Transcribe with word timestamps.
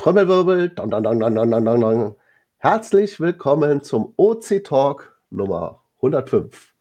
Trommelwirbel. 0.00 0.70
Dun, 0.70 0.90
dun, 0.90 1.02
dun, 1.02 1.20
dun, 1.20 1.34
dun, 1.34 1.50
dun, 1.50 1.80
dun. 1.82 2.14
Herzlich 2.56 3.20
willkommen 3.20 3.82
zum 3.82 4.14
OC 4.16 4.64
Talk 4.64 5.20
Nummer 5.28 5.82
105. 5.96 6.72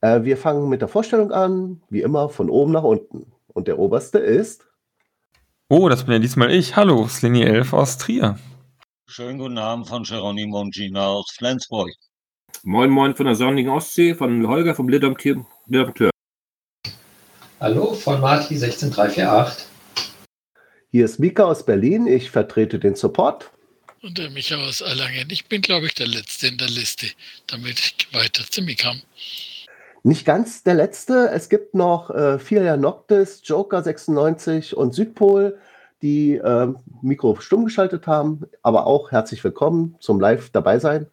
Äh, 0.00 0.22
wir 0.22 0.36
fangen 0.36 0.68
mit 0.68 0.80
der 0.80 0.86
Vorstellung 0.86 1.32
an, 1.32 1.82
wie 1.90 2.02
immer 2.02 2.28
von 2.28 2.48
oben 2.48 2.70
nach 2.70 2.84
unten. 2.84 3.32
Und 3.48 3.66
der 3.66 3.80
oberste 3.80 4.20
ist. 4.20 4.68
Oh, 5.68 5.88
das 5.88 6.04
bin 6.04 6.12
ja 6.12 6.20
diesmal 6.20 6.52
ich. 6.52 6.76
Hallo, 6.76 7.08
Slini 7.08 7.42
11 7.42 7.72
aus 7.72 7.98
Trier. 7.98 8.38
Schönen 9.10 9.38
guten 9.38 9.56
Abend 9.56 9.88
von 9.88 10.02
Geronimo 10.02 10.60
und 10.60 10.74
Gina 10.74 11.06
aus 11.06 11.30
Flensburg. 11.30 11.90
Moin 12.62 12.90
Moin 12.90 13.16
von 13.16 13.24
der 13.24 13.36
sonnigen 13.36 13.70
Ostsee, 13.70 14.14
von 14.14 14.46
Holger 14.46 14.74
vom 14.74 14.90
Liddomtür. 14.90 15.46
Hallo, 17.58 17.94
von 17.94 18.20
Marti 18.20 18.58
16348. 18.58 19.66
Hier 20.90 21.06
ist 21.06 21.18
Mika 21.18 21.44
aus 21.44 21.64
Berlin. 21.64 22.06
Ich 22.06 22.30
vertrete 22.30 22.78
den 22.78 22.96
Support. 22.96 23.50
Und 24.02 24.18
der 24.18 24.28
Micha 24.28 24.56
aus 24.56 24.82
Erlangen. 24.82 25.30
Ich 25.30 25.46
bin, 25.46 25.62
glaube 25.62 25.86
ich, 25.86 25.94
der 25.94 26.06
Letzte 26.06 26.48
in 26.48 26.58
der 26.58 26.68
Liste, 26.68 27.06
damit 27.46 27.78
ich 27.78 28.12
weiter 28.12 28.44
zu 28.44 28.60
mir 28.60 28.76
kam. 28.76 29.00
Nicht 30.02 30.26
ganz 30.26 30.64
der 30.64 30.74
letzte. 30.74 31.30
Es 31.30 31.48
gibt 31.48 31.74
noch 31.74 32.10
äh, 32.10 32.38
Filia 32.38 32.76
Noctis, 32.76 33.40
Joker 33.42 33.82
96 33.82 34.76
und 34.76 34.94
Südpol 34.94 35.58
die 36.02 36.36
äh, 36.36 36.72
Mikro 37.02 37.36
stumm 37.40 37.64
geschaltet 37.64 38.06
haben, 38.06 38.42
aber 38.62 38.86
auch 38.86 39.10
herzlich 39.10 39.42
willkommen 39.42 39.96
zum 40.00 40.20
Live 40.20 40.50
dabei 40.50 40.78
sein. 40.78 41.06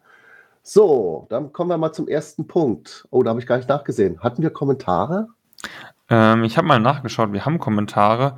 So, 0.62 1.26
dann 1.30 1.52
kommen 1.52 1.70
wir 1.70 1.78
mal 1.78 1.92
zum 1.92 2.08
ersten 2.08 2.46
Punkt. 2.46 3.06
Oh, 3.10 3.22
da 3.22 3.30
habe 3.30 3.40
ich 3.40 3.46
gar 3.46 3.56
nicht 3.56 3.68
nachgesehen. 3.68 4.20
Hatten 4.20 4.42
wir 4.42 4.50
Kommentare? 4.50 5.28
Ähm, 6.08 6.44
ich 6.44 6.56
habe 6.56 6.66
mal 6.66 6.80
nachgeschaut, 6.80 7.32
wir 7.32 7.44
haben 7.44 7.58
Kommentare, 7.58 8.36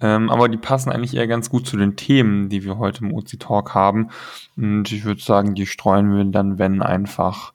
ähm, 0.00 0.30
aber 0.30 0.48
die 0.48 0.56
passen 0.56 0.90
eigentlich 0.90 1.16
eher 1.16 1.26
ganz 1.26 1.50
gut 1.50 1.66
zu 1.66 1.76
den 1.76 1.96
Themen, 1.96 2.48
die 2.48 2.64
wir 2.64 2.78
heute 2.78 3.04
im 3.04 3.12
OC 3.12 3.38
Talk 3.40 3.74
haben. 3.74 4.10
Und 4.56 4.90
ich 4.92 5.04
würde 5.04 5.20
sagen, 5.20 5.54
die 5.54 5.66
streuen 5.66 6.16
wir 6.16 6.24
dann, 6.24 6.58
wenn 6.58 6.82
einfach 6.82 7.52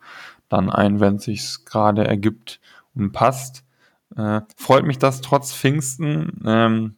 dann 0.50 0.70
ein, 0.70 1.00
wenn 1.00 1.16
es 1.16 1.24
sich 1.24 1.66
gerade 1.66 2.06
ergibt 2.06 2.60
und 2.96 3.12
passt. 3.12 3.64
Äh, 4.16 4.42
freut 4.58 4.86
mich, 4.86 5.00
dass 5.00 5.22
trotz 5.22 5.54
Pfingsten 5.54 6.42
ähm, 6.46 6.96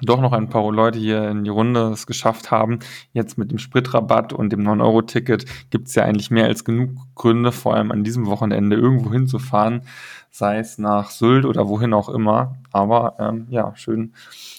doch 0.00 0.20
noch 0.20 0.32
ein 0.32 0.48
paar 0.48 0.70
Leute 0.72 0.98
hier 0.98 1.28
in 1.28 1.44
die 1.44 1.50
Runde 1.50 1.90
es 1.92 2.06
geschafft 2.06 2.50
haben. 2.50 2.78
Jetzt 3.12 3.36
mit 3.38 3.50
dem 3.50 3.58
Spritrabatt 3.58 4.32
und 4.32 4.50
dem 4.50 4.66
9-Euro-Ticket 4.66 5.44
gibt 5.70 5.88
es 5.88 5.94
ja 5.94 6.04
eigentlich 6.04 6.30
mehr 6.30 6.46
als 6.46 6.64
genug 6.64 6.90
Gründe, 7.14 7.52
vor 7.52 7.74
allem 7.74 7.92
an 7.92 8.04
diesem 8.04 8.26
Wochenende 8.26 8.76
irgendwo 8.76 9.12
hinzufahren, 9.12 9.82
sei 10.30 10.58
es 10.58 10.78
nach 10.78 11.10
Sylt 11.10 11.44
oder 11.44 11.68
wohin 11.68 11.92
auch 11.92 12.08
immer. 12.08 12.56
Aber 12.72 13.16
ähm, 13.18 13.46
ja, 13.50 13.74
schön, 13.76 14.14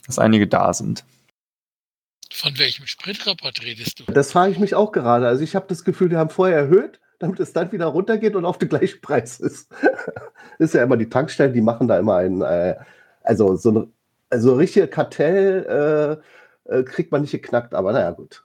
dass 0.05 0.19
einige 0.19 0.47
da 0.47 0.73
sind. 0.73 1.03
Von 2.31 2.57
welchem 2.57 2.87
Spritrabatt 2.87 3.61
redest 3.63 3.99
du? 3.99 4.11
Das 4.11 4.31
frage 4.31 4.51
ich 4.51 4.59
mich 4.59 4.75
auch 4.75 4.91
gerade. 4.91 5.27
Also 5.27 5.43
ich 5.43 5.55
habe 5.55 5.65
das 5.67 5.83
Gefühl, 5.83 6.09
die 6.09 6.17
haben 6.17 6.31
vorher 6.31 6.57
erhöht, 6.57 6.99
damit 7.19 7.39
es 7.39 7.53
dann 7.53 7.71
wieder 7.71 7.85
runtergeht 7.85 8.35
und 8.35 8.45
auf 8.45 8.57
den 8.57 8.69
gleichen 8.69 9.01
Preis 9.01 9.39
ist. 9.39 9.71
ist 10.59 10.73
ja 10.73 10.83
immer 10.83 10.97
die 10.97 11.09
Tankstellen, 11.09 11.53
die 11.53 11.61
machen 11.61 11.87
da 11.87 11.99
immer 11.99 12.17
einen, 12.17 12.41
äh, 12.41 12.75
also 13.21 13.55
so 13.55 13.69
eine 13.69 13.87
also 14.33 14.55
richtige 14.55 14.87
Kartell 14.87 16.21
äh, 16.67 16.79
äh, 16.79 16.83
kriegt 16.83 17.11
man 17.11 17.21
nicht 17.21 17.31
geknackt, 17.31 17.73
aber 17.73 17.93
naja, 17.93 18.11
gut. 18.11 18.43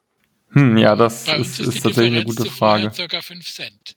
Hm, 0.51 0.77
ja, 0.77 0.95
das 0.95 1.27
ist, 1.29 1.61
ist, 1.61 1.69
ist 1.69 1.83
tatsächlich 1.83 2.17
eine 2.17 2.25
gute 2.25 2.51
Frage. 2.51 2.91
Circa 2.93 3.21
5 3.21 3.55
Cent. 3.55 3.97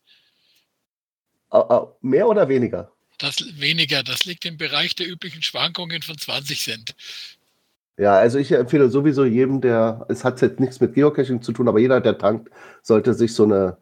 Uh, 1.53 1.57
uh, 1.57 1.87
mehr 2.01 2.27
oder 2.27 2.47
weniger? 2.47 2.91
Das 3.17 3.35
weniger, 3.59 4.03
das 4.03 4.25
liegt 4.25 4.45
im 4.45 4.57
Bereich 4.57 4.95
der 4.95 5.07
üblichen 5.07 5.43
Schwankungen 5.43 6.01
von 6.01 6.17
20 6.17 6.61
Cent. 6.61 6.95
Ja, 7.97 8.15
also 8.15 8.39
ich 8.39 8.51
empfehle 8.51 8.89
sowieso 8.89 9.25
jedem, 9.25 9.61
der, 9.61 10.05
es 10.09 10.23
hat 10.23 10.41
jetzt 10.41 10.59
nichts 10.59 10.79
mit 10.79 10.95
Geocaching 10.95 11.41
zu 11.41 11.51
tun, 11.51 11.67
aber 11.67 11.79
jeder, 11.79 12.01
der 12.01 12.17
tankt, 12.17 12.49
sollte 12.81 13.13
sich 13.13 13.33
so 13.33 13.43
eine 13.43 13.77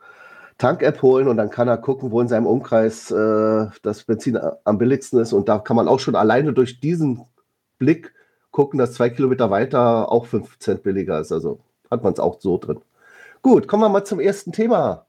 Tank-App 0.57 1.01
holen 1.01 1.27
und 1.27 1.37
dann 1.37 1.49
kann 1.49 1.69
er 1.69 1.77
gucken, 1.77 2.11
wo 2.11 2.19
in 2.19 2.27
seinem 2.27 2.45
Umkreis 2.45 3.11
äh, 3.11 3.67
das 3.81 4.03
Benzin 4.03 4.37
am 4.65 4.77
billigsten 4.77 5.19
ist. 5.19 5.31
Und 5.31 5.47
da 5.47 5.57
kann 5.57 5.77
man 5.77 5.87
auch 5.87 5.99
schon 5.99 6.15
alleine 6.15 6.51
durch 6.51 6.81
diesen 6.81 7.21
Blick 7.79 8.13
gucken, 8.51 8.77
dass 8.77 8.93
zwei 8.93 9.09
Kilometer 9.09 9.49
weiter 9.49 10.11
auch 10.11 10.25
5 10.25 10.59
Cent 10.59 10.83
billiger 10.83 11.19
ist. 11.19 11.31
Also 11.31 11.59
hat 11.89 12.03
man 12.03 12.13
es 12.13 12.19
auch 12.19 12.39
so 12.39 12.57
drin. 12.57 12.79
Gut, 13.41 13.67
kommen 13.67 13.83
wir 13.83 13.89
mal 13.89 14.03
zum 14.03 14.19
ersten 14.19 14.51
Thema. 14.51 15.05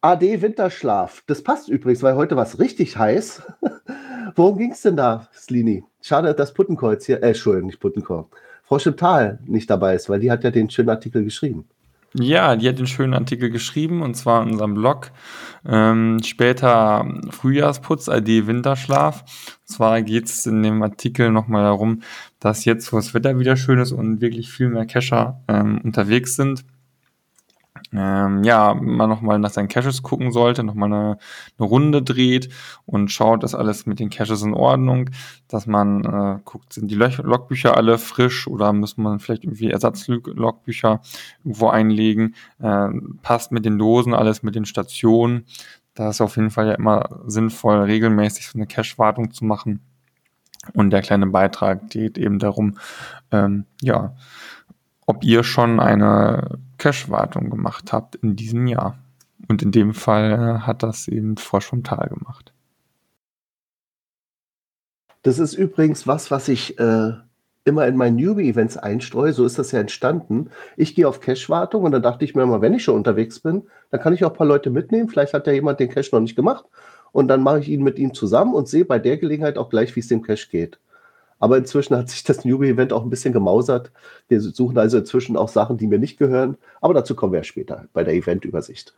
AD 0.00 0.40
Winterschlaf. 0.40 1.24
Das 1.26 1.42
passt 1.42 1.68
übrigens, 1.68 2.02
weil 2.02 2.14
heute 2.14 2.36
war 2.36 2.44
es 2.44 2.58
richtig 2.58 2.96
heiß. 2.96 3.42
Worum 4.36 4.58
ging 4.58 4.72
es 4.72 4.82
denn 4.82 4.96
da, 4.96 5.28
Slini? 5.34 5.84
Schade, 6.00 6.34
dass 6.34 6.54
Puttenkreuz 6.54 7.06
hier, 7.06 7.22
äh, 7.22 7.28
Entschuldigung, 7.28 7.66
nicht 7.66 7.80
Puttenkreuz, 7.80 8.26
Frau 8.62 8.78
Schiptal 8.78 9.38
nicht 9.44 9.68
dabei 9.68 9.94
ist, 9.94 10.08
weil 10.08 10.20
die 10.20 10.30
hat 10.30 10.44
ja 10.44 10.50
den 10.50 10.70
schönen 10.70 10.90
Artikel 10.90 11.24
geschrieben. 11.24 11.68
Ja, 12.18 12.56
die 12.56 12.68
hat 12.68 12.78
den 12.78 12.86
schönen 12.86 13.12
Artikel 13.12 13.50
geschrieben 13.50 14.00
und 14.00 14.14
zwar 14.14 14.42
in 14.42 14.52
unserem 14.52 14.74
Blog. 14.74 15.10
Ähm, 15.66 16.20
später 16.24 17.06
Frühjahrsputz, 17.30 18.08
ID 18.08 18.46
Winterschlaf. 18.46 19.20
Und 19.20 19.68
zwar 19.68 20.00
geht 20.00 20.24
es 20.24 20.46
in 20.46 20.62
dem 20.62 20.82
Artikel 20.82 21.30
nochmal 21.30 21.64
darum, 21.64 22.02
dass 22.40 22.64
jetzt, 22.64 22.92
wo 22.92 22.96
das 22.96 23.12
Wetter 23.12 23.38
wieder 23.38 23.56
schön 23.56 23.78
ist 23.78 23.92
und 23.92 24.20
wirklich 24.22 24.50
viel 24.50 24.68
mehr 24.68 24.86
Cacher 24.86 25.42
ähm, 25.48 25.80
unterwegs 25.84 26.36
sind, 26.36 26.64
ähm, 27.92 28.44
ja, 28.44 28.74
man 28.74 29.08
nochmal 29.08 29.38
nach 29.38 29.50
seinen 29.50 29.68
Caches 29.68 30.02
gucken 30.02 30.32
sollte, 30.32 30.64
nochmal 30.64 30.92
eine, 30.92 31.18
eine 31.58 31.68
Runde 31.68 32.02
dreht 32.02 32.48
und 32.84 33.10
schaut, 33.10 33.42
dass 33.42 33.54
alles 33.54 33.86
mit 33.86 34.00
den 34.00 34.10
Caches 34.10 34.42
in 34.42 34.54
Ordnung, 34.54 35.10
dass 35.48 35.66
man 35.66 36.04
äh, 36.04 36.38
guckt, 36.44 36.72
sind 36.72 36.90
die 36.90 36.94
Logbücher 36.94 37.76
alle 37.76 37.98
frisch 37.98 38.46
oder 38.48 38.72
muss 38.72 38.96
man 38.96 39.18
vielleicht 39.18 39.44
irgendwie 39.44 39.70
Ersatzlogbücher 39.70 41.00
irgendwo 41.44 41.68
einlegen, 41.68 42.34
äh, 42.60 42.88
passt 43.22 43.52
mit 43.52 43.64
den 43.64 43.78
Dosen 43.78 44.14
alles 44.14 44.42
mit 44.42 44.54
den 44.54 44.66
Stationen. 44.66 45.44
Da 45.94 46.10
ist 46.10 46.20
auf 46.20 46.36
jeden 46.36 46.50
Fall 46.50 46.68
ja 46.68 46.74
immer 46.74 47.22
sinnvoll, 47.26 47.78
regelmäßig 47.78 48.48
so 48.48 48.58
eine 48.58 48.66
Cache-Wartung 48.66 49.30
zu 49.32 49.44
machen. 49.44 49.80
Und 50.74 50.90
der 50.90 51.02
kleine 51.02 51.26
Beitrag 51.26 51.90
geht 51.90 52.18
eben 52.18 52.38
darum, 52.38 52.78
ähm, 53.30 53.64
ja, 53.80 54.14
ob 55.06 55.24
ihr 55.24 55.44
schon 55.44 55.80
eine 55.80 56.58
Cache-Wartung 56.78 57.50
gemacht 57.50 57.92
habt 57.92 58.16
in 58.16 58.36
diesem 58.36 58.66
Jahr. 58.66 58.98
Und 59.48 59.62
in 59.62 59.70
dem 59.70 59.94
Fall 59.94 60.32
äh, 60.32 60.66
hat 60.66 60.82
das 60.82 61.08
eben 61.08 61.36
Frosch 61.36 61.66
vom 61.66 61.84
Tal 61.84 62.08
gemacht. 62.08 62.52
Das 65.22 65.38
ist 65.38 65.54
übrigens 65.54 66.06
was, 66.06 66.30
was 66.30 66.48
ich 66.48 66.78
äh, 66.78 67.12
immer 67.64 67.86
in 67.86 67.96
meinen 67.96 68.16
Newbie-Events 68.16 68.76
einstreue. 68.76 69.32
So 69.32 69.44
ist 69.44 69.58
das 69.58 69.72
ja 69.72 69.80
entstanden. 69.80 70.50
Ich 70.76 70.94
gehe 70.94 71.08
auf 71.08 71.20
Cache-Wartung 71.20 71.82
und 71.82 71.92
dann 71.92 72.02
dachte 72.02 72.24
ich 72.24 72.34
mir 72.34 72.42
immer, 72.42 72.60
wenn 72.60 72.74
ich 72.74 72.84
schon 72.84 72.94
unterwegs 72.94 73.40
bin, 73.40 73.64
dann 73.90 74.00
kann 74.00 74.14
ich 74.14 74.24
auch 74.24 74.30
ein 74.30 74.36
paar 74.36 74.46
Leute 74.46 74.70
mitnehmen. 74.70 75.08
Vielleicht 75.08 75.34
hat 75.34 75.46
ja 75.46 75.52
jemand 75.52 75.80
den 75.80 75.90
Cache 75.90 76.10
noch 76.12 76.20
nicht 76.20 76.36
gemacht. 76.36 76.64
Und 77.12 77.28
dann 77.28 77.42
mache 77.42 77.60
ich 77.60 77.68
ihn 77.68 77.82
mit 77.82 77.98
ihm 77.98 78.14
zusammen 78.14 78.54
und 78.54 78.68
sehe 78.68 78.84
bei 78.84 78.98
der 78.98 79.16
Gelegenheit 79.16 79.58
auch 79.58 79.70
gleich, 79.70 79.94
wie 79.96 80.00
es 80.00 80.08
dem 80.08 80.22
Cache 80.22 80.48
geht. 80.50 80.78
Aber 81.38 81.58
inzwischen 81.58 81.96
hat 81.96 82.08
sich 82.08 82.24
das 82.24 82.44
Newbie-Event 82.44 82.92
auch 82.92 83.02
ein 83.02 83.10
bisschen 83.10 83.32
gemausert. 83.32 83.92
Wir 84.28 84.40
suchen 84.40 84.78
also 84.78 84.98
inzwischen 84.98 85.36
auch 85.36 85.48
Sachen, 85.48 85.76
die 85.76 85.86
mir 85.86 85.98
nicht 85.98 86.18
gehören. 86.18 86.56
Aber 86.80 86.94
dazu 86.94 87.14
kommen 87.14 87.32
wir 87.32 87.44
später 87.44 87.88
bei 87.92 88.04
der 88.04 88.14
Event-Übersicht. 88.14 88.94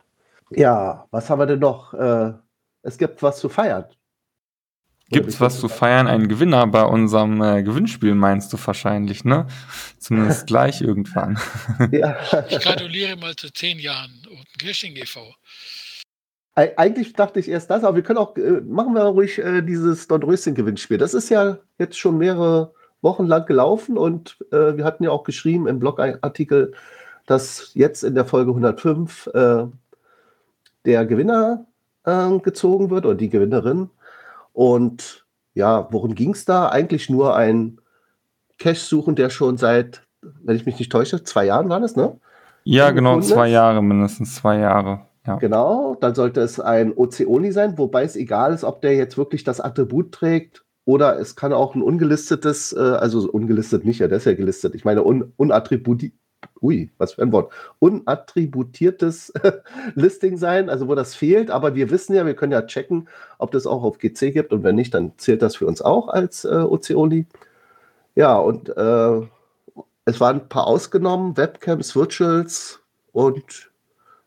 Ja, 0.51 1.07
was 1.11 1.29
haben 1.29 1.39
wir 1.39 1.45
denn 1.45 1.59
noch? 1.59 1.93
Äh, 1.93 2.33
es 2.81 2.97
gibt 2.97 3.21
was 3.21 3.39
zu 3.39 3.49
feiern. 3.49 3.85
Gibt 5.11 5.27
es 5.27 5.41
was 5.41 5.59
zu 5.59 5.69
feiern? 5.69 6.07
Ein 6.07 6.27
Gewinner 6.27 6.67
bei 6.67 6.83
unserem 6.83 7.41
äh, 7.41 7.63
Gewinnspiel 7.63 8.13
meinst 8.13 8.53
du 8.53 8.57
wahrscheinlich, 8.63 9.25
ne? 9.25 9.47
Zumindest 9.97 10.47
gleich 10.47 10.81
irgendwann. 10.81 11.39
ja. 11.91 12.17
Ich 12.47 12.59
gratuliere 12.59 13.15
mal 13.17 13.35
zu 13.35 13.51
zehn 13.51 13.79
Jahren 13.79 14.21
Open 14.27 14.45
Caching 14.59 14.95
e.V. 14.95 15.21
Eigentlich 16.75 17.13
dachte 17.13 17.39
ich 17.39 17.49
erst 17.49 17.69
das, 17.69 17.83
aber 17.83 17.95
wir 17.95 18.03
können 18.03 18.19
auch, 18.19 18.35
äh, 18.35 18.61
machen 18.61 18.93
wir 18.93 19.03
ruhig 19.03 19.37
äh, 19.39 19.61
dieses 19.61 20.07
Dornröschen-Gewinnspiel. 20.07 20.97
Das 20.97 21.13
ist 21.13 21.29
ja 21.29 21.57
jetzt 21.77 21.97
schon 21.97 22.17
mehrere 22.17 22.73
Wochen 23.01 23.25
lang 23.25 23.45
gelaufen 23.45 23.97
und 23.97 24.37
äh, 24.51 24.75
wir 24.75 24.83
hatten 24.83 25.03
ja 25.03 25.11
auch 25.11 25.23
geschrieben 25.23 25.67
im 25.67 25.79
Blogartikel, 25.79 26.73
dass 27.25 27.71
jetzt 27.73 28.03
in 28.03 28.15
der 28.15 28.25
Folge 28.25 28.51
105 28.51 29.27
äh, 29.27 29.65
der 30.85 31.05
Gewinner 31.05 31.65
ähm, 32.05 32.41
gezogen 32.41 32.89
wird 32.89 33.05
oder 33.05 33.15
die 33.15 33.29
Gewinnerin. 33.29 33.89
Und 34.51 35.25
ja, 35.53 35.87
worum 35.91 36.15
ging 36.15 36.31
es 36.31 36.45
da? 36.45 36.69
Eigentlich 36.69 37.09
nur 37.09 37.35
ein 37.35 37.79
Cache 38.57 38.75
suchen, 38.75 39.15
der 39.15 39.29
schon 39.29 39.57
seit, 39.57 40.03
wenn 40.21 40.55
ich 40.55 40.65
mich 40.65 40.79
nicht 40.79 40.91
täusche, 40.91 41.23
zwei 41.23 41.45
Jahren 41.45 41.69
war 41.69 41.79
das, 41.79 41.95
ne? 41.95 42.19
Ja, 42.65 42.91
genau, 42.91 43.21
zwei 43.21 43.47
Jahre, 43.47 43.81
mindestens 43.81 44.35
zwei 44.35 44.59
Jahre. 44.59 45.01
Ja. 45.25 45.35
Genau, 45.35 45.95
dann 45.99 46.15
sollte 46.15 46.41
es 46.41 46.59
ein 46.59 46.95
Oceoni 46.95 47.51
sein, 47.51 47.77
wobei 47.77 48.03
es 48.03 48.15
egal 48.15 48.53
ist, 48.53 48.63
ob 48.63 48.81
der 48.81 48.95
jetzt 48.95 49.17
wirklich 49.17 49.43
das 49.43 49.59
Attribut 49.59 50.11
trägt 50.13 50.63
oder 50.85 51.19
es 51.19 51.35
kann 51.35 51.53
auch 51.53 51.75
ein 51.75 51.83
ungelistetes, 51.83 52.73
äh, 52.73 52.79
also 52.79 53.29
ungelistet 53.29 53.85
nicht, 53.85 53.99
ja, 53.99 54.07
das 54.07 54.19
ist 54.19 54.25
ja 54.25 54.33
gelistet. 54.33 54.75
Ich 54.75 54.85
meine 54.85 55.03
un, 55.03 55.33
unattributiert, 55.37 56.13
ui, 56.61 56.89
was 56.97 57.13
für 57.13 57.21
ein 57.21 57.31
Wort, 57.31 57.53
unattributiertes 57.79 59.33
Listing 59.95 60.37
sein, 60.37 60.69
also 60.69 60.87
wo 60.87 60.95
das 60.95 61.15
fehlt. 61.15 61.51
Aber 61.51 61.75
wir 61.75 61.91
wissen 61.91 62.15
ja, 62.15 62.25
wir 62.25 62.33
können 62.33 62.53
ja 62.53 62.63
checken, 62.63 63.07
ob 63.37 63.51
das 63.51 63.67
auch 63.67 63.83
auf 63.83 63.99
GC 63.99 64.31
gibt 64.33 64.53
und 64.53 64.63
wenn 64.63 64.75
nicht, 64.75 64.93
dann 64.93 65.13
zählt 65.17 65.41
das 65.41 65.57
für 65.57 65.67
uns 65.67 65.81
auch 65.81 66.07
als 66.07 66.45
äh, 66.45 66.47
OC-Only. 66.47 67.27
Ja, 68.15 68.37
und 68.37 68.69
äh, 68.75 69.21
es 70.05 70.19
waren 70.19 70.41
ein 70.41 70.49
paar 70.49 70.67
ausgenommen, 70.67 71.37
Webcams, 71.37 71.95
Virtuals 71.95 72.79
und 73.11 73.68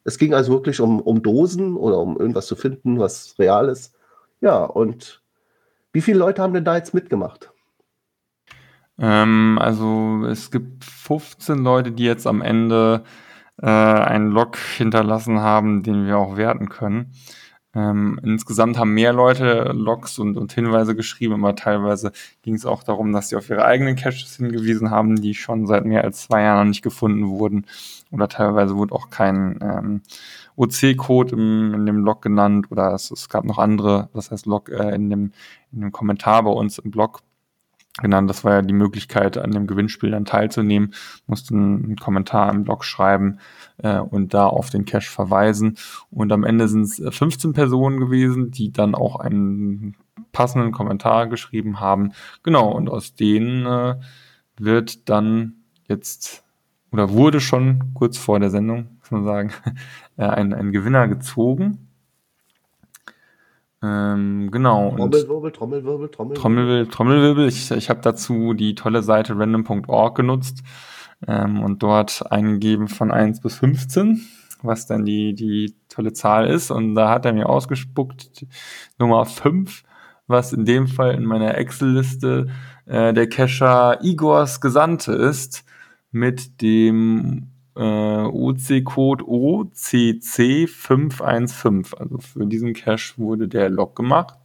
es 0.05 0.19
ging 0.19 0.35
also 0.35 0.53
wirklich 0.53 0.81
um, 0.81 1.01
um 1.01 1.23
Dosen 1.23 1.77
oder 1.77 1.99
um 1.99 2.19
irgendwas 2.19 2.47
zu 2.47 2.57
finden, 2.57 2.99
was 2.99 3.37
real 3.39 3.69
ist. 3.69 3.95
Ja, 4.41 4.65
und 4.65 5.23
wie 5.93 6.01
viele 6.01 6.19
Leute 6.19 6.43
haben 6.43 6.55
denn 6.55 6.65
da 6.65 6.77
jetzt 6.77 6.95
mitgemacht? 6.95 7.53
Ähm, 8.99 9.59
also 9.61 10.25
es 10.27 10.51
gibt 10.51 10.85
15 10.85 11.59
Leute, 11.59 11.93
die 11.93 12.05
jetzt 12.05 12.27
am 12.27 12.43
Ende 12.43 13.05
äh, 13.61 13.67
einen 13.67 14.31
Log 14.31 14.57
hinterlassen 14.57 15.41
haben, 15.41 15.83
den 15.83 16.07
wir 16.07 16.19
auch 16.19 16.37
werten 16.37 16.69
können. 16.69 17.13
Ähm, 17.75 18.21
insgesamt 18.23 18.79
haben 18.79 18.93
mehr 18.93 19.15
Leute 19.15 19.73
Logs 19.75 20.19
und, 20.19 20.37
und 20.37 20.53
Hinweise 20.53 20.95
geschrieben, 20.95 21.35
aber 21.35 21.57
teilweise 21.57 22.13
ging 22.43 22.55
es 22.55 22.67
auch 22.67 22.83
darum, 22.83 23.13
dass 23.13 23.31
sie 23.31 23.37
auf 23.37 23.49
ihre 23.49 23.65
eigenen 23.65 23.97
Caches 23.97 24.37
hingewiesen 24.37 24.91
haben, 24.91 25.17
die 25.21 25.35
schon 25.35 25.67
seit 25.67 25.87
mehr 25.87 26.05
als 26.05 26.23
zwei 26.25 26.43
Jahren 26.43 26.69
nicht 26.69 26.83
gefunden 26.83 27.29
wurden. 27.29 27.67
Oder 28.11 28.29
teilweise 28.29 28.77
wurde 28.77 28.95
auch 28.95 29.09
kein 29.09 29.59
ähm, 29.63 30.03
OC-Code 30.57 31.35
in 31.35 31.87
dem 31.87 32.05
Log 32.05 32.21
genannt 32.21 32.67
oder 32.71 32.93
es, 32.93 33.11
es, 33.11 33.31
gab 33.31 33.45
noch 33.45 33.59
andere, 33.59 34.11
das 34.13 34.31
heißt 34.31 34.45
Log 34.45 34.69
äh, 34.69 34.95
in, 34.95 35.09
dem, 35.09 35.33
in 35.73 35.81
dem 35.81 35.93
Kommentar 35.93 36.43
bei 36.43 36.51
uns 36.51 36.79
im 36.79 36.91
Blog 36.91 37.23
genannt. 38.01 38.31
Das 38.31 38.45
war 38.45 38.55
ja 38.55 38.63
die 38.63 38.73
Möglichkeit, 38.73 39.37
an 39.37 39.51
dem 39.51 39.67
Gewinnspiel 39.67 40.11
dann 40.11 40.25
teilzunehmen. 40.25 40.95
Mussten 41.27 41.85
einen 41.85 41.97
Kommentar 41.97 42.51
im 42.51 42.65
Blog 42.65 42.85
schreiben 42.85 43.39
äh, 43.79 43.99
und 43.99 44.35
da 44.35 44.47
auf 44.47 44.71
den 44.71 44.85
Cache 44.85 45.11
verweisen. 45.11 45.77
Und 46.11 46.33
am 46.33 46.45
Ende 46.45 46.69
sind 46.69 46.83
es 46.83 47.03
15 47.17 47.53
Personen 47.53 48.01
gewesen, 48.01 48.51
die 48.51 48.73
dann 48.73 48.95
auch 48.95 49.17
einen 49.17 49.97
passenden 50.33 50.73
Kommentar 50.73 51.27
geschrieben 51.27 51.81
haben. 51.81 52.13
Genau, 52.43 52.71
und 52.73 52.89
aus 52.89 53.15
denen 53.15 53.67
äh, 53.67 53.97
wird 54.57 55.09
dann 55.09 55.55
jetzt 55.89 56.45
oder 56.93 57.11
wurde 57.11 57.41
schon 57.41 57.95
kurz 57.95 58.19
vor 58.19 58.39
der 58.39 58.51
Sendung, 58.51 58.99
muss 59.01 59.11
man 59.11 59.25
sagen, 59.25 59.53
äh, 60.17 60.25
ein, 60.25 60.53
ein 60.53 60.73
Gewinner 60.73 61.09
gezogen. 61.09 61.89
Ähm, 63.83 64.51
genau. 64.53 64.95
Trommelwirbel, 64.97 65.53
Trommelwirbel, 65.53 66.09
Trommelwirbel. 66.09 66.43
Trommelwirbel, 66.43 66.87
Trommelwirbel. 66.89 67.49
Ich, 67.49 67.71
ich 67.71 67.91
habe 67.91 68.01
dazu 68.01 68.55
die 68.55 68.75
tolle 68.75 69.03
Seite 69.03 69.37
random.org 69.37 70.17
genutzt 70.17 70.63
ähm, 71.27 71.63
und 71.63 71.83
dort 71.83 72.31
eingegeben 72.31 72.89
von 72.89 73.11
1 73.11 73.41
bis 73.41 73.57
15, 73.57 74.25
was 74.63 74.87
dann 74.87 75.05
die, 75.05 75.35
die 75.35 75.75
tolle 75.89 76.13
Zahl 76.13 76.47
ist. 76.47 76.71
Und 76.71 76.95
da 76.95 77.11
hat 77.11 77.27
er 77.27 77.33
mir 77.33 77.49
ausgespuckt 77.49 78.47
Nummer 78.99 79.25
5, 79.25 79.83
was 80.29 80.53
in 80.53 80.65
dem 80.65 80.87
Fall 80.87 81.15
in 81.15 81.25
meiner 81.25 81.57
Excel-Liste 81.57 82.47
äh, 82.87 83.13
der 83.13 83.29
Cacher 83.29 83.99
Igors 84.05 84.61
Gesandte 84.61 85.13
ist, 85.13 85.65
mit 86.13 86.61
dem 86.63 87.52
äh, 87.77 87.81
OC-Code 87.81 89.25
OCC515. 89.25 91.95
Also 91.95 92.19
für 92.19 92.47
diesen 92.47 92.75
Cache 92.75 93.15
wurde 93.17 93.49
der 93.49 93.71
Log 93.71 93.97
gemacht. 93.97 94.39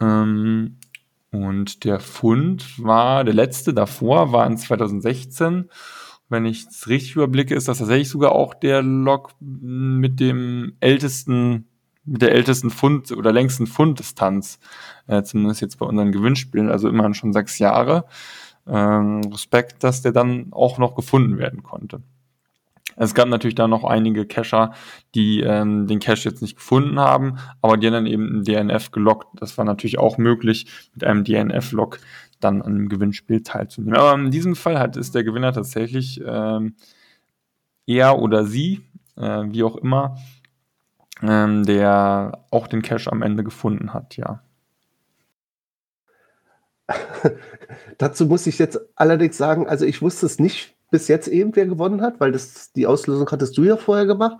Ähm, 0.00 0.78
und 1.30 1.84
der 1.84 2.00
Fund 2.00 2.82
war, 2.82 3.22
der 3.24 3.34
letzte 3.34 3.72
davor 3.72 4.32
war 4.32 4.44
in 4.46 4.58
2016. 4.58 5.70
Wenn 6.28 6.44
ich 6.46 6.66
es 6.66 6.88
richtig 6.88 7.14
überblicke, 7.16 7.54
ist 7.54 7.68
das 7.68 7.78
tatsächlich 7.78 8.08
sogar 8.08 8.32
auch 8.32 8.54
der 8.54 8.82
Log 8.82 9.34
mit 9.40 10.18
dem 10.20 10.74
ältesten, 10.80 11.66
mit 12.04 12.22
der 12.22 12.32
ältesten 12.32 12.70
Fund 12.70 13.12
oder 13.12 13.32
längsten 13.32 13.66
Funddistanz. 13.66 14.58
Äh, 15.06 15.22
zumindest 15.22 15.60
jetzt 15.62 15.78
bei 15.78 15.86
unseren 15.86 16.12
Gewinnspielen, 16.12 16.70
also 16.70 16.88
immerhin 16.88 17.14
schon 17.14 17.32
sechs 17.32 17.58
Jahre. 17.58 18.04
Ähm, 18.66 19.22
Respekt, 19.32 19.82
dass 19.84 20.02
der 20.02 20.12
dann 20.12 20.48
auch 20.52 20.78
noch 20.78 20.94
gefunden 20.94 21.38
werden 21.38 21.62
konnte. 21.62 22.02
Es 22.96 23.14
gab 23.14 23.28
natürlich 23.28 23.54
da 23.54 23.68
noch 23.68 23.84
einige 23.84 24.26
Cacher, 24.26 24.72
die 25.14 25.40
ähm, 25.40 25.86
den 25.86 26.00
Cache 26.00 26.28
jetzt 26.28 26.42
nicht 26.42 26.56
gefunden 26.56 26.98
haben, 26.98 27.38
aber 27.60 27.76
die 27.76 27.86
haben 27.86 27.94
dann 27.94 28.06
eben 28.06 28.38
ein 28.38 28.44
DNF 28.44 28.90
gelockt. 28.90 29.28
Das 29.40 29.56
war 29.58 29.64
natürlich 29.64 29.98
auch 29.98 30.18
möglich, 30.18 30.66
mit 30.94 31.04
einem 31.04 31.24
DNF-Log 31.24 31.98
dann 32.40 32.62
an 32.62 32.72
einem 32.72 32.88
Gewinnspiel 32.88 33.42
teilzunehmen. 33.42 33.98
Aber 33.98 34.14
in 34.14 34.30
diesem 34.30 34.56
Fall 34.56 34.78
hat 34.78 34.96
ist 34.96 35.14
der 35.14 35.24
Gewinner 35.24 35.52
tatsächlich 35.52 36.20
ähm, 36.26 36.74
er 37.86 38.18
oder 38.18 38.44
sie, 38.44 38.82
äh, 39.16 39.44
wie 39.46 39.62
auch 39.62 39.76
immer, 39.76 40.16
ähm, 41.22 41.64
der 41.64 42.44
auch 42.50 42.66
den 42.66 42.82
Cache 42.82 43.10
am 43.10 43.22
Ende 43.22 43.44
gefunden 43.44 43.94
hat, 43.94 44.16
ja. 44.16 44.42
Dazu 47.98 48.26
muss 48.26 48.46
ich 48.46 48.58
jetzt 48.58 48.78
allerdings 48.96 49.36
sagen, 49.38 49.66
also 49.68 49.84
ich 49.84 50.02
wusste 50.02 50.26
es 50.26 50.38
nicht 50.38 50.74
bis 50.92 51.08
jetzt 51.08 51.26
eben, 51.26 51.56
wer 51.56 51.66
gewonnen 51.66 52.02
hat, 52.02 52.20
weil 52.20 52.30
das, 52.30 52.70
die 52.72 52.86
Auslösung 52.86 53.28
hattest 53.30 53.58
du 53.58 53.64
ja 53.64 53.76
vorher 53.76 54.06
gemacht. 54.06 54.36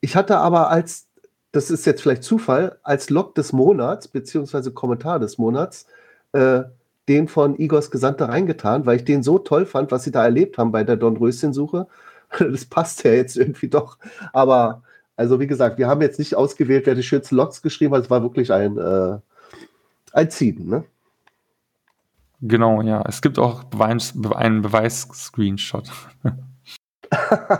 Ich 0.00 0.16
hatte 0.16 0.38
aber 0.38 0.70
als, 0.70 1.08
das 1.50 1.70
ist 1.70 1.84
jetzt 1.84 2.00
vielleicht 2.00 2.22
Zufall, 2.22 2.78
als 2.82 3.10
Log 3.10 3.34
des 3.34 3.52
Monats, 3.52 4.08
beziehungsweise 4.08 4.72
Kommentar 4.72 5.18
des 5.18 5.36
Monats, 5.38 5.86
äh, 6.32 6.62
den 7.08 7.28
von 7.28 7.58
Igors 7.58 7.90
Gesandte 7.90 8.28
reingetan, 8.28 8.86
weil 8.86 8.96
ich 8.96 9.04
den 9.04 9.22
so 9.22 9.38
toll 9.40 9.66
fand, 9.66 9.90
was 9.90 10.04
sie 10.04 10.12
da 10.12 10.24
erlebt 10.24 10.56
haben 10.56 10.72
bei 10.72 10.84
der 10.84 10.96
Dornröschen-Suche. 10.96 11.86
Das 12.38 12.64
passt 12.64 13.04
ja 13.04 13.12
jetzt 13.12 13.36
irgendwie 13.36 13.68
doch. 13.68 13.98
Aber, 14.32 14.82
also 15.16 15.38
wie 15.38 15.46
gesagt, 15.46 15.76
wir 15.76 15.86
haben 15.86 16.00
jetzt 16.00 16.18
nicht 16.18 16.34
ausgewählt, 16.34 16.86
wer 16.86 16.94
die 16.94 17.02
schönsten 17.02 17.36
Logs 17.36 17.60
geschrieben 17.60 17.92
hat. 17.94 18.04
Es 18.04 18.10
war 18.10 18.22
wirklich 18.22 18.50
ein, 18.50 18.78
äh, 18.78 19.18
ein 20.14 20.30
Ziehen, 20.30 20.66
ne? 20.66 20.84
Genau, 22.42 22.82
ja. 22.82 23.04
Es 23.08 23.22
gibt 23.22 23.38
auch 23.38 23.64
Beweis, 23.64 24.14
einen 24.34 24.62
Beweis-Screenshot. 24.62 25.88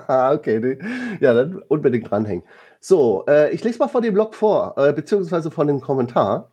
okay, 0.08 0.78
ja, 1.20 1.34
dann 1.34 1.62
unbedingt 1.68 2.10
dranhängen. 2.10 2.44
So, 2.80 3.24
äh, 3.28 3.52
ich 3.52 3.62
lese 3.62 3.78
mal 3.78 3.88
von 3.88 4.02
dem 4.02 4.12
Blog 4.12 4.34
vor, 4.34 4.74
äh, 4.76 4.92
beziehungsweise 4.92 5.52
von 5.52 5.68
dem 5.68 5.80
Kommentar. 5.80 6.50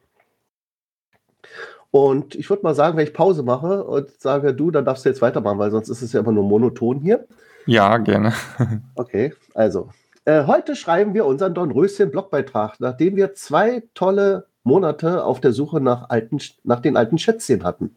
Und 1.89 2.35
ich 2.35 2.47
würde 2.51 2.61
mal 2.61 2.75
sagen, 2.75 2.97
wenn 2.97 3.07
ich 3.07 3.15
Pause 3.15 3.41
mache 3.41 3.83
und 3.83 4.11
sage, 4.21 4.53
du, 4.53 4.69
dann 4.69 4.85
darfst 4.85 5.05
du 5.05 5.09
jetzt 5.09 5.23
weitermachen, 5.23 5.57
weil 5.57 5.71
sonst 5.71 5.89
ist 5.89 6.03
es 6.03 6.13
ja 6.13 6.19
immer 6.19 6.31
nur 6.31 6.43
monoton 6.43 6.99
hier. 6.99 7.25
Ja, 7.65 7.97
gerne. 7.97 8.33
okay, 8.95 9.33
also. 9.55 9.89
Äh, 10.25 10.45
heute 10.45 10.75
schreiben 10.75 11.15
wir 11.15 11.25
unseren 11.25 11.55
Dornröschen-Blogbeitrag, 11.55 12.75
nachdem 12.79 13.15
wir 13.15 13.33
zwei 13.33 13.81
tolle 13.95 14.45
Monate 14.63 15.23
auf 15.23 15.41
der 15.41 15.51
Suche 15.51 15.81
nach, 15.81 16.11
alten, 16.11 16.37
nach 16.63 16.79
den 16.79 16.95
alten 16.95 17.17
Schätzchen 17.17 17.63
hatten. 17.63 17.95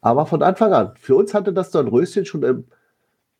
Aber 0.00 0.26
von 0.26 0.42
Anfang 0.42 0.72
an. 0.72 0.94
Für 0.96 1.14
uns 1.16 1.34
hatte 1.34 1.52
das 1.52 1.70
Dornröschen 1.70 2.24
schon 2.24 2.42
im 2.42 2.64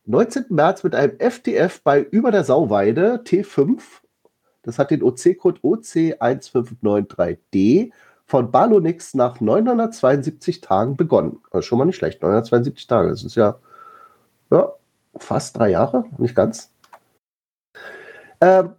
19. 0.05 0.45
März 0.49 0.83
mit 0.83 0.93
einem 0.95 1.17
FTF 1.19 1.81
bei 1.83 2.01
über 2.01 2.31
der 2.31 2.43
Sauweide 2.43 3.21
T5. 3.25 3.81
Das 4.63 4.79
hat 4.79 4.91
den 4.91 5.03
OC-Code 5.03 5.61
OC1593D 5.61 7.91
von 8.25 8.51
Balonix 8.51 9.13
nach 9.13 9.39
972 9.39 10.59
Tagen 10.61 10.97
begonnen. 10.97 11.39
Also 11.51 11.61
schon 11.61 11.77
mal 11.77 11.85
nicht 11.85 11.95
schlecht, 11.95 12.21
972 12.21 12.87
Tage. 12.87 13.09
Das 13.09 13.23
ist 13.23 13.35
ja, 13.35 13.57
ja 14.51 14.73
fast 15.17 15.57
drei 15.57 15.71
Jahre, 15.71 16.05
nicht 16.17 16.35
ganz. 16.35 16.71
Ähm, 18.41 18.73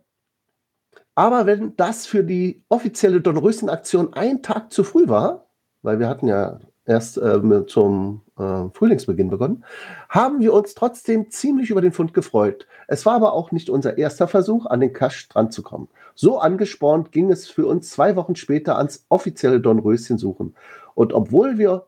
aber 1.15 1.47
wenn 1.47 1.77
das 1.77 2.07
für 2.07 2.23
die 2.23 2.63
offizielle 2.69 3.21
Dornröschen-Aktion 3.21 4.15
ein 4.15 4.43
Tag 4.43 4.73
zu 4.73 4.85
früh 4.85 5.09
war, 5.09 5.47
weil 5.83 5.99
wir 5.99 6.09
hatten 6.09 6.29
ja 6.29 6.61
erst 6.89 7.19
äh, 7.19 7.67
zum 7.67 8.23
äh, 8.39 8.65
Frühlingsbeginn 8.73 9.31
begonnen, 9.31 9.65
haben 10.09 10.41
wir 10.41 10.55
uns 10.55 10.75
trotzdem 10.75 11.31
ziemlich 11.31 11.71
über 11.71 11.83
den 11.83 11.93
Fund 11.93 12.15
gefreut. 12.15 12.67
Es 12.87 13.05
war 13.05 13.15
aber 13.15 13.35
auch 13.35 13.53
nicht 13.53 13.69
unser 13.69 13.99
erster 13.99 14.27
Versuch, 14.27 14.67
an 14.67 14.81
den 14.81 14.95
Cash 14.95 15.29
dran 15.29 15.51
zu 15.51 15.63
kommen. 15.63 15.89
So 16.15 16.39
angespornt 16.39 17.13
ging 17.13 17.31
es 17.31 17.49
für 17.49 17.67
uns 17.67 17.91
zwei 17.91 18.17
Wochen 18.17 18.35
später 18.35 18.79
ans 18.79 19.05
offizielle 19.11 19.61
Dornröschen 19.61 20.19
suchen. 20.19 20.57
Und 20.95 21.13
obwohl 21.13 21.59
wir 21.59 21.87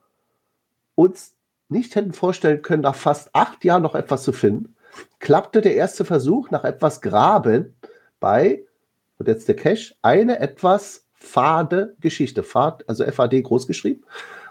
uns 0.95 1.35
nicht 1.69 1.95
hätten 1.97 2.13
vorstellen 2.13 2.63
können, 2.63 2.83
nach 2.83 2.95
fast 2.95 3.35
acht 3.35 3.65
Jahren 3.65 3.83
noch 3.83 3.95
etwas 3.95 4.23
zu 4.23 4.33
finden, 4.33 4.75
klappte 5.19 5.63
der 5.63 5.77
erste 5.77 6.05
Versuch 6.05 6.51
nach 6.51 6.65
etwas 6.65 7.01
Graben 7.01 7.75
bei, 8.21 8.65
und 9.19 9.29
jetzt 9.29 9.49
der 9.49 9.57
Cache, 9.57 9.95
eine 10.03 10.41
etwas 10.41 11.07
fade 11.13 11.95
Geschichte. 12.01 12.43
Fad, 12.43 12.89
also 12.89 13.05
FAD 13.05 13.43
groß 13.43 13.67
geschrieben 13.67 14.03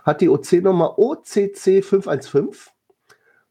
hat 0.04 0.22
die 0.22 0.30
OC-Nummer 0.30 0.98
OCC515 0.98 2.70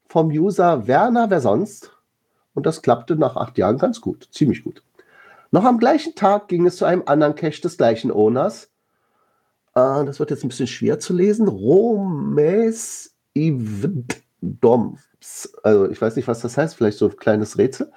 vom 0.09 0.29
User 0.29 0.87
Werner, 0.87 1.31
wer 1.31 1.41
sonst. 1.41 1.93
Und 2.55 2.67
das 2.67 2.83
klappte 2.83 3.17
nach 3.17 3.37
acht 3.37 3.59
Jahren 3.59 3.79
ganz 3.79 4.01
gut, 4.01 4.29
ziemlich 4.33 4.65
gut. 4.65 4.83
Noch 5.51 5.65
am 5.65 5.79
gleichen 5.79 6.15
Tag 6.15 6.49
ging 6.49 6.67
es 6.67 6.77
zu 6.77 6.85
einem 6.85 7.03
anderen 7.07 7.35
Cache 7.35 7.61
des 7.63 7.77
gleichen 7.77 8.11
Owners. 8.11 8.71
Äh, 9.75 10.05
das 10.05 10.19
wird 10.19 10.31
jetzt 10.31 10.45
ein 10.45 10.49
bisschen 10.49 10.67
schwer 10.67 10.99
zu 10.99 11.15
lesen. 11.15 11.49
Romes 11.49 13.15
Event 13.35 14.23
DOMS, 14.41 15.53
also 15.63 15.89
ich 15.91 16.01
weiß 16.01 16.17
nicht, 16.17 16.29
was 16.29 16.41
das 16.41 16.57
heißt, 16.57 16.77
vielleicht 16.77 16.99
so 16.99 17.09
ein 17.09 17.17
kleines 17.17 17.59
Rätsel. 17.59 17.91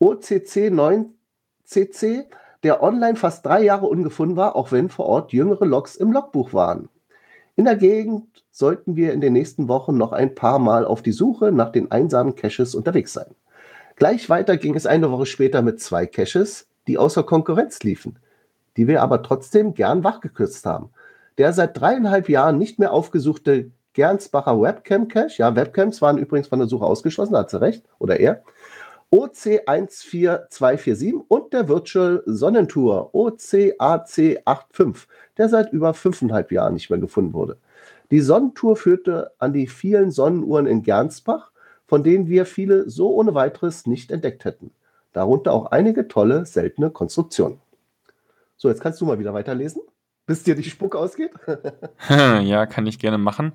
OCC 0.00 0.70
9CC, 0.70 2.26
der 2.62 2.82
online 2.82 3.16
fast 3.16 3.46
drei 3.46 3.62
Jahre 3.62 3.86
ungefunden 3.86 4.36
war, 4.36 4.56
auch 4.56 4.72
wenn 4.72 4.88
vor 4.88 5.06
Ort 5.06 5.32
jüngere 5.32 5.66
Logs 5.66 5.96
im 5.96 6.12
Logbuch 6.12 6.52
waren. 6.52 6.88
In 7.58 7.64
der 7.64 7.74
Gegend 7.74 8.44
sollten 8.52 8.94
wir 8.94 9.12
in 9.12 9.20
den 9.20 9.32
nächsten 9.32 9.66
Wochen 9.66 9.98
noch 9.98 10.12
ein 10.12 10.36
paar 10.36 10.60
Mal 10.60 10.84
auf 10.84 11.02
die 11.02 11.10
Suche 11.10 11.50
nach 11.50 11.72
den 11.72 11.90
einsamen 11.90 12.36
Caches 12.36 12.76
unterwegs 12.76 13.12
sein. 13.12 13.34
Gleich 13.96 14.30
weiter 14.30 14.56
ging 14.56 14.76
es 14.76 14.86
eine 14.86 15.10
Woche 15.10 15.26
später 15.26 15.60
mit 15.60 15.80
zwei 15.80 16.06
Caches, 16.06 16.68
die 16.86 16.98
außer 16.98 17.24
Konkurrenz 17.24 17.82
liefen, 17.82 18.20
die 18.76 18.86
wir 18.86 19.02
aber 19.02 19.24
trotzdem 19.24 19.74
gern 19.74 20.04
wachgekürzt 20.04 20.66
haben. 20.66 20.90
Der 21.36 21.52
seit 21.52 21.80
dreieinhalb 21.80 22.28
Jahren 22.28 22.58
nicht 22.58 22.78
mehr 22.78 22.92
aufgesuchte 22.92 23.72
Gernsbacher 23.92 24.60
Webcam-Cache, 24.60 25.38
ja, 25.38 25.56
Webcams 25.56 26.00
waren 26.00 26.18
übrigens 26.18 26.46
von 26.46 26.60
der 26.60 26.68
Suche 26.68 26.84
ausgeschlossen, 26.84 27.32
da 27.32 27.40
hat 27.40 27.50
sie 27.50 27.60
recht, 27.60 27.82
oder 27.98 28.20
er, 28.20 28.44
OC14247 29.12 31.14
und 31.28 31.52
der 31.52 31.68
Virtual 31.68 32.22
Sonnentour 32.26 33.14
OCAC85, 33.14 35.06
der 35.38 35.48
seit 35.48 35.72
über 35.72 35.94
fünfeinhalb 35.94 36.52
Jahren 36.52 36.74
nicht 36.74 36.90
mehr 36.90 36.98
gefunden 36.98 37.32
wurde. 37.32 37.56
Die 38.10 38.20
Sonnentour 38.20 38.76
führte 38.76 39.30
an 39.38 39.52
die 39.52 39.66
vielen 39.66 40.10
Sonnenuhren 40.10 40.66
in 40.66 40.82
Gernsbach, 40.82 41.50
von 41.86 42.02
denen 42.02 42.28
wir 42.28 42.44
viele 42.44 42.90
so 42.90 43.14
ohne 43.14 43.34
weiteres 43.34 43.86
nicht 43.86 44.10
entdeckt 44.10 44.44
hätten. 44.44 44.72
Darunter 45.12 45.52
auch 45.52 45.66
einige 45.66 46.08
tolle, 46.08 46.44
seltene 46.44 46.90
Konstruktionen. 46.90 47.60
So, 48.56 48.68
jetzt 48.68 48.80
kannst 48.80 49.00
du 49.00 49.06
mal 49.06 49.18
wieder 49.18 49.32
weiterlesen, 49.32 49.82
bis 50.26 50.42
dir 50.42 50.54
die 50.54 50.64
Spuck 50.64 50.96
ausgeht. 50.96 51.30
ja, 52.10 52.66
kann 52.66 52.86
ich 52.86 52.98
gerne 52.98 53.18
machen. 53.18 53.52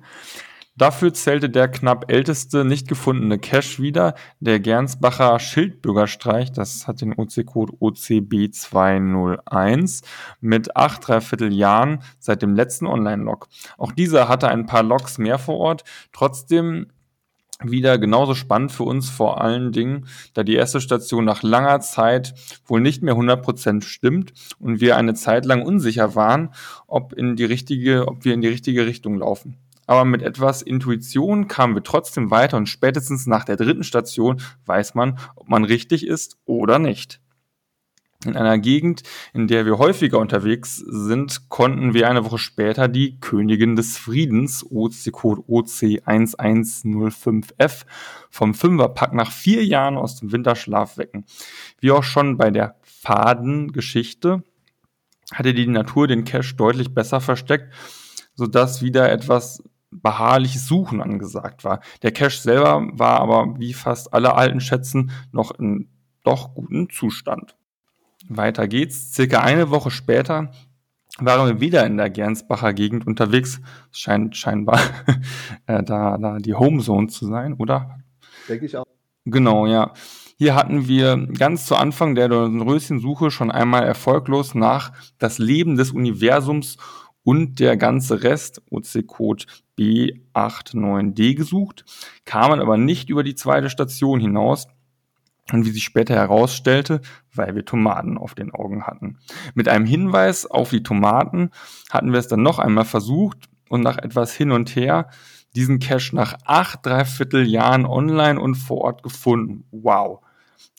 Dafür 0.76 1.14
zählte 1.14 1.48
der 1.48 1.68
knapp 1.68 2.10
älteste 2.10 2.64
nicht 2.64 2.88
gefundene 2.88 3.38
Cache 3.38 3.80
wieder, 3.80 4.16
der 4.40 4.58
Gernsbacher 4.58 5.38
Schildbürgerstreich, 5.38 6.50
das 6.50 6.88
hat 6.88 7.00
den 7.00 7.12
OC-Code 7.12 7.74
OCB201, 7.74 10.02
mit 10.40 10.76
acht 10.76 11.06
dreiviertel 11.06 11.52
Jahren 11.52 12.02
seit 12.18 12.42
dem 12.42 12.56
letzten 12.56 12.88
Online-Log. 12.88 13.46
Auch 13.78 13.92
dieser 13.92 14.28
hatte 14.28 14.48
ein 14.48 14.66
paar 14.66 14.82
Logs 14.82 15.18
mehr 15.18 15.38
vor 15.38 15.58
Ort, 15.58 15.84
trotzdem 16.12 16.88
wieder 17.62 17.96
genauso 17.98 18.34
spannend 18.34 18.72
für 18.72 18.82
uns 18.82 19.08
vor 19.08 19.40
allen 19.40 19.70
Dingen, 19.70 20.08
da 20.34 20.42
die 20.42 20.56
erste 20.56 20.80
Station 20.80 21.24
nach 21.24 21.44
langer 21.44 21.78
Zeit 21.80 22.34
wohl 22.66 22.80
nicht 22.80 23.00
mehr 23.00 23.14
100% 23.14 23.84
stimmt 23.84 24.32
und 24.58 24.80
wir 24.80 24.96
eine 24.96 25.14
Zeit 25.14 25.46
lang 25.46 25.62
unsicher 25.62 26.16
waren, 26.16 26.52
ob 26.88 27.12
in 27.12 27.36
die 27.36 27.44
richtige, 27.44 28.08
ob 28.08 28.24
wir 28.24 28.34
in 28.34 28.40
die 28.40 28.48
richtige 28.48 28.86
Richtung 28.86 29.18
laufen. 29.18 29.56
Aber 29.86 30.04
mit 30.04 30.22
etwas 30.22 30.62
Intuition 30.62 31.48
kamen 31.48 31.74
wir 31.74 31.82
trotzdem 31.82 32.30
weiter 32.30 32.56
und 32.56 32.68
spätestens 32.68 33.26
nach 33.26 33.44
der 33.44 33.56
dritten 33.56 33.84
Station 33.84 34.40
weiß 34.66 34.94
man, 34.94 35.18
ob 35.36 35.48
man 35.48 35.64
richtig 35.64 36.06
ist 36.06 36.38
oder 36.46 36.78
nicht. 36.78 37.20
In 38.24 38.36
einer 38.36 38.58
Gegend, 38.58 39.02
in 39.34 39.48
der 39.48 39.66
wir 39.66 39.76
häufiger 39.78 40.18
unterwegs 40.18 40.76
sind, 40.76 41.50
konnten 41.50 41.92
wir 41.92 42.08
eine 42.08 42.24
Woche 42.24 42.38
später 42.38 42.88
die 42.88 43.20
Königin 43.20 43.76
des 43.76 43.98
Friedens, 43.98 44.64
OC-Code 44.64 45.42
OC1105F, 45.42 47.84
vom 48.30 48.54
Fünferpack 48.54 49.12
nach 49.12 49.30
vier 49.30 49.62
Jahren 49.64 49.98
aus 49.98 50.16
dem 50.16 50.32
Winterschlaf 50.32 50.96
wecken. 50.96 51.26
Wie 51.80 51.90
auch 51.90 52.02
schon 52.02 52.38
bei 52.38 52.50
der 52.50 52.76
Fadengeschichte 52.82 54.42
hatte 55.32 55.52
die 55.52 55.66
Natur 55.66 56.06
den 56.06 56.24
Cache 56.24 56.54
deutlich 56.54 56.94
besser 56.94 57.20
versteckt, 57.20 57.74
sodass 58.34 58.80
wieder 58.82 59.12
etwas 59.12 59.62
beharrliches 60.02 60.66
Suchen 60.66 61.00
angesagt 61.00 61.64
war. 61.64 61.80
Der 62.02 62.12
Cache 62.12 62.40
selber 62.40 62.86
war 62.92 63.20
aber 63.20 63.58
wie 63.58 63.74
fast 63.74 64.12
alle 64.12 64.34
alten 64.34 64.60
Schätzen 64.60 65.10
noch 65.32 65.52
in 65.58 65.88
doch 66.22 66.54
guten 66.54 66.90
Zustand. 66.90 67.56
Weiter 68.28 68.68
geht's. 68.68 69.12
Circa 69.12 69.40
eine 69.40 69.70
Woche 69.70 69.90
später 69.90 70.50
waren 71.18 71.46
wir 71.46 71.60
wieder 71.60 71.86
in 71.86 71.96
der 71.96 72.10
Gernsbacher 72.10 72.72
Gegend 72.72 73.06
unterwegs. 73.06 73.60
Es 73.92 73.98
scheint 73.98 74.36
scheinbar 74.36 74.80
äh, 75.66 75.82
da, 75.82 76.18
da 76.18 76.38
die 76.38 76.54
Homezone 76.54 77.08
zu 77.08 77.26
sein, 77.26 77.54
oder? 77.54 77.98
Denke 78.48 78.66
ich 78.66 78.76
auch. 78.76 78.86
Genau, 79.24 79.66
ja. 79.66 79.92
Hier 80.36 80.54
hatten 80.56 80.88
wir 80.88 81.28
ganz 81.38 81.66
zu 81.66 81.76
Anfang 81.76 82.16
der 82.16 82.28
Röschensuche 82.30 83.30
schon 83.30 83.52
einmal 83.52 83.84
erfolglos 83.84 84.54
nach 84.54 84.92
das 85.18 85.38
Leben 85.38 85.76
des 85.76 85.92
Universums 85.92 86.76
und 87.22 87.60
der 87.60 87.76
ganze 87.76 88.22
Rest, 88.22 88.60
OC-Code 88.70 89.44
B89D 89.78 91.34
gesucht, 91.34 91.84
kamen 92.24 92.60
aber 92.60 92.76
nicht 92.76 93.10
über 93.10 93.22
die 93.22 93.34
zweite 93.34 93.70
Station 93.70 94.20
hinaus 94.20 94.68
und 95.52 95.66
wie 95.66 95.70
sich 95.70 95.84
später 95.84 96.14
herausstellte, 96.14 97.00
weil 97.34 97.54
wir 97.54 97.64
Tomaten 97.64 98.16
auf 98.16 98.34
den 98.34 98.52
Augen 98.52 98.86
hatten. 98.86 99.18
Mit 99.54 99.68
einem 99.68 99.84
Hinweis 99.84 100.46
auf 100.46 100.70
die 100.70 100.82
Tomaten 100.82 101.50
hatten 101.90 102.12
wir 102.12 102.18
es 102.18 102.28
dann 102.28 102.42
noch 102.42 102.58
einmal 102.58 102.84
versucht 102.84 103.48
und 103.68 103.82
nach 103.82 103.98
etwas 103.98 104.34
hin 104.34 104.52
und 104.52 104.74
her 104.76 105.10
diesen 105.54 105.78
Cache 105.78 106.16
nach 106.16 106.36
acht, 106.44 106.84
dreiviertel 106.84 107.46
Jahren 107.46 107.86
online 107.86 108.40
und 108.40 108.56
vor 108.56 108.78
Ort 108.78 109.02
gefunden. 109.02 109.64
Wow. 109.70 110.20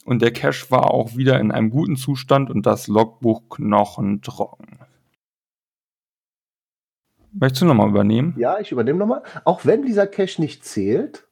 Und 0.04 0.22
der 0.22 0.32
Cache 0.32 0.70
war 0.70 0.92
auch 0.92 1.16
wieder 1.16 1.40
in 1.40 1.52
einem 1.52 1.70
guten 1.70 1.96
Zustand 1.96 2.50
und 2.50 2.66
das 2.66 2.88
Logbuch 2.88 3.50
knochentrocken. 3.50 4.85
Möchtest 7.38 7.64
du 7.64 7.66
nochmal 7.66 7.90
übernehmen? 7.90 8.34
Ja, 8.38 8.60
ich 8.60 8.72
übernehme 8.72 9.00
nochmal. 9.00 9.22
Auch 9.44 9.66
wenn 9.66 9.84
dieser 9.84 10.08
Cache 10.08 10.42
nicht 10.42 10.64
zählt, 10.64 11.28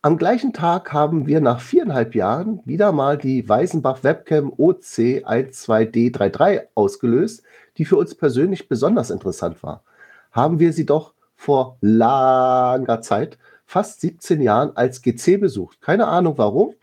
am 0.00 0.16
gleichen 0.16 0.52
Tag 0.52 0.92
haben 0.92 1.26
wir 1.26 1.40
nach 1.40 1.60
viereinhalb 1.60 2.14
Jahren 2.14 2.60
wieder 2.64 2.92
mal 2.92 3.18
die 3.18 3.48
Weisenbach 3.48 4.04
Webcam 4.04 4.52
OC12D33 4.52 6.60
ausgelöst, 6.74 7.42
die 7.78 7.84
für 7.84 7.96
uns 7.96 8.14
persönlich 8.14 8.68
besonders 8.68 9.10
interessant 9.10 9.64
war. 9.64 9.82
Haben 10.30 10.60
wir 10.60 10.72
sie 10.72 10.86
doch 10.86 11.14
vor 11.34 11.78
langer 11.80 13.02
Zeit, 13.02 13.36
fast 13.66 14.02
17 14.02 14.40
Jahren, 14.40 14.76
als 14.76 15.02
GC 15.02 15.40
besucht. 15.40 15.80
Keine 15.80 16.06
Ahnung 16.06 16.38
warum. 16.38 16.74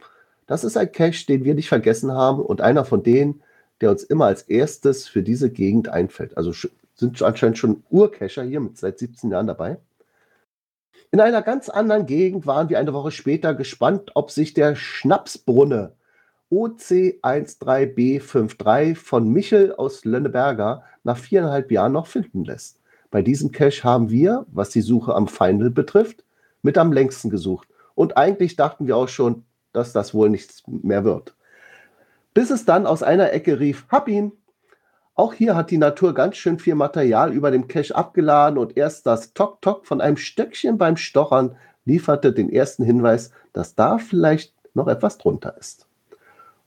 Das 0.45 0.65
ist 0.65 0.75
ein 0.75 0.91
Cache, 0.91 1.25
den 1.25 1.45
wir 1.45 1.55
nicht 1.55 1.69
vergessen 1.69 2.11
haben 2.11 2.41
und 2.41 2.59
einer 2.59 2.83
von 2.83 3.01
denen, 3.01 3.43
der 3.79 3.91
uns 3.91 4.03
immer 4.03 4.25
als 4.25 4.41
erstes 4.41 5.07
für 5.07 5.23
diese 5.23 5.51
Gegend 5.51 5.87
einfällt. 5.87 6.35
Also 6.35 6.51
sind 7.01 7.21
anscheinend 7.21 7.57
schon 7.57 7.83
Urcacher 7.89 8.43
hier 8.43 8.61
mit 8.61 8.77
seit 8.77 8.99
17 8.99 9.31
Jahren 9.31 9.47
dabei. 9.47 9.79
In 11.09 11.19
einer 11.19 11.41
ganz 11.41 11.67
anderen 11.67 12.05
Gegend 12.05 12.45
waren 12.45 12.69
wir 12.69 12.77
eine 12.77 12.93
Woche 12.93 13.09
später 13.11 13.55
gespannt, 13.55 14.11
ob 14.13 14.29
sich 14.31 14.53
der 14.53 14.75
Schnapsbrunne 14.75 15.93
OC13B53 16.51 18.95
von 18.95 19.29
Michel 19.29 19.73
aus 19.73 20.05
Lönneberger 20.05 20.83
nach 21.03 21.17
viereinhalb 21.17 21.71
Jahren 21.71 21.93
noch 21.93 22.05
finden 22.05 22.45
lässt. 22.45 22.79
Bei 23.09 23.23
diesem 23.23 23.51
Cache 23.51 23.83
haben 23.83 24.11
wir, 24.11 24.45
was 24.51 24.69
die 24.69 24.81
Suche 24.81 25.15
am 25.15 25.27
Final 25.27 25.71
betrifft, 25.71 26.23
mit 26.61 26.77
am 26.77 26.93
längsten 26.93 27.31
gesucht. 27.31 27.67
Und 27.95 28.15
eigentlich 28.15 28.57
dachten 28.57 28.85
wir 28.85 28.95
auch 28.95 29.09
schon, 29.09 29.43
dass 29.73 29.91
das 29.91 30.13
wohl 30.13 30.29
nichts 30.29 30.61
mehr 30.67 31.03
wird. 31.03 31.33
Bis 32.35 32.51
es 32.51 32.63
dann 32.63 32.85
aus 32.85 33.01
einer 33.01 33.33
Ecke 33.33 33.59
rief, 33.59 33.87
hab 33.89 34.07
ihn! 34.07 34.33
Auch 35.15 35.33
hier 35.33 35.55
hat 35.55 35.71
die 35.71 35.77
Natur 35.77 36.13
ganz 36.13 36.37
schön 36.37 36.59
viel 36.59 36.75
Material 36.75 37.33
über 37.33 37.51
dem 37.51 37.67
Cache 37.67 37.95
abgeladen 37.95 38.57
und 38.57 38.77
erst 38.77 39.05
das 39.05 39.33
Tok-Tok 39.33 39.85
von 39.85 40.01
einem 40.01 40.17
Stöckchen 40.17 40.77
beim 40.77 40.97
Stochern 40.97 41.55
lieferte 41.85 42.33
den 42.33 42.49
ersten 42.49 42.83
Hinweis, 42.83 43.31
dass 43.53 43.75
da 43.75 43.97
vielleicht 43.97 44.53
noch 44.73 44.87
etwas 44.87 45.17
drunter 45.17 45.55
ist. 45.59 45.87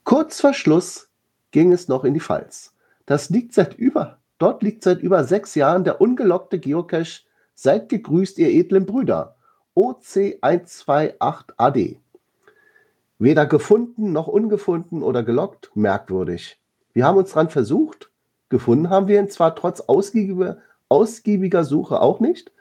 Kurz 0.04 0.40
vor 0.40 0.52
Schluss 0.52 1.08
ging 1.50 1.72
es 1.72 1.88
noch 1.88 2.04
in 2.04 2.14
die 2.14 2.20
Pfalz. 2.20 2.74
Das 3.06 3.30
liegt 3.30 3.54
seit 3.54 3.74
über, 3.74 4.18
dort 4.38 4.62
liegt 4.62 4.84
seit 4.84 5.00
über 5.00 5.24
sechs 5.24 5.54
Jahren 5.54 5.84
der 5.84 6.00
ungelockte 6.00 6.58
Geocache 6.58 7.22
Seid 7.54 7.88
gegrüßt, 7.88 8.38
ihr 8.38 8.50
edlen 8.50 8.84
Brüder. 8.84 9.36
OC128AD. 9.76 11.98
Weder 13.18 13.46
gefunden 13.46 14.12
noch 14.12 14.26
ungefunden 14.26 15.04
oder 15.04 15.22
gelockt, 15.22 15.70
merkwürdig. 15.74 16.60
Wir 16.92 17.06
haben 17.06 17.16
uns 17.16 17.30
dran 17.30 17.48
versucht, 17.50 18.10
Gefunden 18.54 18.88
haben 18.88 19.08
wir 19.08 19.18
ihn 19.18 19.28
zwar 19.28 19.56
trotz 19.56 19.80
ausgiebiger, 19.80 20.58
ausgiebiger 20.88 21.64
Suche 21.64 22.00
auch 22.00 22.20
nicht, 22.20 22.52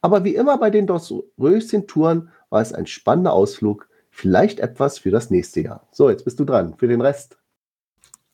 aber 0.00 0.22
wie 0.22 0.36
immer 0.36 0.58
bei 0.58 0.70
den 0.70 0.88
Röschen-Touren 0.88 2.28
war 2.50 2.62
es 2.62 2.72
ein 2.72 2.86
spannender 2.86 3.32
Ausflug, 3.32 3.88
vielleicht 4.10 4.60
etwas 4.60 5.00
für 5.00 5.10
das 5.10 5.28
nächste 5.28 5.62
Jahr. 5.62 5.88
So, 5.90 6.08
jetzt 6.08 6.24
bist 6.24 6.38
du 6.38 6.44
dran 6.44 6.74
für 6.78 6.86
den 6.86 7.00
Rest. 7.00 7.36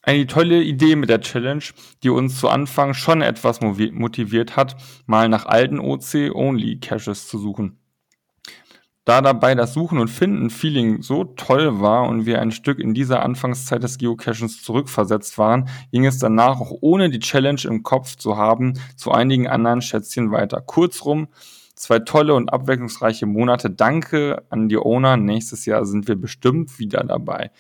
Eine 0.02 0.26
tolle 0.26 0.62
Idee 0.62 0.94
mit 0.94 1.08
der 1.08 1.22
Challenge, 1.22 1.64
die 2.02 2.10
uns 2.10 2.38
zu 2.38 2.50
Anfang 2.50 2.92
schon 2.92 3.22
etwas 3.22 3.62
motiviert 3.62 4.54
hat, 4.54 4.76
mal 5.06 5.30
nach 5.30 5.46
alten 5.46 5.80
OC-Only-Caches 5.80 7.28
zu 7.28 7.38
suchen. 7.38 7.78
Da 9.06 9.20
dabei 9.20 9.54
das 9.54 9.72
Suchen 9.72 9.98
und 9.98 10.08
Finden-Feeling 10.08 11.00
so 11.00 11.24
toll 11.24 11.80
war 11.80 12.08
und 12.08 12.26
wir 12.26 12.42
ein 12.42 12.50
Stück 12.50 12.80
in 12.80 12.92
dieser 12.92 13.22
Anfangszeit 13.22 13.82
des 13.82 13.98
Geocachens 13.98 14.62
zurückversetzt 14.62 15.38
waren, 15.38 15.68
ging 15.92 16.04
es 16.04 16.18
danach 16.18 16.60
auch 16.60 16.76
ohne 16.80 17.08
die 17.08 17.20
Challenge 17.20 17.60
im 17.64 17.84
Kopf 17.84 18.16
zu 18.16 18.36
haben 18.36 18.74
zu 18.96 19.12
einigen 19.12 19.46
anderen 19.46 19.80
Schätzchen 19.80 20.32
weiter. 20.32 20.60
Kurzrum, 20.60 21.28
Zwei 21.76 21.98
tolle 21.98 22.34
und 22.34 22.50
abwechslungsreiche 22.50 23.26
Monate. 23.26 23.68
Danke 23.68 24.42
an 24.48 24.70
die 24.70 24.78
Owner. 24.78 25.18
Nächstes 25.18 25.66
Jahr 25.66 25.84
sind 25.84 26.08
wir 26.08 26.16
bestimmt 26.16 26.78
wieder 26.78 27.04
dabei. 27.04 27.50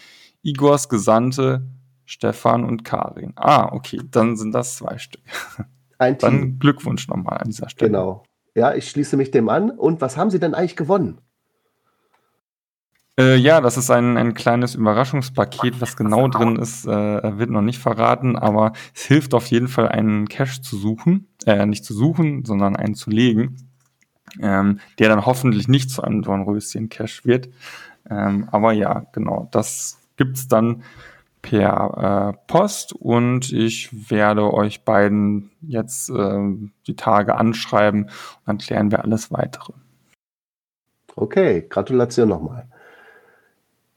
Igors 0.42 0.88
Gesandte, 0.88 1.66
Stefan 2.06 2.64
und 2.64 2.82
Karin. 2.82 3.34
Ah, 3.36 3.68
okay, 3.72 4.00
dann 4.10 4.36
sind 4.38 4.52
das 4.52 4.76
zwei 4.76 4.96
Stück. 4.96 5.20
Ein 5.98 6.18
Team. 6.18 6.30
Dann 6.30 6.58
Glückwunsch 6.58 7.08
nochmal 7.08 7.38
an 7.38 7.48
dieser 7.48 7.68
Stelle. 7.68 7.90
Genau. 7.90 8.24
Ja, 8.54 8.74
ich 8.74 8.88
schließe 8.88 9.18
mich 9.18 9.30
dem 9.30 9.50
an. 9.50 9.70
Und 9.70 10.00
was 10.00 10.16
haben 10.16 10.30
Sie 10.30 10.40
denn 10.40 10.54
eigentlich 10.54 10.76
gewonnen? 10.76 11.20
Äh, 13.18 13.36
ja, 13.36 13.60
das 13.60 13.76
ist 13.76 13.90
ein, 13.90 14.16
ein 14.16 14.34
kleines 14.34 14.74
Überraschungspaket. 14.74 15.80
Was 15.80 15.96
genau 15.96 16.28
drin 16.28 16.56
ist, 16.56 16.86
äh, 16.86 17.38
wird 17.38 17.50
noch 17.50 17.62
nicht 17.62 17.78
verraten, 17.78 18.36
aber 18.36 18.72
es 18.94 19.04
hilft 19.04 19.32
auf 19.32 19.46
jeden 19.46 19.68
Fall, 19.68 19.88
einen 19.88 20.28
Cache 20.28 20.60
zu 20.60 20.76
suchen. 20.76 21.28
Äh, 21.46 21.64
nicht 21.66 21.84
zu 21.84 21.94
suchen, 21.94 22.44
sondern 22.44 22.76
einen 22.76 22.94
zu 22.94 23.10
legen. 23.10 23.56
Ähm, 24.40 24.80
der 24.98 25.08
dann 25.08 25.24
hoffentlich 25.24 25.66
nicht 25.66 25.90
zu 25.90 26.02
einem 26.02 26.20
Dornröschen-Cache 26.20 27.24
wird. 27.24 27.48
Ähm, 28.10 28.48
aber 28.52 28.72
ja, 28.72 29.06
genau, 29.12 29.48
das 29.50 29.98
gibt's 30.16 30.46
dann 30.48 30.82
per 31.40 32.34
äh, 32.34 32.38
Post 32.48 32.92
und 32.92 33.52
ich 33.52 34.10
werde 34.10 34.52
euch 34.52 34.84
beiden 34.84 35.52
jetzt 35.62 36.10
äh, 36.10 36.38
die 36.86 36.96
Tage 36.96 37.36
anschreiben 37.36 38.04
und 38.04 38.12
dann 38.46 38.58
klären 38.58 38.90
wir 38.90 39.04
alles 39.04 39.30
weitere. 39.30 39.72
Okay, 41.14 41.64
Gratulation 41.68 42.28
nochmal. 42.28 42.66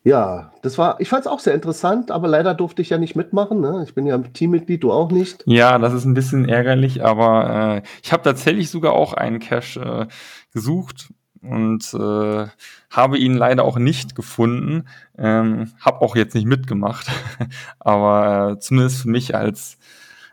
Ja, 0.03 0.53
das 0.61 0.77
war, 0.77 0.99
ich 1.01 1.09
fand 1.09 1.21
es 1.21 1.27
auch 1.27 1.39
sehr 1.39 1.53
interessant, 1.53 2.09
aber 2.09 2.27
leider 2.27 2.53
durfte 2.53 2.81
ich 2.81 2.89
ja 2.89 2.97
nicht 2.97 3.15
mitmachen. 3.15 3.59
Ne? 3.59 3.83
Ich 3.85 3.93
bin 3.93 4.05
ja 4.05 4.17
Teammitglied, 4.17 4.83
du 4.83 4.91
auch 4.93 5.11
nicht. 5.11 5.43
Ja, 5.45 5.77
das 5.77 5.93
ist 5.93 6.05
ein 6.05 6.13
bisschen 6.13 6.47
ärgerlich, 6.47 7.03
aber 7.03 7.81
äh, 7.83 7.87
ich 8.01 8.13
habe 8.13 8.23
tatsächlich 8.23 8.69
sogar 8.69 8.93
auch 8.93 9.13
einen 9.13 9.39
Cache 9.39 10.07
äh, 10.07 10.13
gesucht 10.53 11.13
und 11.41 11.93
äh, 11.93 12.47
habe 12.89 13.17
ihn 13.17 13.35
leider 13.35 13.65
auch 13.65 13.77
nicht 13.77 14.15
gefunden. 14.15 14.87
Ähm, 15.17 15.73
habe 15.81 16.01
auch 16.01 16.15
jetzt 16.15 16.33
nicht 16.33 16.47
mitgemacht, 16.47 17.07
aber 17.79 18.53
äh, 18.53 18.59
zumindest 18.59 19.01
für 19.01 19.09
mich 19.09 19.35
als, 19.35 19.77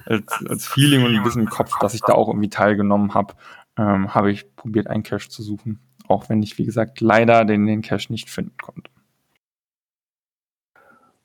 als, 0.04 0.44
als 0.48 0.66
Feeling 0.68 1.04
und 1.04 1.16
ein 1.16 1.24
bisschen 1.24 1.42
im 1.42 1.50
Kopf, 1.50 1.72
dass 1.80 1.94
ich 1.94 2.02
da 2.02 2.12
auch 2.12 2.28
irgendwie 2.28 2.50
teilgenommen 2.50 3.14
habe, 3.14 3.34
ähm, 3.76 4.14
habe 4.14 4.30
ich 4.30 4.54
probiert, 4.54 4.86
einen 4.86 5.02
Cache 5.02 5.28
zu 5.28 5.42
suchen. 5.42 5.80
Auch 6.06 6.28
wenn 6.28 6.40
ich, 6.42 6.56
wie 6.56 6.64
gesagt, 6.64 7.00
leider 7.00 7.44
den, 7.44 7.66
den 7.66 7.82
Cache 7.82 8.12
nicht 8.12 8.30
finden 8.30 8.56
konnte. 8.62 8.90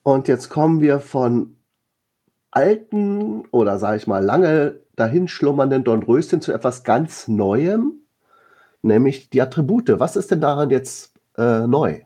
Und 0.03 0.27
jetzt 0.27 0.50
kommen 0.50 0.81
wir 0.81 1.00
von 1.00 1.58
alten 2.51 3.46
oder 3.51 3.79
sage 3.79 3.98
ich 3.98 4.08
mal 4.08 4.24
lange 4.24 4.81
dahin 4.96 5.27
schlummernden 5.27 5.84
Dornröschen 5.84 6.41
zu 6.41 6.51
etwas 6.51 6.84
ganz 6.84 7.27
Neuem, 7.27 7.93
nämlich 8.81 9.29
die 9.29 9.41
Attribute. 9.41 10.00
Was 10.00 10.15
ist 10.15 10.31
denn 10.31 10.41
daran 10.41 10.70
jetzt 10.70 11.13
äh, 11.38 11.65
neu? 11.67 12.01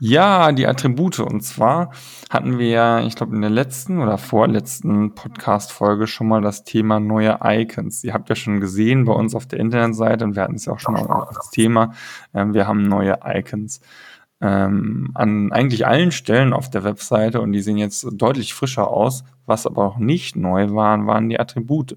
Ja, 0.00 0.52
die 0.52 0.68
Attribute. 0.68 1.18
Und 1.18 1.40
zwar 1.40 1.90
hatten 2.30 2.58
wir 2.58 2.68
ja, 2.68 3.00
ich 3.00 3.16
glaube, 3.16 3.34
in 3.34 3.40
der 3.40 3.50
letzten 3.50 4.00
oder 4.00 4.16
vorletzten 4.16 5.16
Podcast-Folge 5.16 6.06
schon 6.06 6.28
mal 6.28 6.40
das 6.40 6.62
Thema 6.62 7.00
neue 7.00 7.40
Icons. 7.42 8.04
Ihr 8.04 8.14
habt 8.14 8.28
ja 8.28 8.36
schon 8.36 8.60
gesehen 8.60 9.06
bei 9.06 9.12
uns 9.12 9.34
auf 9.34 9.46
der 9.46 9.58
Internetseite 9.58 10.24
und 10.24 10.36
wir 10.36 10.44
hatten 10.44 10.54
es 10.54 10.66
ja 10.66 10.72
auch 10.74 10.78
schon 10.78 10.94
mal 10.94 11.04
als 11.04 11.50
Thema. 11.50 11.94
Ähm, 12.32 12.54
wir 12.54 12.68
haben 12.68 12.82
neue 12.82 13.18
Icons 13.24 13.80
ähm, 14.40 15.10
an 15.14 15.52
eigentlich 15.52 15.86
allen 15.86 16.12
Stellen 16.12 16.52
auf 16.52 16.70
der 16.70 16.84
Webseite 16.84 17.40
und 17.40 17.52
die 17.52 17.60
sehen 17.60 17.76
jetzt 17.76 18.06
deutlich 18.12 18.54
frischer 18.54 18.88
aus. 18.88 19.24
Was 19.46 19.66
aber 19.66 19.84
auch 19.84 19.98
nicht 19.98 20.36
neu 20.36 20.70
waren, 20.70 21.06
waren 21.06 21.28
die 21.28 21.40
Attribute. 21.40 21.96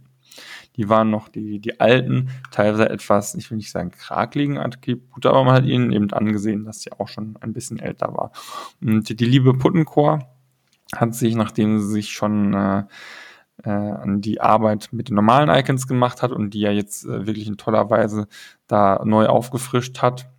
Die 0.77 0.87
waren 0.87 1.09
noch 1.09 1.27
die, 1.27 1.59
die 1.59 1.79
alten, 1.81 2.29
teilweise 2.49 2.89
etwas, 2.89 3.35
ich 3.35 3.51
will 3.51 3.57
nicht 3.57 3.71
sagen 3.71 3.91
krakeligen 3.91 4.57
Attribute, 4.57 5.25
aber 5.25 5.43
man 5.43 5.55
hat 5.55 5.65
ihnen 5.65 5.91
eben 5.91 6.11
angesehen, 6.13 6.63
dass 6.63 6.81
sie 6.81 6.93
auch 6.93 7.09
schon 7.09 7.37
ein 7.41 7.51
bisschen 7.51 7.77
älter 7.77 8.13
war. 8.13 8.31
Und 8.81 9.09
die, 9.09 9.15
die 9.15 9.25
liebe 9.25 9.53
Puttencore 9.53 10.19
hat 10.95 11.13
sich, 11.13 11.35
nachdem 11.35 11.79
sie 11.79 11.87
sich 11.87 12.11
schon 12.11 12.53
äh, 12.53 12.83
äh, 13.63 13.69
an 13.69 14.21
die 14.21 14.39
Arbeit 14.39 14.89
mit 14.91 15.09
den 15.09 15.15
normalen 15.15 15.49
Icons 15.49 15.87
gemacht 15.87 16.21
hat 16.21 16.31
und 16.31 16.53
die 16.53 16.61
ja 16.61 16.71
jetzt 16.71 17.05
äh, 17.05 17.27
wirklich 17.27 17.47
in 17.47 17.57
toller 17.57 17.89
Weise 17.89 18.27
da 18.67 19.01
neu 19.05 19.27
aufgefrischt 19.27 20.01
hat, 20.01 20.29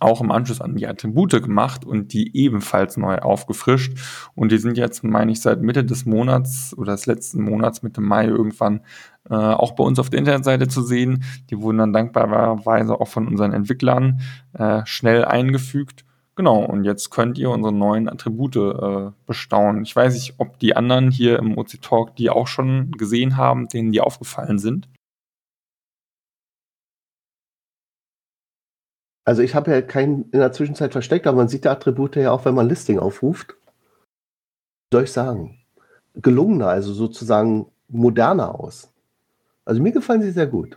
auch 0.00 0.20
im 0.20 0.30
Anschluss 0.30 0.60
an 0.60 0.76
die 0.76 0.86
Attribute 0.86 1.42
gemacht 1.42 1.84
und 1.84 2.12
die 2.12 2.36
ebenfalls 2.36 2.96
neu 2.96 3.18
aufgefrischt. 3.18 3.98
Und 4.34 4.50
die 4.50 4.58
sind 4.58 4.78
jetzt, 4.78 5.04
meine 5.04 5.32
ich, 5.32 5.40
seit 5.40 5.62
Mitte 5.62 5.84
des 5.84 6.06
Monats 6.06 6.74
oder 6.76 6.92
des 6.92 7.06
letzten 7.06 7.42
Monats, 7.42 7.82
Mitte 7.82 8.00
Mai 8.00 8.26
irgendwann, 8.26 8.80
äh, 9.28 9.34
auch 9.34 9.72
bei 9.72 9.84
uns 9.84 9.98
auf 9.98 10.10
der 10.10 10.18
Internetseite 10.18 10.68
zu 10.68 10.82
sehen. 10.82 11.24
Die 11.50 11.60
wurden 11.60 11.78
dann 11.78 11.92
dankbarerweise 11.92 13.00
auch 13.00 13.08
von 13.08 13.28
unseren 13.28 13.52
Entwicklern 13.52 14.20
äh, 14.54 14.82
schnell 14.84 15.24
eingefügt. 15.24 16.04
Genau, 16.36 16.64
und 16.64 16.84
jetzt 16.84 17.10
könnt 17.10 17.38
ihr 17.38 17.50
unsere 17.50 17.72
neuen 17.72 18.08
Attribute 18.08 18.56
äh, 18.56 19.10
bestaunen. 19.26 19.84
Ich 19.84 19.94
weiß 19.94 20.14
nicht, 20.14 20.34
ob 20.38 20.58
die 20.58 20.74
anderen 20.74 21.10
hier 21.12 21.38
im 21.38 21.56
OC 21.56 21.80
Talk 21.80 22.16
die 22.16 22.28
auch 22.28 22.48
schon 22.48 22.90
gesehen 22.92 23.36
haben, 23.36 23.68
denen 23.68 23.92
die 23.92 24.00
aufgefallen 24.00 24.58
sind. 24.58 24.88
Also 29.24 29.42
ich 29.42 29.54
habe 29.54 29.70
ja 29.70 29.80
keinen 29.80 30.24
in 30.30 30.40
der 30.40 30.52
Zwischenzeit 30.52 30.92
versteckt, 30.92 31.26
aber 31.26 31.38
man 31.38 31.48
sieht 31.48 31.64
die 31.64 31.68
Attribute 31.68 32.16
ja 32.16 32.30
auch, 32.30 32.44
wenn 32.44 32.54
man 32.54 32.68
Listing 32.68 32.98
aufruft. 32.98 33.56
Wie 34.90 34.96
soll 34.96 35.04
ich 35.04 35.12
sagen? 35.12 35.58
Gelungener, 36.14 36.68
also 36.68 36.92
sozusagen 36.92 37.66
moderner 37.88 38.54
aus. 38.60 38.92
Also 39.64 39.82
mir 39.82 39.92
gefallen 39.92 40.22
sie 40.22 40.30
sehr 40.30 40.46
gut. 40.46 40.76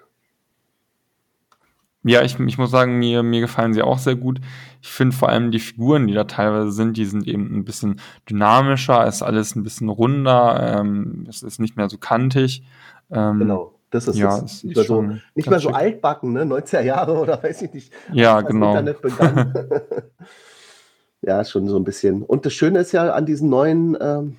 Ja, 2.03 2.21
ich, 2.21 2.39
ich 2.39 2.57
muss 2.57 2.71
sagen, 2.71 2.99
mir, 2.99 3.21
mir 3.21 3.41
gefallen 3.41 3.73
sie 3.73 3.81
auch 3.81 3.97
sehr 3.97 4.15
gut. 4.15 4.39
Ich 4.81 4.87
finde 4.87 5.15
vor 5.15 5.27
allem 5.27 5.51
die 5.51 5.59
Figuren, 5.59 6.07
die 6.07 6.13
da 6.13 6.23
teilweise 6.23 6.71
sind, 6.71 6.95
die 6.95 7.05
sind 7.05 7.27
eben 7.27 7.53
ein 7.53 7.65
bisschen 7.65 7.99
dynamischer, 8.29 9.05
ist 9.05 9.23
alles 9.23 9.55
ein 9.55 9.63
bisschen 9.63 9.89
runder, 9.89 10.79
ähm, 10.79 11.25
es 11.27 11.43
ist 11.43 11.59
nicht 11.59 11.75
mehr 11.75 11.89
so 11.89 11.97
kantig. 11.97 12.63
Ähm, 13.11 13.39
genau. 13.39 13.76
Das 13.89 14.07
ist, 14.07 14.17
ja, 14.17 14.41
das 14.41 14.63
nicht, 14.63 14.75
mehr 14.75 14.85
so, 14.85 15.01
nicht 15.33 15.49
mehr 15.49 15.59
so 15.59 15.69
altbacken, 15.69 16.33
ne? 16.33 16.43
90er 16.43 16.81
Jahre 16.81 17.13
oder 17.13 17.41
weiß 17.43 17.61
ich 17.63 17.73
nicht. 17.73 17.93
Ja, 18.11 18.41
genau. 18.41 18.69
Internet 18.69 19.01
begann. 19.01 19.53
ja, 21.21 21.43
schon 21.45 21.67
so 21.67 21.77
ein 21.77 21.83
bisschen. 21.85 22.23
Und 22.23 22.45
das 22.45 22.53
Schöne 22.53 22.79
ist 22.79 22.91
ja 22.91 23.13
an 23.13 23.25
diesen 23.25 23.49
neuen 23.49 23.97
ähm, 23.99 24.37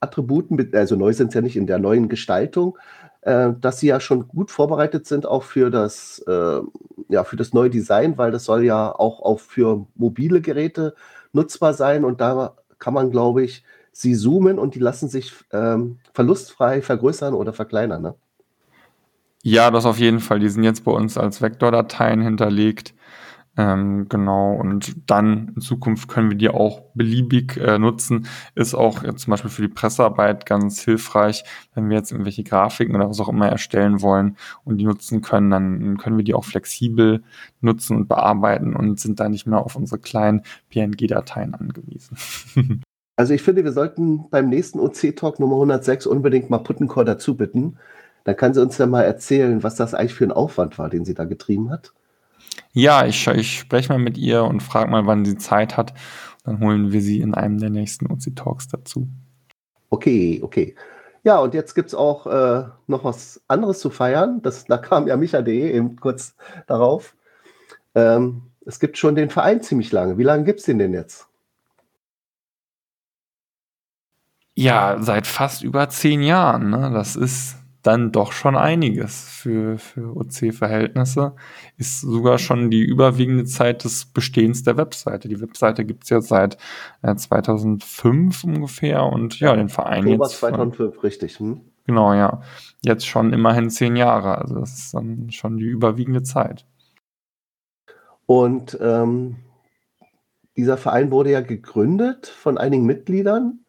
Attributen, 0.00 0.70
also 0.74 0.96
neu 0.96 1.12
sind 1.12 1.28
es 1.28 1.34
ja 1.34 1.40
nicht 1.40 1.56
in 1.56 1.66
der 1.66 1.78
neuen 1.78 2.08
Gestaltung, 2.08 2.78
äh, 3.22 3.52
dass 3.60 3.80
sie 3.80 3.88
ja 3.88 4.00
schon 4.00 4.28
gut 4.28 4.50
vorbereitet 4.50 5.06
sind 5.06 5.26
auch 5.26 5.42
für 5.42 5.70
das, 5.70 6.20
äh, 6.26 6.60
ja, 7.08 7.24
für 7.24 7.36
das 7.36 7.52
neue 7.52 7.70
Design, 7.70 8.16
weil 8.16 8.30
das 8.30 8.44
soll 8.44 8.64
ja 8.64 8.94
auch, 8.94 9.20
auch 9.20 9.40
für 9.40 9.86
mobile 9.94 10.40
Geräte 10.40 10.94
nutzbar 11.32 11.74
sein 11.74 12.04
und 12.04 12.20
da 12.20 12.56
kann 12.78 12.94
man, 12.94 13.10
glaube 13.10 13.42
ich, 13.42 13.64
sie 13.92 14.14
zoomen 14.14 14.58
und 14.58 14.74
die 14.74 14.78
lassen 14.78 15.08
sich 15.08 15.32
ähm, 15.52 15.98
verlustfrei 16.12 16.82
vergrößern 16.82 17.34
oder 17.34 17.52
verkleinern. 17.52 18.02
Ne? 18.02 18.14
Ja, 19.46 19.70
das 19.70 19.86
auf 19.86 19.98
jeden 19.98 20.18
Fall. 20.18 20.40
Die 20.40 20.48
sind 20.48 20.64
jetzt 20.64 20.82
bei 20.82 20.90
uns 20.90 21.16
als 21.16 21.40
Vektordateien 21.40 22.20
hinterlegt. 22.20 22.94
Ähm, 23.56 24.08
genau, 24.08 24.54
und 24.54 25.08
dann 25.08 25.52
in 25.54 25.60
Zukunft 25.60 26.08
können 26.08 26.30
wir 26.30 26.36
die 26.36 26.48
auch 26.48 26.82
beliebig 26.94 27.56
äh, 27.56 27.78
nutzen. 27.78 28.26
Ist 28.56 28.74
auch 28.74 29.04
jetzt 29.04 29.20
zum 29.22 29.30
Beispiel 29.30 29.50
für 29.52 29.62
die 29.62 29.68
Pressearbeit 29.68 30.46
ganz 30.46 30.82
hilfreich, 30.82 31.44
wenn 31.74 31.88
wir 31.88 31.96
jetzt 31.96 32.10
irgendwelche 32.10 32.42
Grafiken 32.42 32.96
oder 32.96 33.08
was 33.08 33.20
auch 33.20 33.28
immer 33.28 33.48
erstellen 33.48 34.02
wollen 34.02 34.36
und 34.64 34.78
die 34.78 34.84
nutzen 34.84 35.22
können, 35.22 35.50
dann 35.50 35.96
können 35.96 36.16
wir 36.16 36.24
die 36.24 36.34
auch 36.34 36.44
flexibel 36.44 37.22
nutzen 37.60 37.96
und 37.96 38.08
bearbeiten 38.08 38.74
und 38.74 38.98
sind 38.98 39.20
da 39.20 39.28
nicht 39.28 39.46
mehr 39.46 39.60
auf 39.60 39.76
unsere 39.76 40.00
kleinen 40.00 40.42
PNG-Dateien 40.70 41.54
angewiesen. 41.54 42.18
Also 43.18 43.32
ich 43.32 43.40
finde, 43.40 43.64
wir 43.64 43.72
sollten 43.72 44.28
beim 44.28 44.50
nächsten 44.50 44.78
OC-Talk 44.78 45.40
Nummer 45.40 45.54
106 45.54 46.06
unbedingt 46.06 46.50
mal 46.50 46.58
Puttencore 46.58 47.06
dazu 47.06 47.34
bitten. 47.34 47.78
Dann 48.26 48.36
kann 48.36 48.52
sie 48.52 48.60
uns 48.60 48.76
ja 48.76 48.86
mal 48.86 49.02
erzählen, 49.02 49.62
was 49.62 49.76
das 49.76 49.94
eigentlich 49.94 50.14
für 50.14 50.24
ein 50.24 50.32
Aufwand 50.32 50.78
war, 50.78 50.90
den 50.90 51.04
sie 51.04 51.14
da 51.14 51.24
getrieben 51.24 51.70
hat. 51.70 51.92
Ja, 52.72 53.06
ich, 53.06 53.24
ich 53.28 53.60
spreche 53.60 53.92
mal 53.92 54.00
mit 54.00 54.18
ihr 54.18 54.42
und 54.42 54.64
frage 54.64 54.90
mal, 54.90 55.06
wann 55.06 55.24
sie 55.24 55.38
Zeit 55.38 55.76
hat. 55.76 55.94
Dann 56.44 56.58
holen 56.58 56.90
wir 56.90 57.00
sie 57.00 57.20
in 57.20 57.34
einem 57.34 57.58
der 57.58 57.70
nächsten 57.70 58.10
OC 58.10 58.34
Talks 58.34 58.66
dazu. 58.66 59.06
Okay, 59.90 60.40
okay. 60.42 60.74
Ja, 61.22 61.38
und 61.38 61.54
jetzt 61.54 61.74
gibt 61.76 61.90
es 61.90 61.94
auch 61.94 62.26
äh, 62.26 62.64
noch 62.88 63.04
was 63.04 63.40
anderes 63.46 63.78
zu 63.78 63.90
feiern. 63.90 64.42
Das, 64.42 64.64
da 64.64 64.76
kam 64.76 65.06
ja 65.06 65.16
Micha.de 65.16 65.70
eben 65.70 65.94
kurz 65.94 66.34
darauf. 66.66 67.14
Ähm, 67.94 68.42
es 68.64 68.80
gibt 68.80 68.98
schon 68.98 69.14
den 69.14 69.30
Verein 69.30 69.62
ziemlich 69.62 69.92
lange. 69.92 70.18
Wie 70.18 70.24
lange 70.24 70.42
gibt 70.42 70.58
es 70.58 70.66
den 70.66 70.80
denn 70.80 70.94
jetzt? 70.94 71.28
Ja, 74.56 74.96
seit 75.00 75.28
fast 75.28 75.62
über 75.62 75.88
zehn 75.88 76.22
Jahren. 76.22 76.70
Ne? 76.70 76.90
Das 76.92 77.14
ist 77.14 77.56
dann 77.86 78.12
doch 78.12 78.32
schon 78.32 78.56
einiges 78.56 79.28
für, 79.28 79.78
für 79.78 80.16
OC-Verhältnisse. 80.16 81.34
Ist 81.76 82.00
sogar 82.00 82.38
schon 82.38 82.70
die 82.70 82.82
überwiegende 82.82 83.44
Zeit 83.44 83.84
des 83.84 84.06
Bestehens 84.06 84.64
der 84.64 84.76
Webseite. 84.76 85.28
Die 85.28 85.40
Webseite 85.40 85.84
gibt 85.84 86.04
es 86.04 86.10
ja 86.10 86.20
seit 86.20 86.58
äh, 87.02 87.14
2005 87.14 88.44
ungefähr 88.44 89.04
und 89.04 89.38
ja, 89.38 89.54
den 89.54 89.68
Verein 89.68 90.06
Oktober 90.06 90.26
jetzt. 90.26 90.38
2005, 90.38 91.02
richtig. 91.02 91.38
Hm? 91.38 91.60
Genau, 91.86 92.12
ja. 92.14 92.40
Jetzt 92.82 93.06
schon 93.06 93.32
immerhin 93.32 93.70
zehn 93.70 93.94
Jahre. 93.94 94.38
Also 94.38 94.58
das 94.58 94.76
ist 94.76 94.94
dann 94.94 95.30
schon 95.30 95.56
die 95.56 95.66
überwiegende 95.66 96.22
Zeit. 96.22 96.66
Und 98.26 98.76
ähm, 98.80 99.36
dieser 100.56 100.76
Verein 100.76 101.12
wurde 101.12 101.30
ja 101.30 101.40
gegründet 101.40 102.26
von 102.26 102.58
einigen 102.58 102.84
Mitgliedern. 102.84 103.60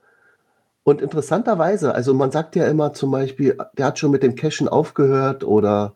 Und 0.88 1.02
interessanterweise, 1.02 1.94
also 1.94 2.14
man 2.14 2.32
sagt 2.32 2.56
ja 2.56 2.66
immer 2.66 2.94
zum 2.94 3.12
Beispiel, 3.12 3.58
der 3.78 3.88
hat 3.88 4.00
schon 4.00 4.10
mit 4.10 4.24
dem 4.24 4.36
Cashen 4.36 4.70
aufgehört 4.70 5.44
oder 5.44 5.96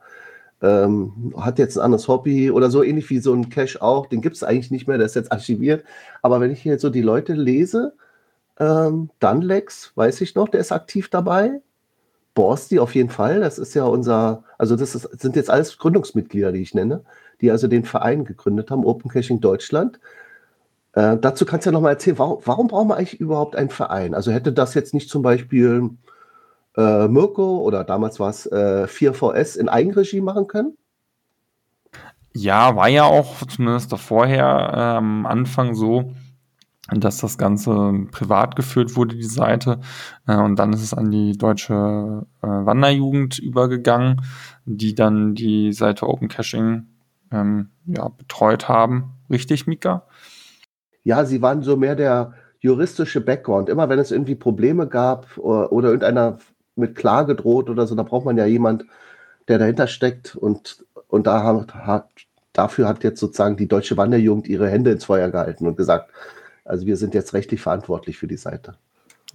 ähm, 0.62 1.34
hat 1.38 1.60
jetzt 1.60 1.78
ein 1.78 1.86
anderes 1.86 2.10
Hobby 2.10 2.52
oder 2.52 2.70
so 2.70 2.84
ähnlich 2.84 3.10
wie 3.10 3.20
so 3.20 3.34
ein 3.34 3.50
Cache 3.50 3.82
auch. 3.82 4.08
Den 4.08 4.20
gibt 4.20 4.36
es 4.36 4.44
eigentlich 4.44 4.70
nicht 4.70 4.90
mehr, 4.90 4.98
der 4.98 5.06
ist 5.06 5.16
jetzt 5.16 5.32
archiviert. 5.32 5.86
Aber 6.22 6.42
wenn 6.42 6.52
ich 6.52 6.62
hier 6.62 6.78
so 6.78 6.90
die 6.90 7.02
Leute 7.02 7.32
lese, 7.32 7.94
ähm, 8.60 9.10
Dunlex, 9.22 9.94
weiß 9.96 10.20
ich 10.20 10.36
noch, 10.36 10.50
der 10.50 10.60
ist 10.60 10.74
aktiv 10.74 11.08
dabei. 11.10 11.62
Borsti 12.34 12.80
auf 12.80 12.94
jeden 12.94 13.12
Fall, 13.12 13.40
das 13.40 13.60
ist 13.60 13.74
ja 13.76 13.86
unser, 13.86 14.44
also 14.58 14.76
das 14.76 14.94
ist, 14.94 15.22
sind 15.22 15.38
jetzt 15.38 15.50
alles 15.50 15.78
Gründungsmitglieder, 15.78 16.52
die 16.52 16.64
ich 16.64 16.74
nenne, 16.74 17.06
die 17.40 17.50
also 17.50 17.70
den 17.70 17.86
Verein 17.86 18.26
gegründet 18.26 18.70
haben, 18.72 18.84
Open 18.84 19.10
Caching 19.10 19.40
Deutschland. 19.40 20.02
Äh, 20.94 21.18
dazu 21.18 21.46
kannst 21.46 21.66
du 21.66 21.70
ja 21.70 21.74
nochmal 21.74 21.94
erzählen, 21.94 22.18
warum, 22.20 22.42
warum 22.44 22.68
brauchen 22.68 22.90
wir 22.90 22.98
eigentlich 22.98 23.20
überhaupt 23.20 23.56
einen 23.56 23.70
Verein? 23.70 24.14
Also 24.14 24.32
hätte 24.32 24.52
das 24.52 24.74
jetzt 24.74 24.94
nicht 24.94 25.10
zum 25.10 25.22
Beispiel 25.22 25.90
äh, 26.76 27.08
Mirko 27.08 27.60
oder 27.60 27.84
damals 27.84 28.20
war 28.20 28.30
es 28.30 28.46
äh, 28.46 28.88
4VS 28.88 29.58
in 29.58 29.70
Eigenregie 29.70 30.22
machen 30.22 30.48
können? 30.48 30.78
Ja, 32.34 32.76
war 32.76 32.88
ja 32.88 33.04
auch 33.04 33.46
zumindest 33.46 33.94
vorher 33.98 34.46
äh, 34.46 34.98
am 34.98 35.26
Anfang 35.26 35.76
so, 35.76 36.14
dass 36.90 37.18
das 37.18 37.38
Ganze 37.38 38.06
privat 38.12 38.56
geführt 38.56 38.96
wurde, 38.96 39.16
die 39.16 39.24
Seite. 39.24 39.80
Äh, 40.28 40.38
und 40.38 40.58
dann 40.58 40.74
ist 40.74 40.84
es 40.84 40.94
an 40.94 41.12
die 41.12 41.38
deutsche 41.38 42.26
äh, 42.42 42.48
Wanderjugend 42.48 43.38
übergegangen, 43.40 44.22
die 44.66 44.96
dann 44.96 45.36
die 45.36 45.74
Seite 45.74 46.08
Open 46.08 46.30
Caching 46.30 46.88
ähm, 47.32 47.70
ja, 47.86 48.08
betreut 48.10 48.70
haben. 48.70 49.14
Richtig, 49.30 49.68
Mika? 49.68 50.06
Ja, 51.04 51.26
sie 51.26 51.42
waren 51.42 51.64
so 51.64 51.78
mehr 51.78 51.96
der 51.96 52.34
juristische 52.60 53.22
Background. 53.22 53.70
Immer 53.70 53.90
wenn 53.90 54.00
es 54.00 54.12
irgendwie 54.12 54.36
Probleme 54.36 54.88
gab 54.88 55.38
oder, 55.38 55.72
oder 55.72 55.88
irgendeiner 55.90 56.38
mit 56.76 56.96
Klage 56.96 57.36
droht 57.36 57.70
oder 57.70 57.88
so, 57.88 57.96
da 57.96 58.04
braucht 58.04 58.26
man 58.26 58.38
ja 58.38 58.46
jemand, 58.46 58.86
der 59.48 59.58
dahinter 59.58 59.88
steckt. 59.88 60.36
Und, 60.36 60.86
und 61.08 61.28
da 61.28 61.44
hat, 61.44 61.76
hat, 61.76 62.10
dafür 62.54 62.88
hat 62.88 63.04
jetzt 63.04 63.20
sozusagen 63.20 63.58
die 63.58 63.68
deutsche 63.68 63.98
Wanderjugend 63.98 64.48
ihre 64.48 64.70
Hände 64.70 64.92
ins 64.92 65.06
Feuer 65.06 65.30
gehalten 65.30 65.68
und 65.68 65.76
gesagt, 65.76 66.12
also 66.64 66.86
wir 66.86 66.98
sind 66.98 67.14
jetzt 67.14 67.34
rechtlich 67.34 67.62
verantwortlich 67.62 68.18
für 68.18 68.28
die 68.28 68.38
Seite. 68.38 68.76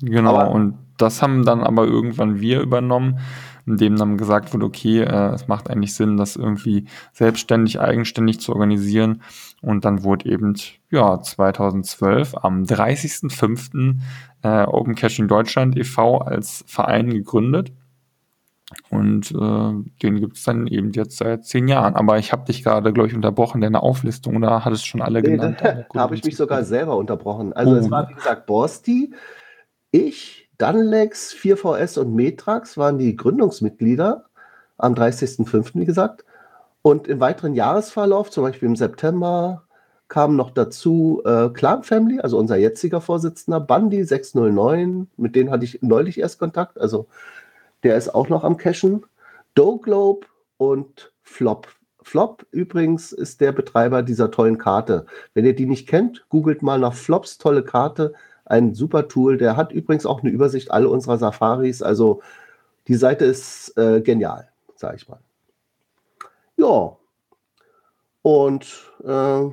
Genau, 0.00 0.36
aber, 0.36 0.50
und 0.50 0.78
das 0.98 1.22
haben 1.22 1.44
dann 1.44 1.62
aber 1.62 1.86
irgendwann 1.86 2.40
wir 2.40 2.60
übernommen, 2.60 3.18
indem 3.66 3.96
dann 3.96 4.16
gesagt 4.16 4.54
wurde, 4.54 4.66
okay, 4.66 5.00
äh, 5.00 5.34
es 5.34 5.48
macht 5.48 5.68
eigentlich 5.68 5.94
Sinn, 5.94 6.16
das 6.16 6.36
irgendwie 6.36 6.86
selbstständig, 7.12 7.80
eigenständig 7.80 8.40
zu 8.40 8.52
organisieren. 8.52 9.22
Und 9.60 9.84
dann 9.84 10.04
wurde 10.04 10.30
eben, 10.30 10.54
ja, 10.90 11.20
2012 11.20 12.36
am 12.36 12.62
30.05. 12.62 13.96
Äh, 14.42 14.64
Open 14.64 14.94
Caching 14.94 15.28
Deutschland 15.28 15.76
e.V. 15.76 16.18
als 16.18 16.64
Verein 16.66 17.10
gegründet. 17.10 17.72
Und 18.90 19.30
äh, 19.30 19.90
den 20.02 20.20
gibt 20.20 20.36
es 20.36 20.44
dann 20.44 20.66
eben 20.66 20.90
jetzt 20.92 21.18
seit 21.18 21.44
zehn 21.44 21.68
Jahren. 21.68 21.94
Aber 21.94 22.18
ich 22.18 22.32
habe 22.32 22.44
dich 22.44 22.64
gerade, 22.64 22.92
glaube 22.92 23.08
ich, 23.08 23.14
unterbrochen, 23.14 23.60
deine 23.60 23.82
Auflistung, 23.82 24.36
oder 24.36 24.64
hattest 24.64 24.86
schon 24.86 25.02
alle 25.02 25.22
nee, 25.22 25.30
genannt? 25.30 25.58
Da 25.92 26.00
habe 26.00 26.16
ich 26.16 26.24
mich 26.24 26.36
sogar 26.36 26.64
selber 26.64 26.96
unterbrochen. 26.96 27.52
Also 27.52 27.72
oh. 27.72 27.76
es 27.76 27.90
war, 27.90 28.08
wie 28.08 28.14
gesagt, 28.14 28.46
Borsti, 28.46 29.14
ich, 29.92 30.45
Dunlex, 30.58 31.34
4VS 31.34 31.98
und 31.98 32.14
Metrax 32.14 32.76
waren 32.76 32.98
die 32.98 33.16
Gründungsmitglieder 33.16 34.26
am 34.78 34.94
30.05., 34.94 35.70
wie 35.74 35.84
gesagt. 35.84 36.24
Und 36.82 37.08
im 37.08 37.20
weiteren 37.20 37.54
Jahresverlauf, 37.54 38.30
zum 38.30 38.44
Beispiel 38.44 38.68
im 38.68 38.76
September, 38.76 39.66
kamen 40.08 40.36
noch 40.36 40.50
dazu 40.50 41.22
äh, 41.24 41.48
Clan 41.48 41.82
Family, 41.82 42.20
also 42.20 42.38
unser 42.38 42.56
jetziger 42.56 43.00
Vorsitzender, 43.00 43.60
Bundy 43.60 44.04
609, 44.04 45.08
mit 45.16 45.34
denen 45.34 45.50
hatte 45.50 45.64
ich 45.64 45.82
neulich 45.82 46.20
erst 46.20 46.38
Kontakt, 46.38 46.78
also 46.80 47.08
der 47.82 47.96
ist 47.96 48.14
auch 48.14 48.28
noch 48.28 48.44
am 48.44 48.56
Cashen. 48.56 49.04
Doglobe 49.54 50.26
und 50.58 51.12
Flop. 51.22 51.68
Flop 52.02 52.46
übrigens 52.52 53.12
ist 53.12 53.40
der 53.40 53.52
Betreiber 53.52 54.02
dieser 54.02 54.30
tollen 54.30 54.58
Karte. 54.58 55.06
Wenn 55.34 55.44
ihr 55.44 55.56
die 55.56 55.66
nicht 55.66 55.88
kennt, 55.88 56.24
googelt 56.28 56.62
mal 56.62 56.78
nach 56.78 56.94
Flops 56.94 57.38
tolle 57.38 57.64
Karte. 57.64 58.14
Ein 58.46 58.74
super 58.74 59.08
Tool. 59.08 59.36
Der 59.36 59.56
hat 59.56 59.72
übrigens 59.72 60.06
auch 60.06 60.22
eine 60.22 60.30
Übersicht 60.30 60.70
aller 60.70 60.90
unserer 60.90 61.18
Safaris. 61.18 61.82
Also 61.82 62.22
die 62.88 62.94
Seite 62.94 63.24
ist 63.24 63.76
äh, 63.76 64.00
genial, 64.00 64.48
sage 64.76 64.96
ich 64.96 65.08
mal. 65.08 65.18
Ja. 66.56 66.96
Und 68.22 68.66
äh, 69.04 69.46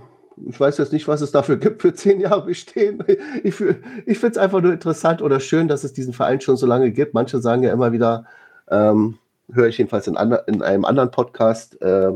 ich 0.47 0.59
weiß 0.59 0.77
jetzt 0.77 0.93
nicht, 0.93 1.07
was 1.07 1.21
es 1.21 1.31
dafür 1.31 1.57
gibt 1.57 1.81
für 1.81 1.93
zehn 1.93 2.19
Jahre 2.19 2.45
bestehen. 2.45 3.03
Ich, 3.43 3.59
ich 3.59 4.19
finde 4.19 4.31
es 4.31 4.37
einfach 4.37 4.61
nur 4.61 4.73
interessant 4.73 5.21
oder 5.21 5.39
schön, 5.39 5.67
dass 5.67 5.83
es 5.83 5.93
diesen 5.93 6.13
Verein 6.13 6.41
schon 6.41 6.57
so 6.57 6.65
lange 6.65 6.91
gibt. 6.91 7.13
Manche 7.13 7.39
sagen 7.39 7.63
ja 7.63 7.73
immer 7.73 7.91
wieder, 7.91 8.25
ähm, 8.69 9.17
höre 9.51 9.67
ich 9.67 9.77
jedenfalls 9.77 10.07
in, 10.07 10.15
in, 10.47 10.61
einem 10.61 10.85
anderen 10.85 11.11
Podcast, 11.11 11.81
äh, 11.81 12.11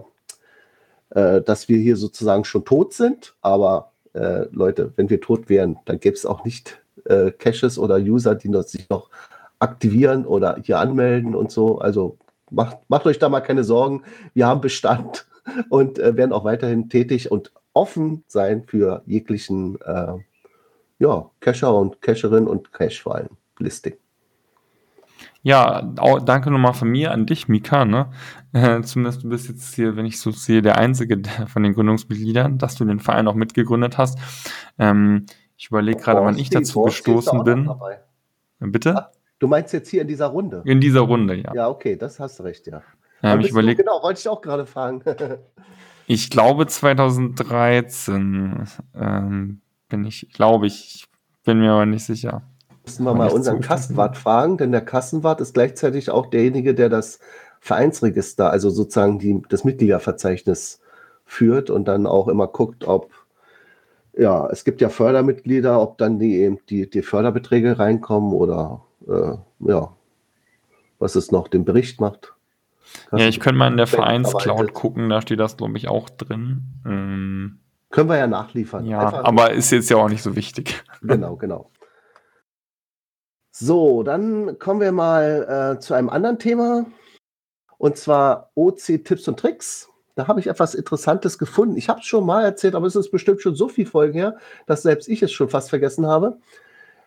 äh, 1.09 1.41
dass 1.41 1.67
wir 1.67 1.77
hier 1.77 1.97
sozusagen 1.97 2.45
schon 2.45 2.65
tot 2.65 2.93
sind. 2.93 3.35
Aber 3.41 3.91
äh, 4.17 4.47
Leute, 4.51 4.93
wenn 4.95 5.09
wir 5.09 5.21
tot 5.21 5.49
wären, 5.49 5.77
dann 5.85 5.99
gäbe 5.99 6.15
es 6.15 6.25
auch 6.25 6.43
nicht 6.43 6.81
äh, 7.05 7.31
Caches 7.31 7.77
oder 7.77 7.97
User, 7.97 8.35
die 8.35 8.51
sich 8.63 8.89
noch 8.89 9.09
aktivieren 9.59 10.25
oder 10.25 10.59
hier 10.63 10.79
anmelden 10.79 11.35
und 11.35 11.51
so. 11.51 11.79
Also 11.79 12.17
macht, 12.51 12.77
macht 12.87 13.05
euch 13.05 13.19
da 13.19 13.29
mal 13.29 13.41
keine 13.41 13.63
Sorgen. 13.63 14.03
Wir 14.33 14.47
haben 14.47 14.61
Bestand 14.61 15.27
und 15.69 15.99
äh, 15.99 16.15
werden 16.15 16.33
auch 16.33 16.43
weiterhin 16.43 16.89
tätig 16.89 17.31
und 17.31 17.51
offen 17.73 18.23
sein 18.27 18.63
für 18.65 19.03
jeglichen 19.05 19.79
äh, 19.81 20.13
ja, 20.99 21.29
Cacher 21.39 21.75
und 21.75 22.01
Cacherin 22.01 22.47
und 22.47 22.73
Cache 22.73 23.01
vor 23.01 23.15
allem 23.15 23.29
Listing. 23.59 23.95
Ja, 25.43 25.93
auch, 25.97 26.19
danke 26.19 26.51
nochmal 26.51 26.73
von 26.73 26.89
mir 26.89 27.11
an 27.11 27.25
dich, 27.25 27.47
Mika. 27.47 27.85
Ne? 27.85 28.09
Äh, 28.53 28.81
zumindest 28.81 29.23
du 29.23 29.29
bist 29.29 29.47
jetzt 29.49 29.75
hier, 29.75 29.95
wenn 29.95 30.05
ich 30.05 30.19
so 30.19 30.31
sehe, 30.31 30.61
der 30.61 30.77
einzige 30.77 31.21
von 31.47 31.63
den 31.63 31.73
Gründungsmitgliedern, 31.73 32.57
dass 32.57 32.75
du 32.75 32.85
den 32.85 32.99
Verein 32.99 33.27
auch 33.27 33.35
mitgegründet 33.35 33.97
hast. 33.97 34.19
Ähm, 34.77 35.25
ich 35.55 35.67
überlege 35.67 35.99
gerade, 35.99 36.21
wann 36.21 36.37
ich 36.37 36.49
dazu 36.49 36.83
gestoßen 36.83 37.43
bin. 37.43 37.69
Bitte? 38.59 38.95
Ach, 38.97 39.09
du 39.39 39.47
meinst 39.47 39.73
jetzt 39.73 39.89
hier 39.89 40.01
in 40.01 40.07
dieser 40.07 40.27
Runde? 40.27 40.61
In 40.65 40.81
dieser 40.81 41.01
Runde, 41.01 41.35
ja. 41.35 41.53
Ja, 41.53 41.69
okay, 41.69 41.95
das 41.95 42.19
hast 42.19 42.39
du 42.39 42.43
recht, 42.43 42.67
ja. 42.67 42.83
Ähm, 43.23 43.39
ich 43.39 43.49
überleg... 43.49 43.77
genau, 43.77 44.03
wollte 44.03 44.19
ich 44.19 44.29
auch 44.29 44.41
gerade 44.41 44.65
fragen. 44.65 45.03
Ich 46.09 46.29
glaube 46.29 46.65
2013 46.67 48.65
ähm, 48.95 49.61
bin 49.89 50.05
ich, 50.05 50.29
glaube 50.31 50.67
ich, 50.67 51.05
bin 51.43 51.59
mir 51.59 51.73
aber 51.73 51.85
nicht 51.85 52.05
sicher. 52.05 52.43
Müssen 52.87 53.03
wir 53.03 53.13
mal 53.13 53.29
unseren 53.29 53.59
Kassenwart 53.61 54.17
fragen, 54.17 54.57
denn 54.57 54.71
der 54.71 54.81
Kassenwart 54.81 55.41
ist 55.41 55.53
gleichzeitig 55.53 56.09
auch 56.09 56.27
derjenige, 56.27 56.73
der 56.73 56.87
das 56.87 57.19
Vereinsregister, 57.59 58.49
also 58.49 58.69
sozusagen 58.69 59.19
die, 59.19 59.41
das 59.49 59.63
Mitgliederverzeichnis 59.63 60.79
führt 61.25 61.69
und 61.69 61.85
dann 61.85 62.07
auch 62.07 62.29
immer 62.29 62.47
guckt, 62.47 62.85
ob, 62.85 63.11
ja, 64.13 64.47
es 64.49 64.63
gibt 64.63 64.79
ja 64.79 64.87
Fördermitglieder, 64.87 65.81
ob 65.81 65.97
dann 65.97 66.17
die 66.17 66.37
eben 66.37 66.59
die, 66.69 66.89
die 66.89 67.01
Förderbeträge 67.01 67.77
reinkommen 67.77 68.31
oder, 68.31 68.81
äh, 69.07 69.33
ja, 69.59 69.91
was 70.99 71.15
es 71.15 71.31
noch 71.31 71.49
den 71.49 71.65
Bericht 71.65 71.99
macht. 71.99 72.33
Ja, 73.11 73.27
ich 73.27 73.41
könnte 73.41 73.59
mal 73.59 73.67
in 73.67 73.77
der 73.77 73.87
Vereinscloud 73.87 74.73
gucken, 74.73 75.09
da 75.09 75.21
steht 75.21 75.41
das, 75.41 75.57
glaube 75.57 75.77
ich, 75.77 75.89
auch 75.89 76.09
drin. 76.09 76.63
Ähm, 76.85 77.59
Können 77.89 78.09
wir 78.09 78.17
ja 78.17 78.27
nachliefern. 78.27 78.85
Ja, 78.85 78.99
Einfach 78.99 79.23
aber 79.25 79.51
ist 79.51 79.71
jetzt 79.71 79.89
ja 79.89 79.97
auch 79.97 80.09
nicht 80.09 80.23
so 80.23 80.37
wichtig. 80.37 80.83
Genau, 81.01 81.35
genau. 81.35 81.69
So, 83.59 84.03
dann 84.03 84.59
kommen 84.59 84.81
wir 84.81 84.91
mal 84.91 85.77
äh, 85.77 85.79
zu 85.79 85.95
einem 85.95 86.09
anderen 86.09 86.37
Thema. 86.37 86.85
Und 87.79 87.97
zwar 87.97 88.51
OC-Tipps 88.53 89.27
und 89.27 89.39
Tricks. 89.39 89.89
Da 90.13 90.27
habe 90.27 90.39
ich 90.39 90.45
etwas 90.45 90.75
Interessantes 90.75 91.39
gefunden. 91.39 91.75
Ich 91.75 91.89
habe 91.89 92.01
es 92.01 92.05
schon 92.05 92.23
mal 92.23 92.43
erzählt, 92.43 92.75
aber 92.75 92.85
es 92.85 92.95
ist 92.95 93.09
bestimmt 93.09 93.41
schon 93.41 93.55
so 93.55 93.67
viele 93.67 93.89
Folgen 93.89 94.13
her, 94.13 94.37
dass 94.67 94.83
selbst 94.83 95.09
ich 95.09 95.23
es 95.23 95.31
schon 95.31 95.49
fast 95.49 95.71
vergessen 95.71 96.05
habe. 96.05 96.37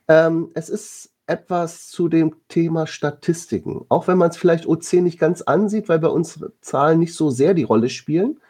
Ähm, 0.08 0.50
es 0.54 0.68
ist 0.68 1.12
etwas 1.28 1.86
zu 1.86 2.08
dem 2.08 2.34
Thema 2.48 2.88
Statistiken. 2.88 3.84
Auch 3.88 4.08
wenn 4.08 4.18
man 4.18 4.30
es 4.30 4.36
vielleicht 4.36 4.66
OC 4.66 4.94
nicht 4.94 5.20
ganz 5.20 5.42
ansieht, 5.42 5.88
weil 5.88 6.00
bei 6.00 6.08
uns 6.08 6.44
Zahlen 6.62 6.98
nicht 6.98 7.14
so 7.14 7.30
sehr 7.30 7.54
die 7.54 7.62
Rolle 7.62 7.88
spielen, 7.88 8.40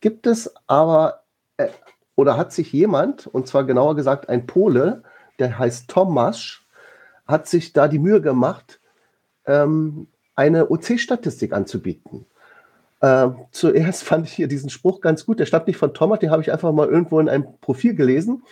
gibt 0.00 0.26
es 0.26 0.52
aber 0.66 1.22
äh, 1.56 1.68
oder 2.14 2.36
hat 2.36 2.52
sich 2.52 2.74
jemand, 2.74 3.26
und 3.26 3.48
zwar 3.48 3.64
genauer 3.64 3.96
gesagt 3.96 4.28
ein 4.28 4.46
Pole, 4.46 5.02
der 5.38 5.58
heißt 5.58 5.88
Tomasz, 5.88 6.67
hat 7.28 7.46
sich 7.46 7.72
da 7.72 7.86
die 7.86 7.98
Mühe 7.98 8.20
gemacht, 8.20 8.80
ähm, 9.46 10.08
eine 10.34 10.70
OC-Statistik 10.70 11.52
anzubieten. 11.52 12.26
Äh, 13.00 13.28
zuerst 13.52 14.02
fand 14.04 14.26
ich 14.26 14.32
hier 14.32 14.48
diesen 14.48 14.70
Spruch 14.70 15.00
ganz 15.00 15.26
gut. 15.26 15.38
Der 15.38 15.46
stammt 15.46 15.66
nicht 15.66 15.76
von 15.76 15.94
Thomas, 15.94 16.20
den 16.20 16.30
habe 16.30 16.42
ich 16.42 16.50
einfach 16.50 16.72
mal 16.72 16.88
irgendwo 16.88 17.20
in 17.20 17.28
einem 17.28 17.46
Profil 17.60 17.94
gelesen. 17.94 18.42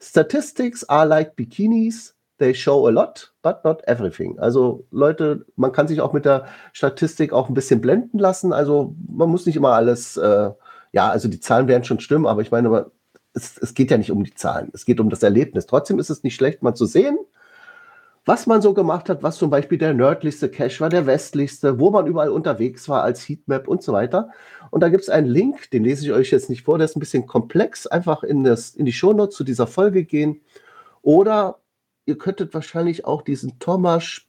Statistics 0.00 0.86
are 0.88 1.06
like 1.06 1.36
bikinis, 1.36 2.14
they 2.38 2.54
show 2.54 2.86
a 2.86 2.90
lot, 2.90 3.32
but 3.42 3.64
not 3.64 3.86
everything. 3.86 4.38
Also 4.38 4.84
Leute, 4.90 5.46
man 5.56 5.72
kann 5.72 5.88
sich 5.88 6.00
auch 6.00 6.12
mit 6.12 6.24
der 6.24 6.46
Statistik 6.72 7.32
auch 7.32 7.48
ein 7.48 7.54
bisschen 7.54 7.80
blenden 7.80 8.18
lassen. 8.18 8.52
Also 8.52 8.94
man 9.08 9.30
muss 9.30 9.46
nicht 9.46 9.56
immer 9.56 9.72
alles, 9.72 10.16
äh, 10.16 10.50
ja, 10.92 11.08
also 11.08 11.28
die 11.28 11.40
Zahlen 11.40 11.68
werden 11.68 11.84
schon 11.84 12.00
stimmen, 12.00 12.26
aber 12.26 12.42
ich 12.42 12.50
meine, 12.50 12.90
es, 13.32 13.58
es 13.58 13.74
geht 13.74 13.90
ja 13.90 13.98
nicht 13.98 14.10
um 14.10 14.24
die 14.24 14.34
Zahlen, 14.34 14.70
es 14.72 14.84
geht 14.84 15.00
um 15.00 15.10
das 15.10 15.22
Erlebnis. 15.22 15.66
Trotzdem 15.66 15.98
ist 15.98 16.10
es 16.10 16.22
nicht 16.22 16.34
schlecht, 16.34 16.62
mal 16.62 16.74
zu 16.74 16.86
sehen, 16.86 17.18
was 18.24 18.46
man 18.46 18.62
so 18.62 18.72
gemacht 18.72 19.08
hat, 19.08 19.22
was 19.22 19.36
zum 19.36 19.50
Beispiel 19.50 19.76
der 19.76 19.92
nördlichste 19.92 20.48
Cache 20.48 20.80
war, 20.80 20.88
der 20.88 21.06
westlichste, 21.06 21.78
wo 21.78 21.90
man 21.90 22.06
überall 22.06 22.30
unterwegs 22.30 22.88
war 22.88 23.02
als 23.02 23.28
Heatmap 23.28 23.68
und 23.68 23.82
so 23.82 23.92
weiter. 23.92 24.30
Und 24.70 24.80
da 24.80 24.88
gibt 24.88 25.02
es 25.02 25.10
einen 25.10 25.26
Link, 25.26 25.70
den 25.70 25.84
lese 25.84 26.06
ich 26.06 26.12
euch 26.12 26.30
jetzt 26.30 26.48
nicht 26.48 26.64
vor, 26.64 26.78
der 26.78 26.86
ist 26.86 26.96
ein 26.96 27.00
bisschen 27.00 27.26
komplex. 27.26 27.86
Einfach 27.86 28.22
in, 28.22 28.42
das, 28.42 28.70
in 28.70 28.86
die 28.86 28.92
Shownotes 28.92 29.36
zu 29.36 29.44
dieser 29.44 29.66
Folge 29.66 30.04
gehen. 30.04 30.40
Oder 31.02 31.58
ihr 32.06 32.16
könntet 32.16 32.54
wahrscheinlich 32.54 33.04
auch 33.04 33.22
diesen 33.22 33.58
Thomas 33.58 34.22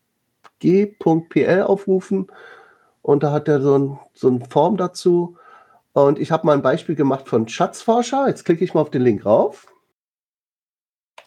G.pl 0.59 1.61
aufrufen. 1.63 2.27
Und 3.01 3.23
da 3.23 3.31
hat 3.31 3.47
er 3.47 3.61
so 3.61 3.77
ein, 3.77 3.99
so 4.13 4.27
ein 4.27 4.43
Form 4.43 4.75
dazu. 4.75 5.37
Und 5.93 6.19
ich 6.19 6.31
habe 6.31 6.45
mal 6.45 6.53
ein 6.53 6.61
Beispiel 6.61 6.95
gemacht 6.95 7.29
von 7.29 7.47
Schatzforscher. 7.47 8.27
Jetzt 8.27 8.43
klicke 8.43 8.65
ich 8.65 8.73
mal 8.73 8.81
auf 8.81 8.91
den 8.91 9.03
Link 9.03 9.25
rauf. 9.25 9.67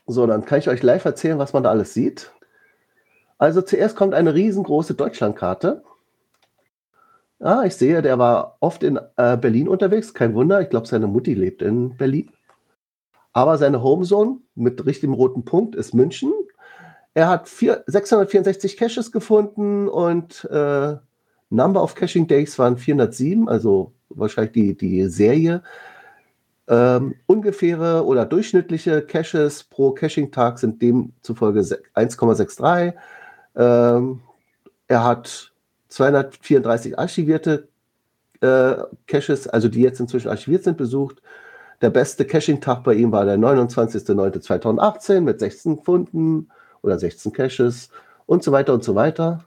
So, 0.07 0.26
dann 0.26 0.44
kann 0.44 0.59
ich 0.59 0.68
euch 0.68 0.83
live 0.83 1.04
erzählen, 1.07 1.38
was 1.38 1.54
man 1.54 1.62
da 1.62 1.70
alles 1.70 1.94
sieht. 1.94 2.31
Also 3.38 3.62
zuerst 3.62 3.96
kommt 3.96 4.14
eine 4.14 4.35
riesengroße 4.35 4.94
Deutschlandkarte. 4.94 5.83
Ah, 7.40 7.62
ich 7.64 7.77
sehe, 7.77 8.03
der 8.03 8.18
war 8.18 8.57
oft 8.59 8.83
in 8.83 8.98
äh, 9.16 9.37
Berlin 9.37 9.68
unterwegs. 9.68 10.12
Kein 10.12 10.35
Wunder, 10.35 10.61
ich 10.61 10.70
glaube, 10.70 10.88
seine 10.88 11.07
Mutti 11.07 11.35
lebt 11.35 11.62
in 11.62 11.96
Berlin. 11.96 12.31
Aber 13.33 13.57
seine 13.59 13.83
Homezone 13.83 14.38
mit 14.57 14.85
richtigem 14.85 15.14
roten 15.14 15.44
Punkt 15.44 15.77
ist 15.77 15.94
München. 15.94 16.33
Er 17.14 17.29
hat 17.29 17.48
vier, 17.48 17.85
664 17.87 18.77
Caches 18.77 19.12
gefunden 19.12 19.88
und 19.88 20.44
äh, 20.51 20.96
Number 21.51 21.83
of 21.83 21.94
Caching 21.94 22.27
Days 22.27 22.59
waren 22.59 22.77
407, 22.77 23.48
also 23.48 23.92
wahrscheinlich 24.09 24.53
die, 24.53 24.77
die 24.77 25.09
Serie. 25.09 25.62
Ähm, 26.66 27.14
ungefähre 27.27 28.05
oder 28.05 28.27
durchschnittliche 28.27 29.03
Caches 29.03 29.64
pro 29.64 29.92
Caching-Tag 29.92 30.59
sind 30.59 30.83
demzufolge 30.83 31.61
1,63. 31.61 32.94
Ähm, 33.59 34.21
er 34.87 35.05
hat 35.05 35.53
234 35.88 36.99
archivierte 36.99 37.68
äh, 38.40 38.77
Caches, 39.07 39.49
also 39.49 39.68
die 39.68 39.83
jetzt 39.83 40.01
inzwischen 40.01 40.29
archiviert 40.29 40.64
sind, 40.64 40.79
besucht. 40.79 41.21
Der 41.81 41.90
beste 41.90 42.25
Caching-Tag 42.25 42.85
bei 42.85 42.94
ihm 42.94 43.12
war 43.12 43.25
der 43.25 43.38
29.09.2018 43.38 45.21
mit 45.21 45.40
16 45.40 45.83
Funden 45.83 46.49
oder 46.83 46.99
16 46.99 47.33
Caches 47.33 47.90
und 48.27 48.42
so 48.42 48.53
weiter 48.53 48.75
und 48.75 48.85
so 48.85 48.94
weiter. 48.94 49.44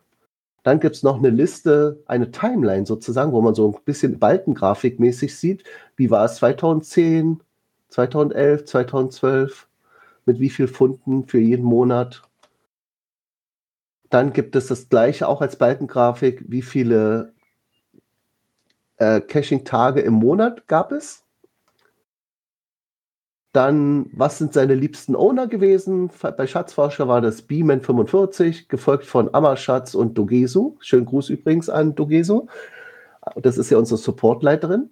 Dann 0.64 0.80
gibt 0.80 0.96
es 0.96 1.04
noch 1.04 1.18
eine 1.18 1.30
Liste, 1.30 2.04
eine 2.06 2.32
Timeline 2.32 2.86
sozusagen, 2.86 3.32
wo 3.32 3.42
man 3.42 3.56
so 3.56 3.68
ein 3.70 3.84
bisschen 3.84 4.20
Balkengrafikmäßig 4.20 5.36
sieht, 5.36 5.64
wie 5.96 6.12
war 6.12 6.26
es 6.26 6.36
2010, 6.36 7.42
2011, 7.90 8.66
2012, 8.66 9.68
mit 10.26 10.40
wie 10.40 10.50
viel 10.50 10.68
Funden 10.68 11.26
für 11.26 11.40
jeden 11.40 11.66
Monat. 11.66 12.22
Dann 14.12 14.34
gibt 14.34 14.58
es 14.58 14.68
das 14.68 14.90
gleiche 14.90 15.28
auch 15.28 15.42
als 15.42 15.56
Balkengrafik, 15.56 16.44
wie 16.48 16.62
viele 16.62 17.34
äh, 18.98 19.22
Caching-Tage 19.22 20.02
im 20.02 20.14
Monat 20.14 20.68
gab 20.68 20.92
es. 20.92 21.24
Dann, 23.54 24.10
was 24.14 24.38
sind 24.38 24.54
seine 24.54 24.76
liebsten 24.76 25.16
Owner 25.16 25.48
gewesen? 25.48 26.12
Bei 26.22 26.46
Schatzforscher 26.46 27.08
war 27.08 27.22
das 27.22 27.42
Beeman 27.42 27.82
45, 27.82 28.68
gefolgt 28.68 29.06
von 29.06 29.34
Amarschatz 29.34 29.96
und 29.96 30.18
Dogesu. 30.18 30.76
Schönen 30.82 31.06
Gruß 31.06 31.30
übrigens 31.30 31.70
an 31.70 31.96
Dogesu. 31.96 32.48
Das 33.38 33.58
ist 33.58 33.70
ja 33.70 33.78
unsere 33.78 33.98
Supportleiterin. 33.98 34.90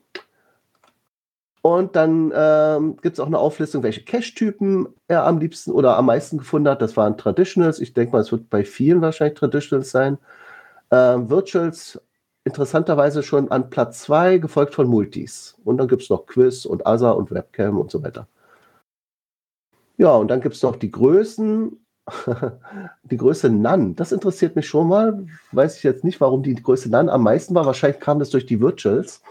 Und 1.62 1.96
dann 1.96 2.32
ähm, 2.34 2.98
gibt 3.02 3.16
es 3.16 3.20
auch 3.20 3.28
eine 3.28 3.38
Auflistung, 3.38 3.84
welche 3.84 4.04
Cache-Typen 4.04 4.88
er 5.08 5.26
am 5.26 5.40
liebsten 5.40 5.72
oder 5.72 5.98
am 5.98 6.06
meisten 6.06 6.38
gefunden 6.38 6.70
hat. 6.70 6.82
Das 6.82 6.96
waren 6.96 7.18
Traditionals. 7.18 7.80
Ich 7.80 7.94
denke 7.94 8.14
mal, 8.14 8.22
es 8.22 8.32
wird 8.32 8.50
bei 8.50 8.64
vielen 8.64 9.02
wahrscheinlich 9.02 9.38
Traditionals 9.38 9.92
sein. 9.92 10.18
Ähm, 10.92 11.30
Virtuals 11.30 12.02
interessanterweise 12.46 13.24
schon 13.24 13.52
an 13.52 13.70
Platz 13.70 14.02
2, 14.04 14.38
gefolgt 14.38 14.74
von 14.74 14.88
Multis. 14.88 15.56
Und 15.66 15.78
dann 15.78 15.90
gibt 15.90 16.04
es 16.04 16.10
noch 16.10 16.26
Quiz 16.26 16.66
und 16.66 16.88
ASA 16.88 17.12
und 17.12 17.30
Webcam 17.32 17.78
und 17.78 17.92
so 17.92 18.02
weiter. 18.04 18.28
Ja, 19.98 20.16
und 20.16 20.30
dann 20.30 20.40
gibt 20.40 20.56
es 20.56 20.64
noch 20.64 20.78
die 20.78 20.92
Größen. 20.92 21.78
die 23.04 23.18
Größe 23.18 23.50
Nan, 23.50 23.96
das 23.96 24.12
interessiert 24.14 24.56
mich 24.56 24.68
schon 24.68 24.88
mal. 24.88 25.28
Weiß 25.52 25.78
ich 25.78 25.84
jetzt 25.84 26.04
nicht, 26.04 26.22
warum 26.22 26.42
die 26.42 26.56
Größe 26.56 26.90
Nan 26.90 27.10
am 27.10 27.22
meisten 27.22 27.54
war. 27.54 27.66
Wahrscheinlich 27.66 28.00
kam 28.00 28.18
das 28.18 28.30
durch 28.30 28.46
die 28.46 28.62
Virtuals 28.62 29.22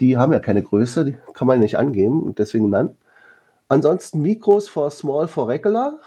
die 0.00 0.16
haben 0.16 0.32
ja 0.32 0.40
keine 0.40 0.62
Größe, 0.62 1.04
die 1.04 1.16
kann 1.34 1.46
man 1.46 1.60
nicht 1.60 1.78
angeben 1.78 2.22
und 2.22 2.38
deswegen 2.38 2.70
dann. 2.70 2.96
Ansonsten 3.68 4.22
Mikros 4.22 4.68
for 4.68 4.90
Small 4.90 5.28
for 5.28 5.48
Regular. 5.48 5.98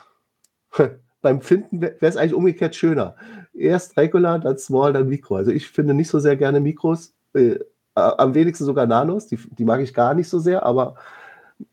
Beim 1.22 1.42
Finden 1.42 1.82
wäre 1.82 1.96
es 2.02 2.18
eigentlich 2.18 2.34
umgekehrt 2.34 2.76
schöner. 2.76 3.16
Erst 3.54 3.96
Regular, 3.98 4.40
dann 4.40 4.58
Small, 4.58 4.94
dann 4.94 5.08
Mikro. 5.08 5.36
Also 5.36 5.52
ich 5.52 5.68
finde 5.68 5.94
nicht 5.94 6.10
so 6.10 6.20
sehr 6.20 6.36
gerne 6.36 6.60
Mikros. 6.60 7.14
Äh, 7.34 7.60
am 7.94 8.34
wenigsten 8.34 8.66
sogar 8.66 8.88
Nanos, 8.88 9.28
die, 9.28 9.38
die 9.38 9.66
mag 9.66 9.82
ich 9.82 9.94
gar 9.94 10.14
nicht 10.14 10.30
so 10.30 10.40
sehr, 10.40 10.64
aber 10.64 10.96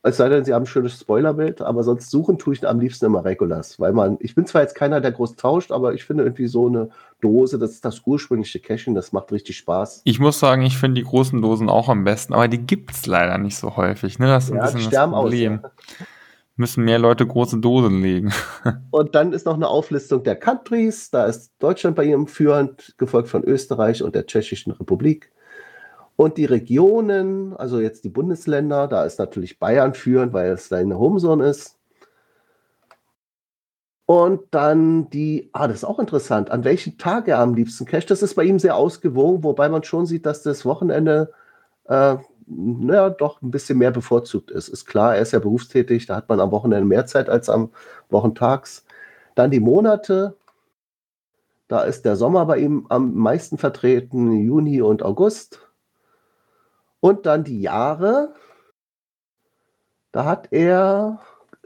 es 0.03 0.17
sei 0.17 0.29
denn, 0.29 0.45
sie 0.45 0.55
haben 0.55 0.63
ein 0.65 0.67
schönes 0.67 1.01
Spoilerbild, 1.01 1.61
aber 1.61 1.83
sonst 1.83 2.11
suchen 2.11 2.39
tue 2.39 2.55
ich 2.55 2.67
am 2.67 2.81
liebsten 2.81 3.07
immer 3.07 3.25
Regulars, 3.25 3.79
weil 3.81 3.93
man, 3.93 4.17
ich 4.21 4.35
bin 4.35 4.47
zwar 4.47 4.63
jetzt 4.63 4.75
keiner, 4.75 5.01
der 5.01 5.13
groß 5.13 5.37
tauscht, 5.37 5.71
aber 5.73 5.95
ich 5.95 6.05
finde 6.05 6.25
irgendwie 6.25 6.47
so 6.47 6.67
eine 6.67 6.91
Dose, 7.21 7.59
das 7.59 7.73
ist 7.73 7.85
das 7.85 8.03
ursprüngliche 8.05 8.61
Caching, 8.61 8.95
das 8.95 9.13
macht 9.13 9.33
richtig 9.33 9.57
Spaß. 9.57 10.03
Ich 10.05 10.21
muss 10.21 10.39
sagen, 10.39 10.63
ich 10.63 10.79
finde 10.79 11.01
die 11.01 11.07
großen 11.07 11.41
Dosen 11.43 11.69
auch 11.69 11.89
am 11.89 12.05
besten, 12.05 12.35
aber 12.35 12.49
die 12.49 12.59
gibt 12.59 12.93
es 12.93 13.07
leider 13.07 13.39
nicht 13.39 13.57
so 13.57 13.77
häufig, 13.77 14.19
ne? 14.19 14.27
Das 14.27 14.45
ist 14.45 14.51
ein 14.53 14.57
Ja, 14.57 14.65
bisschen 14.71 14.91
das 14.91 14.99
aus. 14.99 15.11
Problem. 15.23 15.61
Ja. 15.63 15.71
Müssen 16.57 16.85
mehr 16.85 16.99
Leute 16.99 17.25
große 17.25 17.59
Dosen 17.59 18.03
legen. 18.03 18.33
Und 18.91 19.15
dann 19.15 19.33
ist 19.33 19.47
noch 19.47 19.55
eine 19.55 19.69
Auflistung 19.69 20.25
der 20.25 20.35
Countries, 20.37 21.11
da 21.11 21.27
ist 21.27 21.53
Deutschland 21.61 21.95
bei 21.97 22.05
ihm 22.05 22.27
führend, 22.27 22.95
gefolgt 22.99 23.29
von 23.29 23.45
Österreich 23.45 24.03
und 24.03 24.15
der 24.15 24.27
Tschechischen 24.27 24.73
Republik. 24.73 25.31
Und 26.19 26.37
die 26.37 26.47
Regionen, 26.47 27.57
also 27.57 27.79
jetzt 27.79 28.03
die 28.03 28.09
Bundesländer, 28.09 28.89
da 28.89 29.05
ist 29.05 29.21
natürlich 29.21 29.61
Bayern 29.61 29.95
führend, 29.95 30.33
weil 30.33 30.51
es 30.51 30.69
seine 30.69 30.99
Homezone 30.99 31.47
ist. 31.47 31.79
Und 34.05 34.41
dann 34.51 35.09
die, 35.11 35.49
ah, 35.53 35.69
das 35.69 35.77
ist 35.77 35.85
auch 35.85 36.01
interessant, 36.01 36.51
an 36.51 36.65
welchem 36.65 36.99
Tag 36.99 37.29
er 37.29 37.39
am 37.39 37.55
liebsten 37.55 37.85
casht. 37.85 38.11
Das 38.11 38.25
ist 38.25 38.35
bei 38.35 38.43
ihm 38.43 38.59
sehr 38.59 38.75
ausgewogen, 38.75 39.45
wobei 39.45 39.69
man 39.69 39.85
schon 39.85 40.07
sieht, 40.07 40.27
dass 40.27 40.43
das 40.43 40.65
Wochenende, 40.65 41.33
äh, 41.85 42.17
naja, 42.47 43.11
doch 43.11 43.41
ein 43.41 43.53
bisschen 43.53 43.79
mehr 43.79 43.93
bevorzugt 43.93 44.51
ist. 44.51 44.67
Ist 44.67 44.87
klar, 44.87 45.15
er 45.15 45.23
ist 45.23 45.31
ja 45.33 45.39
berufstätig, 45.39 46.07
da 46.07 46.17
hat 46.17 46.29
man 46.29 46.41
am 46.41 46.51
Wochenende 46.51 46.85
mehr 46.85 47.07
Zeit 47.07 47.29
als 47.29 47.49
am 47.49 47.71
Wochentags. 48.11 48.85
Dann 49.37 49.53
die 49.53 49.61
Monate, 49.61 50.37
da 51.69 51.83
ist 51.83 52.05
der 52.05 52.17
Sommer 52.17 52.45
bei 52.47 52.59
ihm 52.59 52.87
am 52.89 53.15
meisten 53.15 53.57
vertreten, 53.57 54.33
Juni 54.41 54.83
und 54.83 55.05
August. 55.05 55.68
Und 57.01 57.27
dann 57.27 57.45
die 57.45 57.61
Jahre. 57.61 58.35
Da 60.13 60.25
hat 60.25 60.49
er, 60.53 61.21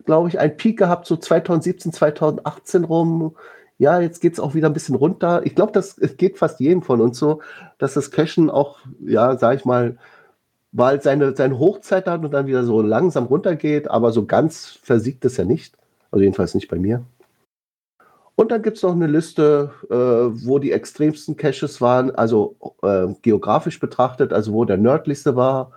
glaube 0.05 0.29
ich, 0.29 0.39
einen 0.39 0.57
Peak 0.57 0.79
gehabt, 0.79 1.07
so 1.07 1.17
2017, 1.17 1.93
2018 1.93 2.85
rum. 2.85 3.37
Ja, 3.79 4.01
jetzt 4.01 4.21
geht 4.21 4.35
es 4.35 4.41
auch 4.41 4.55
wieder 4.55 4.69
ein 4.69 4.75
bisschen 4.75 4.95
runter. 4.95 5.45
Ich 5.45 5.55
glaube, 5.55 5.73
das 5.73 5.97
geht 6.17 6.39
fast 6.39 6.61
jedem 6.61 6.83
von 6.83 7.01
uns 7.01 7.19
so, 7.19 7.41
dass 7.79 7.95
das 7.95 8.11
Cashen 8.11 8.51
auch, 8.51 8.79
ja, 9.01 9.37
sag 9.39 9.57
ich 9.57 9.65
mal, 9.65 9.97
weil 10.73 11.03
seine, 11.03 11.37
seine 11.37 11.59
Hochzeit 11.59 12.07
hat 12.07 12.25
und 12.25 12.33
dann 12.33 12.47
wieder 12.47 12.65
so 12.65 12.81
langsam 12.81 13.27
runtergeht, 13.27 13.91
aber 13.91 14.13
so 14.13 14.27
ganz 14.27 14.79
versiegt 14.83 15.25
es 15.25 15.37
ja 15.37 15.45
nicht. 15.45 15.77
Also 16.11 16.23
jedenfalls 16.23 16.55
nicht 16.55 16.69
bei 16.69 16.79
mir. 16.79 17.05
Und 18.35 18.51
dann 18.51 18.63
gibt 18.63 18.79
es 18.79 18.83
noch 18.83 18.93
eine 18.93 19.07
Liste, 19.07 19.71
äh, 19.91 19.95
wo 19.95 20.59
die 20.59 20.73
extremsten 20.73 21.37
Caches 21.37 21.81
waren, 21.81 22.11
also 22.11 22.57
äh, 22.83 23.07
geografisch 23.21 23.79
betrachtet, 23.79 24.33
also 24.33 24.55
wo 24.55 24.65
der 24.65 24.79
nördlichste 24.79 25.37
war. 25.37 25.71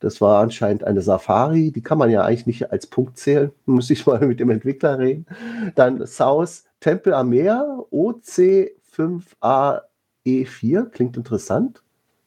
Das 0.00 0.20
war 0.20 0.40
anscheinend 0.40 0.82
eine 0.84 1.02
Safari, 1.02 1.70
die 1.70 1.82
kann 1.82 1.98
man 1.98 2.10
ja 2.10 2.22
eigentlich 2.22 2.46
nicht 2.46 2.72
als 2.72 2.88
Punkt 2.88 3.18
zählen, 3.18 3.52
muss 3.66 3.90
ich 3.90 4.06
mal 4.06 4.26
mit 4.26 4.40
dem 4.40 4.50
Entwickler 4.50 4.98
reden. 4.98 5.26
Dann 5.74 6.06
South 6.06 6.64
Tempel 6.80 7.12
am 7.14 7.28
Meer, 7.28 7.84
OC5AE4, 7.92 10.86
klingt 10.90 11.16
interessant, 11.16 11.82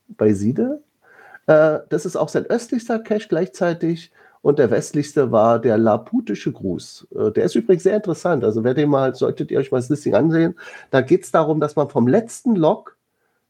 bei 0.07 0.33
Siede. 0.33 0.81
Äh, 1.47 1.79
das 1.89 2.05
ist 2.05 2.15
auch 2.15 2.29
sein 2.29 2.45
östlichster 2.45 2.99
Cache 2.99 3.27
gleichzeitig. 3.27 4.11
Und 4.45 4.59
der 4.59 4.69
westlichste 4.69 5.31
war 5.31 5.57
der 5.57 5.75
Laputische 5.75 6.51
Gruß. 6.51 7.07
Äh, 7.15 7.31
Der 7.31 7.45
ist 7.45 7.55
übrigens 7.55 7.81
sehr 7.81 7.95
interessant. 7.95 8.43
Also 8.43 8.63
wer 8.63 8.75
den 8.75 8.91
mal, 8.91 9.15
solltet 9.15 9.49
ihr 9.49 9.57
euch 9.57 9.71
mal 9.71 9.79
das 9.79 9.89
Listing 9.89 10.13
ansehen. 10.13 10.53
Da 10.91 11.01
geht 11.01 11.23
es 11.23 11.31
darum, 11.31 11.59
dass 11.59 11.75
man 11.75 11.89
vom 11.89 12.07
letzten 12.07 12.55
Log 12.55 12.95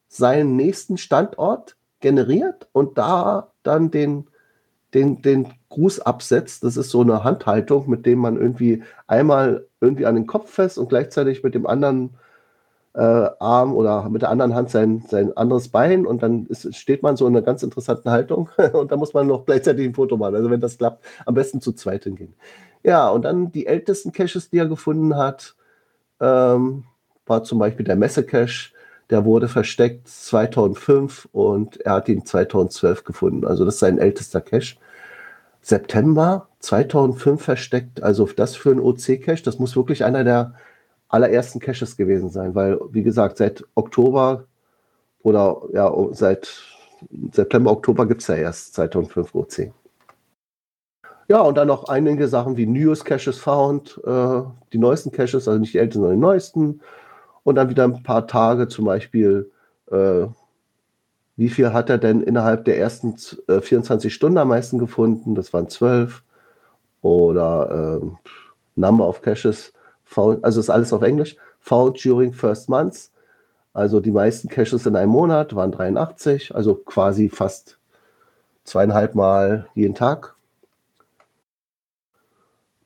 seinen 0.07 0.55
nächsten 0.55 0.97
Standort 0.97 1.75
generiert 1.99 2.69
und 2.71 2.97
da 2.97 3.51
dann 3.61 3.91
den, 3.91 4.27
den, 4.93 5.21
den 5.21 5.49
Grußabsetz. 5.67 6.61
Das 6.61 6.77
ist 6.77 6.91
so 6.91 7.01
eine 7.01 7.25
Handhaltung, 7.25 7.89
mit 7.89 8.05
dem 8.05 8.19
man 8.19 8.37
irgendwie 8.37 8.81
einmal 9.05 9.67
irgendwie 9.81 10.05
an 10.05 10.15
den 10.15 10.27
Kopf 10.27 10.49
fest 10.49 10.77
und 10.77 10.87
gleichzeitig 10.87 11.43
mit 11.43 11.55
dem 11.55 11.67
anderen 11.67 12.11
Arm 13.01 13.73
oder 13.73 14.09
mit 14.09 14.21
der 14.21 14.29
anderen 14.29 14.55
Hand 14.55 14.69
sein, 14.69 15.03
sein 15.07 15.35
anderes 15.35 15.67
Bein 15.67 16.05
und 16.05 16.23
dann 16.23 16.45
ist, 16.47 16.75
steht 16.75 17.03
man 17.03 17.17
so 17.17 17.27
in 17.27 17.35
einer 17.35 17.45
ganz 17.45 17.61
interessanten 17.61 18.09
Haltung 18.09 18.49
und 18.73 18.91
da 18.91 18.97
muss 18.97 19.13
man 19.13 19.27
noch 19.27 19.45
gleichzeitig 19.45 19.85
ein 19.85 19.93
Foto 19.93 20.17
machen. 20.17 20.35
Also 20.35 20.49
wenn 20.49 20.61
das 20.61 20.77
klappt, 20.77 21.03
am 21.25 21.33
besten 21.35 21.61
zu 21.61 21.73
zweit 21.73 22.05
hingehen. 22.05 22.33
Ja, 22.83 23.09
und 23.09 23.23
dann 23.23 23.51
die 23.51 23.65
ältesten 23.65 24.11
Caches, 24.11 24.49
die 24.49 24.59
er 24.59 24.67
gefunden 24.67 25.17
hat, 25.17 25.55
ähm, 26.21 26.85
war 27.25 27.43
zum 27.43 27.59
Beispiel 27.59 27.85
der 27.85 27.95
Messe-Cache. 27.95 28.71
Der 29.09 29.25
wurde 29.25 29.47
versteckt 29.47 30.07
2005 30.07 31.27
und 31.31 31.81
er 31.81 31.93
hat 31.93 32.09
ihn 32.09 32.25
2012 32.25 33.03
gefunden. 33.03 33.45
Also 33.45 33.65
das 33.65 33.75
ist 33.75 33.79
sein 33.81 33.97
ältester 33.97 34.41
Cache. 34.41 34.77
September 35.61 36.47
2005 36.59 37.41
versteckt. 37.41 38.03
Also 38.03 38.27
das 38.35 38.55
für 38.55 38.71
einen 38.71 38.79
OC-Cache, 38.79 39.43
das 39.43 39.59
muss 39.59 39.75
wirklich 39.75 40.05
einer 40.05 40.23
der 40.23 40.53
allerersten 41.07 41.59
Caches 41.59 41.97
gewesen 41.97 42.29
sein, 42.29 42.55
weil, 42.55 42.79
wie 42.91 43.03
gesagt, 43.03 43.37
seit 43.37 43.63
Oktober 43.75 44.45
oder 45.21 45.61
ja, 45.73 45.91
seit 46.11 46.63
September, 47.31 47.71
Oktober 47.71 48.05
gibt 48.05 48.21
es 48.21 48.27
ja 48.27 48.35
erst 48.35 48.73
2005 48.75 49.35
OC. 49.35 49.71
Ja, 51.27 51.41
und 51.41 51.57
dann 51.57 51.67
noch 51.67 51.85
einige 51.85 52.27
Sachen 52.27 52.55
wie 52.55 52.67
Newest 52.67 53.05
Caches 53.05 53.39
Found, 53.39 53.99
äh, 54.05 54.41
die 54.73 54.77
neuesten 54.77 55.11
Caches, 55.11 55.47
also 55.47 55.57
nicht 55.57 55.73
die 55.73 55.79
ältesten, 55.79 56.01
sondern 56.01 56.19
die 56.19 56.21
neuesten. 56.21 56.81
Und 57.43 57.55
dann 57.55 57.69
wieder 57.69 57.83
ein 57.83 58.03
paar 58.03 58.27
Tage, 58.27 58.67
zum 58.67 58.85
Beispiel, 58.85 59.51
äh, 59.91 60.27
wie 61.37 61.49
viel 61.49 61.73
hat 61.73 61.89
er 61.89 61.97
denn 61.97 62.21
innerhalb 62.21 62.65
der 62.65 62.77
ersten 62.77 63.15
äh, 63.47 63.59
24 63.59 64.13
Stunden 64.13 64.37
am 64.37 64.49
meisten 64.49 64.77
gefunden? 64.77 65.35
Das 65.35 65.51
waren 65.51 65.67
12. 65.67 66.23
Oder 67.01 68.01
äh, 68.01 68.07
Number 68.75 69.07
of 69.07 69.21
Caches 69.21 69.73
also 70.15 70.59
ist 70.59 70.69
alles 70.69 70.93
auf 70.93 71.01
Englisch. 71.01 71.35
Found 71.59 72.03
during 72.03 72.33
first 72.33 72.69
months. 72.69 73.11
Also 73.75 73.99
die 73.99 74.11
meisten 74.11 74.47
Caches 74.47 74.85
in 74.85 74.95
einem 74.95 75.11
Monat 75.11 75.53
waren 75.53 75.71
83, 75.71 76.55
also 76.55 76.75
quasi 76.75 77.27
fast 77.27 77.77
zweieinhalb 78.63 79.15
Mal 79.15 79.67
jeden 79.75 79.95
Tag. 79.95 80.35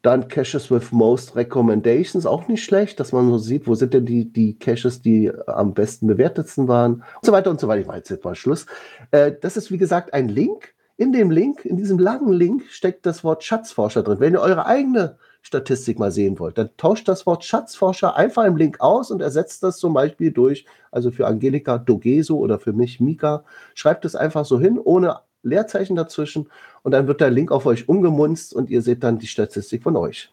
Dann 0.02 0.30
Caches 0.30 0.72
with 0.72 0.92
Most 0.92 1.36
Recommendations, 1.36 2.26
auch 2.26 2.48
nicht 2.48 2.64
schlecht, 2.64 3.00
dass 3.00 3.12
man 3.12 3.30
so 3.30 3.38
sieht, 3.38 3.68
wo 3.68 3.76
sind 3.76 3.94
denn 3.94 4.06
die, 4.06 4.32
die 4.32 4.58
Caches, 4.58 5.02
die 5.02 5.32
am 5.46 5.76
besten 5.76 6.08
bewertetsten 6.08 6.68
waren 6.68 6.94
und 6.94 7.26
so 7.26 7.34
weiter 7.34 7.52
und 7.52 7.60
so 7.60 7.68
weiter. 7.68 7.82
Ich 7.82 7.88
mache 7.88 7.98
jetzt 7.98 8.24
mal 8.24 8.34
Schluss. 8.34 8.66
Äh, 9.12 9.34
das 9.40 9.58
ist, 9.58 9.72
wie 9.72 9.78
gesagt, 9.78 10.14
ein 10.14 10.30
Link. 10.30 10.74
In 10.98 11.14
dem 11.14 11.30
Link, 11.32 11.66
in 11.66 11.78
diesem 11.78 12.00
langen 12.00 12.34
Link, 12.34 12.64
steckt 12.70 13.06
das 13.06 13.24
Wort 13.24 13.44
Schatzforscher 13.44 14.02
drin. 14.02 14.20
Wenn 14.20 14.34
ihr 14.34 14.42
eure 14.42 14.66
eigene 14.66 15.18
Statistik 15.42 16.00
mal 16.00 16.12
sehen 16.12 16.38
wollt, 16.40 16.58
dann 16.58 16.70
tauscht 16.78 17.08
das 17.08 17.26
Wort 17.26 17.46
Schatzforscher 17.46 18.16
einfach 18.16 18.46
im 18.46 18.58
Link 18.58 18.82
aus 18.82 19.10
und 19.10 19.22
ersetzt 19.22 19.64
das 19.64 19.78
zum 19.78 19.94
Beispiel 19.94 20.32
durch, 20.32 20.66
also 20.92 21.12
für 21.12 21.28
Angelika 21.28 21.78
Dogeso 21.78 22.38
oder 22.38 22.60
für 22.60 22.74
mich 22.74 23.00
Mika, 23.00 23.44
schreibt 23.74 24.06
es 24.06 24.16
einfach 24.16 24.46
so 24.46 24.60
hin, 24.60 24.78
ohne 24.78 25.22
Leerzeichen 25.44 25.96
dazwischen 25.96 26.50
und 26.84 26.92
dann 26.92 27.08
wird 27.08 27.22
der 27.22 27.32
Link 27.32 27.52
auf 27.52 27.66
euch 27.66 27.88
umgemunzt 27.88 28.54
und 28.54 28.70
ihr 28.70 28.82
seht 28.82 29.04
dann 29.04 29.20
die 29.20 29.28
Statistik 29.28 29.84
von 29.84 29.96
euch. 29.96 30.32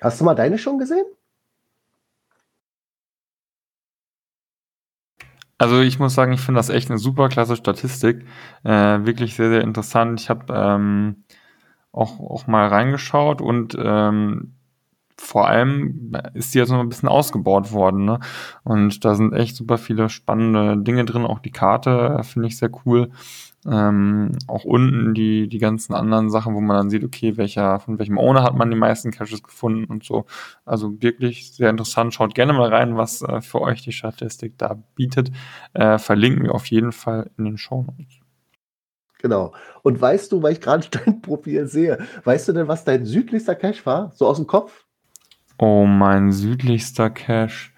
Hast 0.00 0.20
du 0.20 0.24
mal 0.24 0.34
deine 0.34 0.58
schon 0.58 0.78
gesehen? 0.78 1.04
Also 5.58 5.80
ich 5.80 5.98
muss 5.98 6.14
sagen, 6.14 6.32
ich 6.32 6.40
finde 6.40 6.58
das 6.58 6.70
echt 6.70 6.88
eine 6.88 6.98
super 6.98 7.28
klasse 7.28 7.54
Statistik. 7.54 8.24
Äh, 8.64 9.04
wirklich 9.04 9.36
sehr, 9.36 9.50
sehr 9.50 9.60
interessant. 9.60 10.18
Ich 10.18 10.30
habe 10.30 10.54
ähm, 10.54 11.24
auch, 11.92 12.20
auch 12.20 12.46
mal 12.46 12.68
reingeschaut 12.68 13.40
und 13.40 13.76
ähm, 13.78 14.54
vor 15.20 15.48
allem 15.48 16.12
ist 16.32 16.54
die 16.54 16.58
jetzt 16.58 16.70
noch 16.70 16.80
ein 16.80 16.88
bisschen 16.88 17.08
ausgebaut 17.08 17.72
worden. 17.72 18.06
Ne? 18.06 18.20
Und 18.64 19.04
da 19.04 19.14
sind 19.14 19.34
echt 19.34 19.54
super 19.54 19.76
viele 19.76 20.08
spannende 20.08 20.82
Dinge 20.82 21.04
drin. 21.04 21.26
Auch 21.26 21.40
die 21.40 21.50
Karte 21.50 22.16
äh, 22.18 22.22
finde 22.22 22.48
ich 22.48 22.56
sehr 22.56 22.70
cool. 22.86 23.10
Ähm, 23.66 24.32
auch 24.46 24.64
unten 24.64 25.12
die, 25.12 25.46
die 25.46 25.58
ganzen 25.58 25.92
anderen 25.92 26.30
Sachen, 26.30 26.54
wo 26.54 26.60
man 26.62 26.78
dann 26.78 26.90
sieht, 26.90 27.04
okay, 27.04 27.36
welcher, 27.36 27.78
von 27.80 27.98
welchem 27.98 28.16
Owner 28.16 28.42
hat 28.42 28.56
man 28.56 28.70
die 28.70 28.76
meisten 28.76 29.10
Caches 29.10 29.42
gefunden 29.42 29.84
und 29.84 30.02
so. 30.04 30.24
Also 30.64 31.02
wirklich 31.02 31.52
sehr 31.52 31.68
interessant. 31.68 32.14
Schaut 32.14 32.34
gerne 32.34 32.54
mal 32.54 32.70
rein, 32.70 32.96
was 32.96 33.20
äh, 33.20 33.42
für 33.42 33.60
euch 33.60 33.82
die 33.82 33.92
Statistik 33.92 34.56
da 34.56 34.82
bietet. 34.94 35.30
Äh, 35.74 35.98
verlinken 35.98 36.44
wir 36.44 36.54
auf 36.54 36.66
jeden 36.66 36.92
Fall 36.92 37.30
in 37.36 37.44
den 37.44 37.58
Show 37.58 37.82
Notes. 37.82 38.19
Genau. 39.22 39.52
Und 39.82 40.00
weißt 40.00 40.32
du, 40.32 40.42
weil 40.42 40.52
ich 40.52 40.60
gerade 40.60 40.86
dein 41.04 41.20
Profil 41.20 41.66
sehe, 41.66 41.98
weißt 42.24 42.48
du 42.48 42.52
denn, 42.52 42.68
was 42.68 42.84
dein 42.84 43.04
südlichster 43.04 43.54
Cache 43.54 43.84
war? 43.84 44.12
So 44.14 44.26
aus 44.26 44.36
dem 44.36 44.46
Kopf? 44.46 44.84
Oh, 45.58 45.84
mein 45.84 46.32
südlichster 46.32 47.10
Cache. 47.10 47.70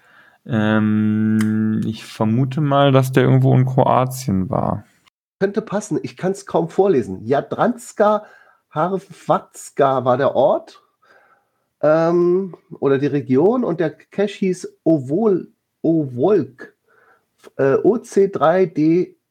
Ähm, 0.45 1.81
ich 1.85 2.05
vermute 2.05 2.61
mal, 2.61 2.91
dass 2.91 3.11
der 3.11 3.23
irgendwo 3.23 3.53
in 3.55 3.65
Kroatien 3.65 4.49
war. 4.49 4.85
Könnte 5.39 5.61
passen. 5.61 5.99
Ich 6.03 6.15
kann 6.17 6.31
es 6.31 6.45
kaum 6.45 6.69
vorlesen. 6.69 7.25
Jadranska 7.25 8.25
Harvatska 8.69 10.03
war 10.03 10.17
der 10.17 10.35
Ort 10.35 10.81
ähm, 11.81 12.55
oder 12.79 12.97
die 12.97 13.07
Region 13.07 13.63
und 13.63 13.79
der 13.79 13.91
Cache 13.91 14.39
hieß 14.39 14.79
Ovol, 14.83 15.51
Ovolk. 15.81 16.73
Äh, 17.57 17.75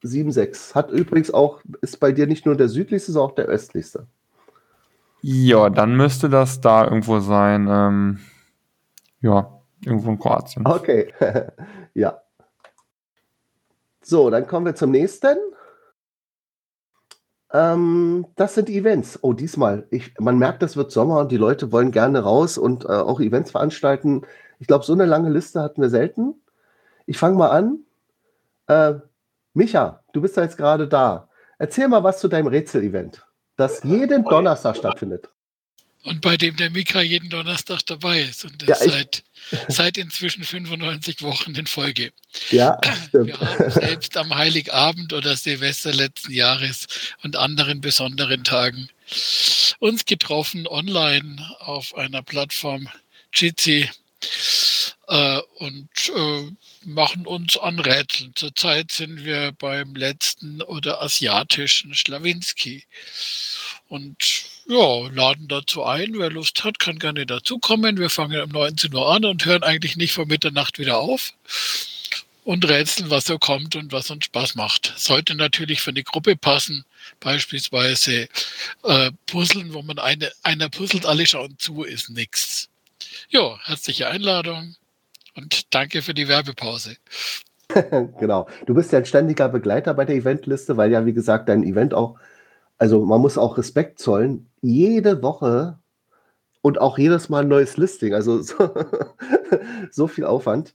OC3D76. 0.03 0.75
Hat 0.75 0.91
übrigens 0.91 1.33
auch, 1.33 1.61
ist 1.81 1.99
bei 1.99 2.11
dir 2.11 2.27
nicht 2.27 2.45
nur 2.45 2.55
der 2.55 2.69
südlichste, 2.69 3.11
sondern 3.11 3.31
auch 3.31 3.35
der 3.35 3.45
östlichste. 3.45 4.07
Ja, 5.21 5.69
dann 5.69 5.95
müsste 5.95 6.29
das 6.29 6.61
da 6.61 6.83
irgendwo 6.83 7.19
sein. 7.19 7.67
Ähm, 7.69 8.19
ja, 9.21 9.61
irgendwo 9.85 10.11
in 10.11 10.19
Kroatien. 10.19 10.65
Okay, 10.67 11.13
ja. 11.93 12.21
So, 14.01 14.29
dann 14.29 14.47
kommen 14.47 14.65
wir 14.65 14.75
zum 14.75 14.91
nächsten. 14.91 15.37
Ähm, 17.53 18.25
das 18.35 18.55
sind 18.55 18.69
Events. 18.69 19.19
Oh, 19.21 19.31
diesmal. 19.31 19.87
Ich, 19.91 20.13
man 20.19 20.37
merkt, 20.37 20.61
es 20.63 20.75
wird 20.75 20.91
Sommer 20.91 21.19
und 21.19 21.31
die 21.31 21.37
Leute 21.37 21.71
wollen 21.71 21.91
gerne 21.91 22.19
raus 22.19 22.57
und 22.57 22.83
äh, 22.83 22.87
auch 22.89 23.21
Events 23.21 23.51
veranstalten. 23.51 24.23
Ich 24.59 24.67
glaube, 24.67 24.83
so 24.83 24.93
eine 24.93 25.05
lange 25.05 25.29
Liste 25.29 25.61
hatten 25.61 25.81
wir 25.81 25.89
selten. 25.89 26.35
Ich 27.05 27.17
fange 27.17 27.37
mal 27.37 27.49
an. 27.49 27.79
Äh, 28.67 28.99
Micha, 29.53 30.03
du 30.13 30.21
bist 30.21 30.35
ja 30.37 30.43
jetzt 30.43 30.57
gerade 30.57 30.87
da. 30.87 31.29
Erzähl 31.57 31.87
mal 31.87 32.03
was 32.03 32.19
zu 32.19 32.27
deinem 32.27 32.47
Rätsel-Event, 32.47 33.23
das 33.55 33.83
jeden 33.83 34.23
Donnerstag 34.23 34.75
stattfindet. 34.77 35.29
Und 36.03 36.19
bei 36.19 36.35
dem 36.35 36.57
der 36.57 36.69
Mika 36.69 37.01
jeden 37.01 37.29
Donnerstag 37.29 37.85
dabei 37.85 38.23
ist. 38.23 38.43
Und 38.43 38.61
das 38.61 38.83
ja, 38.83 38.91
seit, 38.91 39.23
seit 39.69 39.97
inzwischen 39.97 40.43
95 40.43 41.21
Wochen 41.21 41.55
in 41.55 41.65
Folge. 41.65 42.11
Ja, 42.51 42.77
stimmt. 43.07 43.27
Wir 43.27 43.39
haben 43.39 43.71
selbst 43.71 44.17
am 44.17 44.35
Heiligabend 44.35 45.13
oder 45.13 45.37
Silvester 45.37 45.93
letzten 45.93 46.33
Jahres 46.33 46.87
und 47.23 47.37
anderen 47.37 47.79
besonderen 47.79 48.43
Tagen 48.43 48.89
uns 49.79 50.03
getroffen 50.03 50.67
online 50.67 51.37
auf 51.59 51.95
einer 51.95 52.21
Plattform 52.21 52.89
Jitsi 53.33 53.89
äh, 55.07 55.39
und 55.59 55.89
äh, 56.15 56.51
machen 56.85 57.25
uns 57.25 57.57
an 57.57 57.79
Rätseln. 57.79 58.33
Zurzeit 58.35 58.91
sind 58.91 59.23
wir 59.23 59.51
beim 59.53 59.95
letzten 59.95 60.61
oder 60.61 61.01
asiatischen 61.01 61.93
Schlawinski. 61.93 62.85
Und 63.87 64.43
ja, 64.67 65.07
laden 65.09 65.47
dazu 65.47 65.83
ein. 65.83 66.13
Wer 66.17 66.29
Lust 66.29 66.63
hat, 66.63 66.79
kann 66.79 66.99
gerne 66.99 67.25
dazukommen. 67.25 67.97
Wir 67.97 68.09
fangen 68.09 68.41
um 68.41 68.49
19 68.49 68.93
Uhr 68.93 69.13
an 69.13 69.25
und 69.25 69.45
hören 69.45 69.63
eigentlich 69.63 69.97
nicht 69.97 70.13
vor 70.13 70.25
Mitternacht 70.25 70.79
wieder 70.79 70.97
auf. 70.97 71.33
Und 72.43 72.67
rätseln, 72.67 73.09
was 73.09 73.25
so 73.25 73.37
kommt 73.37 73.75
und 73.75 73.91
was 73.91 74.09
uns 74.09 74.25
Spaß 74.25 74.55
macht. 74.55 74.93
Sollte 74.97 75.35
natürlich 75.35 75.81
für 75.81 75.91
eine 75.91 76.03
Gruppe 76.03 76.35
passen. 76.35 76.85
Beispielsweise 77.19 78.27
äh, 78.83 79.11
Puzzeln, 79.27 79.73
wo 79.73 79.81
man 79.81 79.99
eine, 79.99 80.31
einer 80.43 80.69
puzzelt, 80.69 81.05
alle 81.05 81.25
schauen 81.25 81.57
zu, 81.57 81.83
ist 81.83 82.09
nichts. 82.09 82.69
Ja, 83.29 83.59
herzliche 83.63 84.09
Einladung 84.09 84.75
und 85.35 85.73
danke 85.73 86.01
für 86.01 86.13
die 86.13 86.27
Werbepause. 86.27 86.95
genau. 88.19 88.47
Du 88.65 88.73
bist 88.73 88.91
ja 88.91 88.99
ein 88.99 89.05
ständiger 89.05 89.49
Begleiter 89.49 89.93
bei 89.93 90.05
der 90.05 90.15
Eventliste, 90.15 90.77
weil 90.77 90.91
ja, 90.91 91.05
wie 91.05 91.13
gesagt, 91.13 91.49
dein 91.49 91.63
Event 91.63 91.93
auch 91.93 92.17
also 92.77 93.05
man 93.05 93.21
muss 93.21 93.37
auch 93.37 93.57
Respekt 93.57 93.99
zollen, 93.99 94.49
jede 94.61 95.21
Woche 95.23 95.79
und 96.61 96.81
auch 96.81 96.97
jedes 96.97 97.29
Mal 97.29 97.43
ein 97.43 97.47
neues 97.47 97.77
Listing. 97.77 98.13
Also 98.13 98.41
so, 98.41 98.73
so 99.89 100.07
viel 100.07 100.25
Aufwand. 100.25 100.73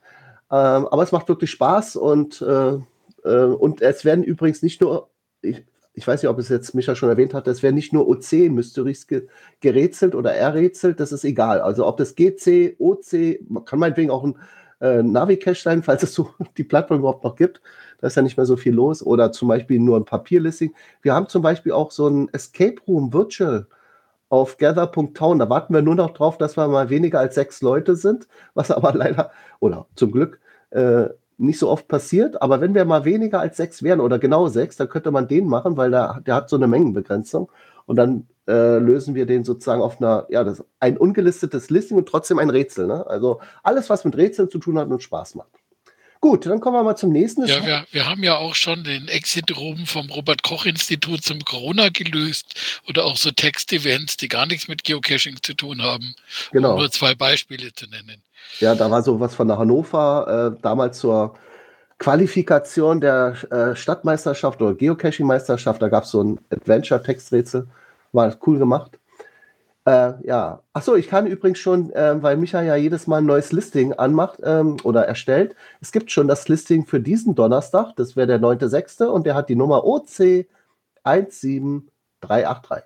Ähm, 0.51 0.89
aber 0.89 1.03
es 1.03 1.13
macht 1.13 1.29
wirklich 1.29 1.51
Spaß 1.51 1.97
und, 1.97 2.41
äh, 2.41 2.79
äh, 3.25 3.45
und 3.45 3.83
es 3.83 4.07
werden 4.07 4.25
übrigens 4.25 4.63
nicht 4.63 4.81
nur, 4.81 5.11
ich, 5.43 5.65
ich 5.99 6.07
weiß 6.07 6.23
nicht, 6.23 6.31
ob 6.31 6.39
es 6.39 6.49
jetzt 6.49 6.75
Micha 6.75 6.95
schon 6.95 7.09
erwähnt 7.09 7.35
hat, 7.35 7.49
es 7.49 7.65
werden 7.65 7.75
nicht 7.75 7.93
nur 7.93 8.09
OC-Mysteries 8.09 9.09
ge 9.09 9.27
gerätselt 9.61 10.15
oder 10.15 10.33
errätselt, 10.33 11.01
das 11.01 11.11
ist 11.11 11.25
egal. 11.25 11.61
Also 11.61 11.87
ob 11.87 11.97
das 11.97 12.15
GC, 12.15 12.77
OC, 12.79 13.67
kann 13.67 13.81
meinetwegen 13.81 14.11
auch 14.11 14.23
ein 14.23 14.37
äh, 14.81 15.03
Navi-Cache 15.03 15.61
sein, 15.61 15.83
falls 15.83 16.05
es 16.05 16.15
so 16.15 16.31
die 16.57 16.63
Plattform 16.63 17.01
überhaupt 17.01 17.25
noch 17.25 17.35
gibt. 17.35 17.61
Da 18.01 18.07
ist 18.07 18.15
ja 18.15 18.23
nicht 18.23 18.37
mehr 18.37 18.47
so 18.47 18.57
viel 18.57 18.73
los. 18.73 19.03
Oder 19.03 19.33
zum 19.33 19.49
Beispiel 19.49 19.81
nur 19.81 19.97
ein 19.97 20.05
Papierlisting. 20.05 20.73
Wir 21.03 21.15
haben 21.15 21.29
zum 21.29 21.43
Beispiel 21.43 21.73
auch 21.73 21.91
so 21.91 22.07
ein 22.07 22.29
Escape 22.33 22.77
Room 22.87 23.13
Virtual 23.13 23.67
auf 24.29 24.57
gather.town. 24.57 25.41
Da 25.41 25.51
warten 25.51 25.75
wir 25.75 25.83
nur 25.83 25.97
noch 25.97 26.13
drauf, 26.13 26.39
dass 26.39 26.57
wir 26.57 26.69
mal 26.69 26.91
weniger 26.91 27.19
als 27.19 27.35
sechs 27.35 27.61
Leute 27.61 27.97
sind, 27.97 28.29
was 28.55 28.71
aber 28.71 28.93
leider 28.95 29.33
oder 29.59 29.87
zum 29.97 30.13
Glück 30.13 30.39
äh, 30.71 31.09
nicht 31.39 31.59
so 31.59 31.69
oft 31.71 31.89
passiert. 31.89 32.43
Aber 32.43 32.61
wenn 32.61 32.75
wir 32.75 32.85
mal 32.85 33.05
weniger 33.05 33.41
als 33.41 33.57
sechs 33.57 33.83
wären 33.83 34.01
oder 34.01 34.19
genau 34.19 34.49
sechs, 34.49 34.77
dann 34.77 34.89
könnte 34.89 35.11
man 35.11 35.29
den 35.29 35.47
machen, 35.47 35.77
weil 35.77 35.91
der, 35.91 36.21
der 36.27 36.35
hat 36.35 36.51
so 36.51 36.57
eine 36.57 36.67
Mengenbegrenzung. 36.67 37.51
Und 37.87 37.97
dann 37.97 38.29
äh, 38.47 38.79
lösen 38.79 39.15
wir 39.15 39.25
den 39.25 39.45
sozusagen 39.45 39.81
auf 39.81 40.01
einer, 40.01 40.27
ja, 40.29 40.45
das 40.45 40.65
ein 40.81 40.99
ungelistetes 40.99 41.71
Listing 41.71 41.97
und 41.97 42.09
trotzdem 42.09 42.39
ein 42.39 42.51
Rätsel. 42.51 42.87
Ne? 42.87 43.07
Also 43.07 43.41
alles, 43.63 43.89
was 43.89 44.05
mit 44.05 44.17
Rätseln 44.17 44.51
zu 44.51 44.59
tun 44.59 44.79
hat 44.79 44.89
und 44.89 45.03
Spaß 45.03 45.37
macht. 45.37 45.51
Gut, 46.21 46.47
dann 46.47 46.59
kommen 46.61 46.77
wir 46.77 46.83
mal 46.83 46.97
zum 46.97 47.13
nächsten. 47.13 47.47
Ja, 47.47 47.65
wir, 47.65 47.87
wir 47.93 48.09
haben 48.09 48.25
ja 48.25 48.37
auch 48.37 48.55
schon 48.55 48.83
den 48.83 49.07
Exit-Room 49.07 49.87
vom 49.87 50.11
Robert-Koch-Institut 50.11 51.23
zum 51.23 51.45
Corona 51.45 51.91
gelöst 51.91 52.55
oder 52.89 53.05
auch 53.05 53.17
so 53.17 53.31
Text-Events, 53.31 54.17
die 54.17 54.29
gar 54.29 54.47
nichts 54.47 54.67
mit 54.67 54.83
Geocaching 54.83 55.37
zu 55.43 55.55
tun 55.55 55.83
haben. 55.83 56.15
Genau. 56.51 56.73
Um 56.73 56.81
nur 56.81 56.91
zwei 56.91 57.15
Beispiele 57.15 57.73
zu 57.73 57.87
nennen. 57.87 58.23
Ja, 58.59 58.75
da 58.75 58.91
war 58.91 59.03
so 59.03 59.21
was 59.21 59.35
von 59.35 59.47
der 59.47 59.59
Hannover 59.59 60.55
äh, 60.57 60.63
damals 60.63 60.99
zur 60.99 61.37
Qualifikation 61.99 63.01
der 63.01 63.37
äh, 63.51 63.77
Stadtmeisterschaft 63.77 64.61
oder 64.61 64.75
Geocaching-Meisterschaft. 64.75 65.81
Da 65.81 65.89
gab 65.89 66.05
es 66.05 66.11
so 66.11 66.23
ein 66.23 66.41
Adventure-Texträtsel. 66.51 67.69
War 68.13 68.37
cool 68.47 68.59
gemacht. 68.59 68.99
Äh, 69.89 70.15
ja, 70.27 70.63
achso, 70.75 70.97
ich 70.97 71.09
kann 71.09 71.27
übrigens 71.27 71.61
schon, 71.61 71.91
äh, 71.95 72.23
weil 72.23 72.37
Micha 72.37 72.61
ja 72.61 72.77
jedes 72.77 73.07
Mal 73.07 73.23
ein 73.23 73.25
neues 73.25 73.53
Listing 73.53 73.95
anmacht 73.95 74.39
ähm, 74.43 74.77
oder 74.83 75.07
erstellt. 75.07 75.57
Es 75.81 75.93
gibt 75.93 76.11
schon 76.11 76.29
das 76.29 76.47
Listing 76.47 76.85
für 76.85 77.01
diesen 77.01 77.35
Donnerstag, 77.35 77.97
das 77.97 78.15
wäre 78.15 78.27
der 78.27 78.39
9.6. 78.39 79.07
und 79.07 79.25
der 79.25 79.35
hat 79.35 79.49
die 79.49 79.57
Nummer 79.57 79.87
OC 79.87 80.45
17383. 81.05 82.85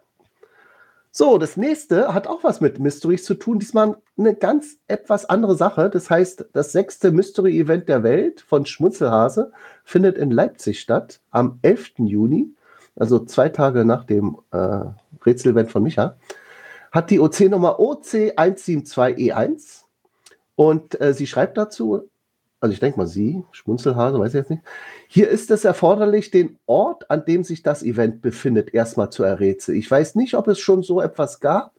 So, 1.10 1.38
das 1.38 1.56
nächste 1.56 2.14
hat 2.14 2.28
auch 2.28 2.44
was 2.44 2.60
mit 2.60 2.78
Mysteries 2.78 3.24
zu 3.24 3.34
tun. 3.34 3.58
Diesmal 3.58 3.96
eine 4.16 4.36
ganz 4.36 4.76
etwas 4.86 5.24
andere 5.24 5.56
Sache. 5.56 5.90
Das 5.90 6.08
heißt, 6.08 6.50
das 6.52 6.70
sechste 6.70 7.10
Mystery-Event 7.10 7.88
der 7.88 8.04
Welt 8.04 8.42
von 8.42 8.64
Schmunzelhase 8.64 9.50
findet 9.82 10.18
in 10.18 10.30
Leipzig 10.30 10.78
statt 10.78 11.20
am 11.32 11.58
11. 11.62 11.94
Juni, 11.98 12.54
also 12.94 13.18
zwei 13.24 13.48
Tage 13.48 13.84
nach 13.84 14.04
dem 14.04 14.38
äh, 14.52 14.84
Rätsel-Event 15.26 15.72
von 15.72 15.82
Micha 15.82 16.16
hat 16.92 17.10
die 17.10 17.18
OC-Nummer 17.18 17.80
OC172E1 17.80 19.82
und 20.54 21.00
äh, 21.00 21.14
sie 21.14 21.26
schreibt 21.26 21.56
dazu, 21.56 22.08
also 22.60 22.72
ich 22.72 22.80
denke 22.80 22.98
mal 22.98 23.08
sie, 23.08 23.42
Schmunzelhase, 23.50 24.20
weiß 24.20 24.28
ich 24.28 24.38
jetzt 24.38 24.50
nicht. 24.50 24.62
Hier 25.08 25.28
ist 25.28 25.50
es 25.50 25.64
erforderlich, 25.64 26.30
den 26.30 26.60
Ort, 26.66 27.10
an 27.10 27.24
dem 27.24 27.42
sich 27.42 27.64
das 27.64 27.82
Event 27.82 28.22
befindet, 28.22 28.72
erstmal 28.72 29.10
zu 29.10 29.24
errätseln. 29.24 29.78
Ich 29.78 29.90
weiß 29.90 30.14
nicht, 30.14 30.34
ob 30.34 30.46
es 30.46 30.60
schon 30.60 30.84
so 30.84 31.00
etwas 31.00 31.40
gab. 31.40 31.74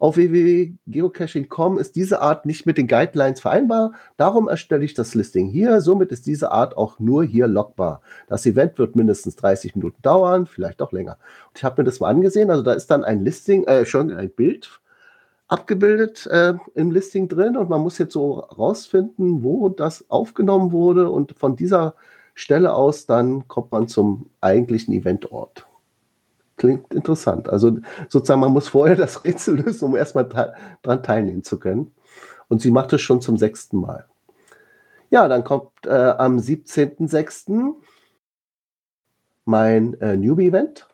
Auf 0.00 0.16
www.geocaching.com 0.16 1.78
ist 1.78 1.94
diese 1.94 2.22
Art 2.22 2.46
nicht 2.46 2.64
mit 2.64 2.78
den 2.78 2.88
Guidelines 2.88 3.38
vereinbar. 3.42 3.92
Darum 4.16 4.48
erstelle 4.48 4.82
ich 4.82 4.94
das 4.94 5.14
Listing 5.14 5.46
hier. 5.46 5.82
Somit 5.82 6.10
ist 6.10 6.26
diese 6.26 6.52
Art 6.52 6.74
auch 6.74 6.98
nur 6.98 7.22
hier 7.22 7.46
lockbar. 7.46 8.00
Das 8.26 8.46
Event 8.46 8.78
wird 8.78 8.96
mindestens 8.96 9.36
30 9.36 9.76
Minuten 9.76 10.00
dauern, 10.00 10.46
vielleicht 10.46 10.80
auch 10.80 10.92
länger. 10.92 11.18
Und 11.48 11.58
ich 11.58 11.64
habe 11.64 11.82
mir 11.82 11.84
das 11.84 12.00
mal 12.00 12.08
angesehen. 12.08 12.50
Also 12.50 12.62
da 12.62 12.72
ist 12.72 12.86
dann 12.86 13.04
ein 13.04 13.22
Listing, 13.22 13.64
äh, 13.64 13.84
schon 13.84 14.10
ein 14.10 14.30
Bild 14.30 14.80
abgebildet 15.48 16.26
äh, 16.28 16.54
im 16.74 16.92
Listing 16.92 17.28
drin 17.28 17.58
und 17.58 17.68
man 17.68 17.82
muss 17.82 17.98
jetzt 17.98 18.14
so 18.14 18.38
rausfinden, 18.38 19.42
wo 19.42 19.68
das 19.68 20.08
aufgenommen 20.08 20.72
wurde 20.72 21.10
und 21.10 21.36
von 21.36 21.56
dieser 21.56 21.94
Stelle 22.34 22.72
aus 22.72 23.04
dann 23.04 23.48
kommt 23.48 23.70
man 23.72 23.86
zum 23.86 24.30
eigentlichen 24.40 24.94
Eventort. 24.94 25.66
Klingt 26.60 26.92
interessant. 26.92 27.48
Also 27.48 27.78
sozusagen, 28.10 28.42
man 28.42 28.52
muss 28.52 28.68
vorher 28.68 28.94
das 28.94 29.24
Rätsel 29.24 29.60
lösen, 29.60 29.86
um 29.86 29.96
erstmal 29.96 30.28
daran 30.28 31.02
teilnehmen 31.02 31.42
zu 31.42 31.58
können. 31.58 31.94
Und 32.48 32.60
sie 32.60 32.70
macht 32.70 32.92
es 32.92 33.00
schon 33.00 33.22
zum 33.22 33.38
sechsten 33.38 33.78
Mal. 33.78 34.04
Ja, 35.08 35.26
dann 35.26 35.42
kommt 35.42 35.70
äh, 35.86 35.88
am 35.88 36.36
17.06. 36.36 37.76
mein 39.46 39.98
äh, 40.02 40.18
Newbie-Event. 40.18 40.86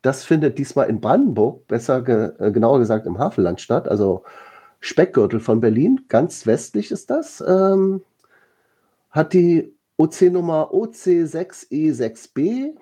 Das 0.00 0.24
findet 0.24 0.56
diesmal 0.56 0.88
in 0.88 1.02
Brandenburg, 1.02 1.66
besser 1.66 2.00
ge 2.00 2.32
äh, 2.38 2.50
genauer 2.50 2.78
gesagt 2.78 3.04
im 3.04 3.18
Havelland 3.18 3.60
statt, 3.60 3.88
also 3.88 4.24
Speckgürtel 4.80 5.38
von 5.38 5.60
Berlin, 5.60 6.06
ganz 6.08 6.46
westlich 6.46 6.92
ist 6.92 7.10
das. 7.10 7.44
Ähm, 7.46 8.00
hat 9.10 9.34
die 9.34 9.76
OC-Nummer 9.98 10.70
OC6E6B 10.72 12.74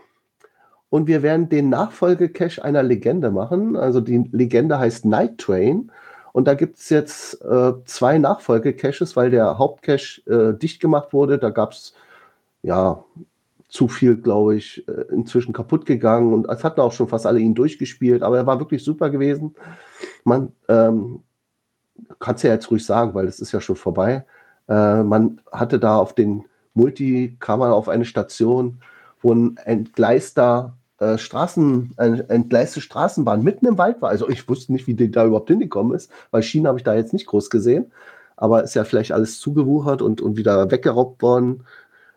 und 0.91 1.07
wir 1.07 1.22
werden 1.22 1.49
den 1.49 1.68
Nachfolgecache 1.68 2.64
einer 2.64 2.82
Legende 2.82 3.30
machen. 3.30 3.76
Also 3.76 4.01
die 4.01 4.28
Legende 4.32 4.78
heißt 4.78 5.05
Night 5.05 5.39
Train. 5.39 5.93
Und 6.32 6.47
da 6.47 6.55
gibt 6.55 6.78
es 6.78 6.89
jetzt 6.89 7.43
äh, 7.45 7.72
zwei 7.84 8.18
Nachfolgecaches, 8.18 9.16
weil 9.16 9.30
der 9.30 9.59
Hauptcache 9.59 10.22
äh, 10.26 10.59
dicht 10.59 10.80
gemacht 10.80 11.12
wurde. 11.12 11.39
Da 11.39 11.51
gab 11.51 11.72
es 11.72 11.95
ja 12.62 13.05
zu 13.68 13.89
viel, 13.89 14.16
glaube 14.16 14.57
ich, 14.57 14.86
äh, 14.89 15.12
inzwischen 15.12 15.53
kaputt 15.53 15.84
gegangen. 15.84 16.32
Und 16.32 16.49
es 16.49 16.64
hatten 16.64 16.80
auch 16.80 16.93
schon 16.93 17.09
fast 17.09 17.26
alle 17.26 17.41
ihn 17.41 17.55
durchgespielt. 17.55 18.22
Aber 18.22 18.39
er 18.39 18.47
war 18.47 18.59
wirklich 18.59 18.82
super 18.82 19.11
gewesen. 19.11 19.55
Man 20.24 20.53
ähm, 20.68 21.22
kann 22.18 22.36
es 22.36 22.43
ja 22.43 22.53
jetzt 22.53 22.70
ruhig 22.70 22.84
sagen, 22.84 23.14
weil 23.14 23.26
es 23.26 23.41
ist 23.41 23.53
ja 23.53 23.61
schon 23.61 23.76
vorbei. 23.76 24.24
Äh, 24.68 25.03
man 25.03 25.41
hatte 25.53 25.78
da 25.78 25.99
auf 25.99 26.14
den 26.14 26.45
Multi, 26.72 27.36
kam 27.41 27.59
man 27.59 27.72
auf 27.72 27.89
eine 27.89 28.05
Station, 28.05 28.80
wo 29.21 29.33
ein 29.33 29.57
entgleister 29.59 30.77
äh, 30.99 31.16
Straßen, 31.16 31.93
eine 31.97 32.29
entgleiste 32.29 32.81
Straßenbahn 32.81 33.43
mitten 33.43 33.66
im 33.66 33.79
Wald 33.79 34.03
war. 34.03 34.11
Also 34.11 34.29
ich 34.29 34.49
wusste 34.49 34.73
nicht, 34.73 34.87
wie 34.87 34.95
die 34.95 35.11
da 35.11 35.25
überhaupt 35.25 35.49
hingekommen 35.49 35.95
ist, 35.95 36.11
weil 36.31 36.43
Schienen 36.43 36.66
habe 36.66 36.79
ich 36.79 36.85
da 36.85 36.95
jetzt 36.95 37.12
nicht 37.12 37.27
groß 37.27 37.51
gesehen. 37.51 37.93
Aber 38.37 38.62
ist 38.64 38.75
ja 38.75 38.85
vielleicht 38.85 39.12
alles 39.12 39.41
zugewuchert 39.41 40.03
und, 40.03 40.21
und 40.21 40.37
wieder 40.37 40.71
weggeraubt 40.71 41.23
worden. 41.23 41.64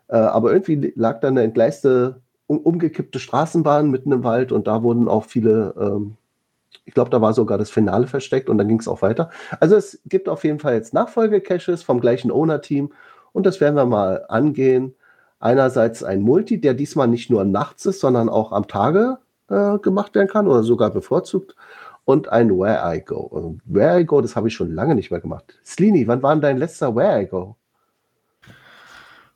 Äh, 0.08 0.16
aber 0.16 0.52
irgendwie 0.52 0.92
lag 0.96 1.20
da 1.20 1.28
eine 1.28 1.42
entgleiste, 1.42 2.20
um, 2.46 2.58
umgekippte 2.58 3.18
Straßenbahn 3.18 3.90
mitten 3.90 4.12
im 4.12 4.24
Wald 4.24 4.52
und 4.52 4.66
da 4.66 4.82
wurden 4.82 5.08
auch 5.08 5.24
viele, 5.24 5.74
ähm, 5.78 6.16
ich 6.84 6.94
glaube, 6.94 7.10
da 7.10 7.20
war 7.20 7.34
sogar 7.34 7.58
das 7.58 7.70
Finale 7.70 8.06
versteckt 8.06 8.48
und 8.50 8.58
dann 8.58 8.68
ging 8.68 8.80
es 8.80 8.88
auch 8.88 9.02
weiter. 9.02 9.30
Also 9.60 9.76
es 9.76 10.00
gibt 10.06 10.28
auf 10.28 10.44
jeden 10.44 10.58
Fall 10.58 10.74
jetzt 10.74 10.94
Nachfolge-Caches 10.94 11.82
vom 11.82 12.00
gleichen 12.00 12.30
Owner-Team 12.30 12.92
und 13.32 13.46
das 13.46 13.60
werden 13.60 13.76
wir 13.76 13.86
mal 13.86 14.24
angehen 14.28 14.94
einerseits 15.42 16.04
ein 16.04 16.22
Multi, 16.22 16.60
der 16.60 16.74
diesmal 16.74 17.08
nicht 17.08 17.30
nur 17.30 17.44
nachts 17.44 17.84
ist, 17.86 18.00
sondern 18.00 18.28
auch 18.28 18.52
am 18.52 18.68
Tage 18.68 19.18
äh, 19.48 19.78
gemacht 19.78 20.14
werden 20.14 20.28
kann 20.28 20.46
oder 20.46 20.62
sogar 20.62 20.90
bevorzugt. 20.90 21.54
Und 22.04 22.28
ein 22.30 22.50
Where 22.50 22.96
I 22.96 23.00
Go. 23.00 23.20
Und 23.20 23.60
Where 23.64 24.00
I 24.00 24.04
Go, 24.04 24.20
das 24.20 24.34
habe 24.34 24.48
ich 24.48 24.54
schon 24.54 24.74
lange 24.74 24.94
nicht 24.94 25.10
mehr 25.10 25.20
gemacht. 25.20 25.58
Slini, 25.64 26.06
wann 26.08 26.22
war 26.22 26.34
denn 26.34 26.40
dein 26.40 26.58
letzter 26.58 26.94
Where 26.96 27.22
I 27.22 27.26
Go? 27.26 27.56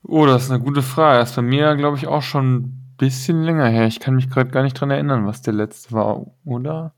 Oh, 0.03 0.27
das 0.27 0.45
ist 0.45 0.51
eine 0.51 0.63
gute 0.63 0.83
Frage. 0.83 1.19
Das 1.19 1.31
ist 1.31 1.37
bei 1.37 1.43
mir, 1.43 1.77
glaube 1.77 1.97
ich, 1.97 2.07
auch 2.07 2.23
schon 2.23 2.57
ein 2.57 2.95
bisschen 2.99 3.43
länger 3.43 3.67
her. 3.67 3.87
Ich 3.87 4.01
kann 4.01 4.15
mich 4.15 4.31
gerade 4.31 4.51
gar 4.51 4.63
nicht 4.63 4.75
dran 4.75 4.91
erinnern, 4.91 5.27
was 5.27 5.43
der 5.43 5.53
letzte 5.53 5.93
war, 5.93 6.27
oder? 6.45 6.93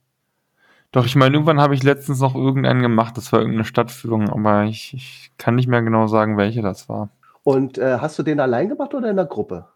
Doch, 0.92 1.04
ich 1.04 1.16
meine, 1.16 1.34
irgendwann 1.34 1.60
habe 1.60 1.74
ich 1.74 1.82
letztens 1.82 2.20
noch 2.20 2.34
irgendeinen 2.34 2.80
gemacht. 2.80 3.16
Das 3.16 3.32
war 3.32 3.40
irgendeine 3.40 3.64
Stadtführung, 3.64 4.30
aber 4.30 4.64
ich, 4.64 4.94
ich 4.94 5.32
kann 5.36 5.54
nicht 5.54 5.68
mehr 5.68 5.82
genau 5.82 6.06
sagen, 6.06 6.38
welche 6.38 6.62
das 6.62 6.88
war. 6.88 7.10
Und 7.48 7.78
äh, 7.78 7.96
hast 7.98 8.18
du 8.18 8.22
den 8.22 8.40
allein 8.40 8.68
gemacht 8.68 8.92
oder 8.92 9.08
in 9.08 9.16
der 9.16 9.24
Gruppe? 9.24 9.68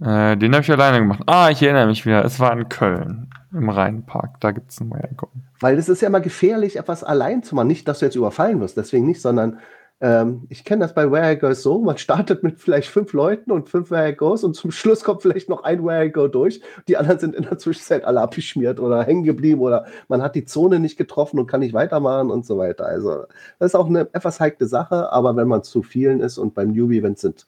Äh, 0.00 0.36
den 0.36 0.52
habe 0.54 0.62
ich 0.62 0.70
alleine 0.70 1.00
gemacht. 1.00 1.20
Ah, 1.26 1.50
ich 1.50 1.60
erinnere 1.64 1.88
mich 1.88 2.06
wieder. 2.06 2.24
Es 2.24 2.38
war 2.38 2.52
in 2.52 2.68
Köln, 2.68 3.28
im 3.52 3.68
Rheinpark. 3.68 4.38
Da 4.38 4.52
gibt 4.52 4.70
es 4.70 4.80
einen 4.80 4.92
Waygo. 4.92 5.32
Weil 5.58 5.78
es 5.78 5.88
ist 5.88 6.00
ja 6.00 6.06
immer 6.06 6.20
gefährlich, 6.20 6.76
etwas 6.76 7.02
allein 7.02 7.42
zu 7.42 7.56
machen. 7.56 7.66
Nicht, 7.66 7.88
dass 7.88 7.98
du 7.98 8.04
jetzt 8.04 8.14
überfallen 8.14 8.60
wirst, 8.60 8.76
deswegen 8.76 9.04
nicht, 9.04 9.20
sondern 9.20 9.58
ähm, 10.02 10.46
ich 10.48 10.64
kenne 10.64 10.82
das 10.82 10.94
bei 10.94 11.10
Where 11.10 11.32
I 11.32 11.38
Go 11.38 11.52
so, 11.52 11.78
man 11.78 11.98
startet 11.98 12.42
mit 12.42 12.58
vielleicht 12.58 12.88
fünf 12.88 13.12
Leuten 13.12 13.50
und 13.50 13.68
fünf 13.68 13.90
Where 13.90 14.10
I 14.10 14.14
Goes 14.14 14.44
und 14.44 14.54
zum 14.54 14.70
Schluss 14.70 15.04
kommt 15.04 15.20
vielleicht 15.22 15.50
noch 15.50 15.62
ein 15.62 15.84
Where 15.84 16.06
I 16.06 16.10
Go 16.10 16.26
durch. 16.26 16.62
Die 16.88 16.96
anderen 16.96 17.18
sind 17.18 17.34
in 17.34 17.42
der 17.44 17.58
Zwischenzeit 17.58 18.04
alle 18.04 18.20
abgeschmiert 18.20 18.80
oder 18.80 19.02
hängen 19.04 19.24
geblieben 19.24 19.60
oder 19.60 19.86
man 20.08 20.22
hat 20.22 20.34
die 20.34 20.46
Zone 20.46 20.80
nicht 20.80 20.96
getroffen 20.96 21.38
und 21.38 21.46
kann 21.46 21.60
nicht 21.60 21.74
weitermachen 21.74 22.30
und 22.30 22.46
so 22.46 22.56
weiter. 22.56 22.86
Also 22.86 23.24
das 23.58 23.72
ist 23.72 23.74
auch 23.74 23.88
eine 23.88 24.08
etwas 24.12 24.40
heikle 24.40 24.66
Sache, 24.66 25.12
aber 25.12 25.36
wenn 25.36 25.48
man 25.48 25.62
zu 25.62 25.82
vielen 25.82 26.20
ist 26.20 26.38
und 26.38 26.54
beim 26.54 26.72
Newbie-Event 26.72 27.18
sind, 27.18 27.46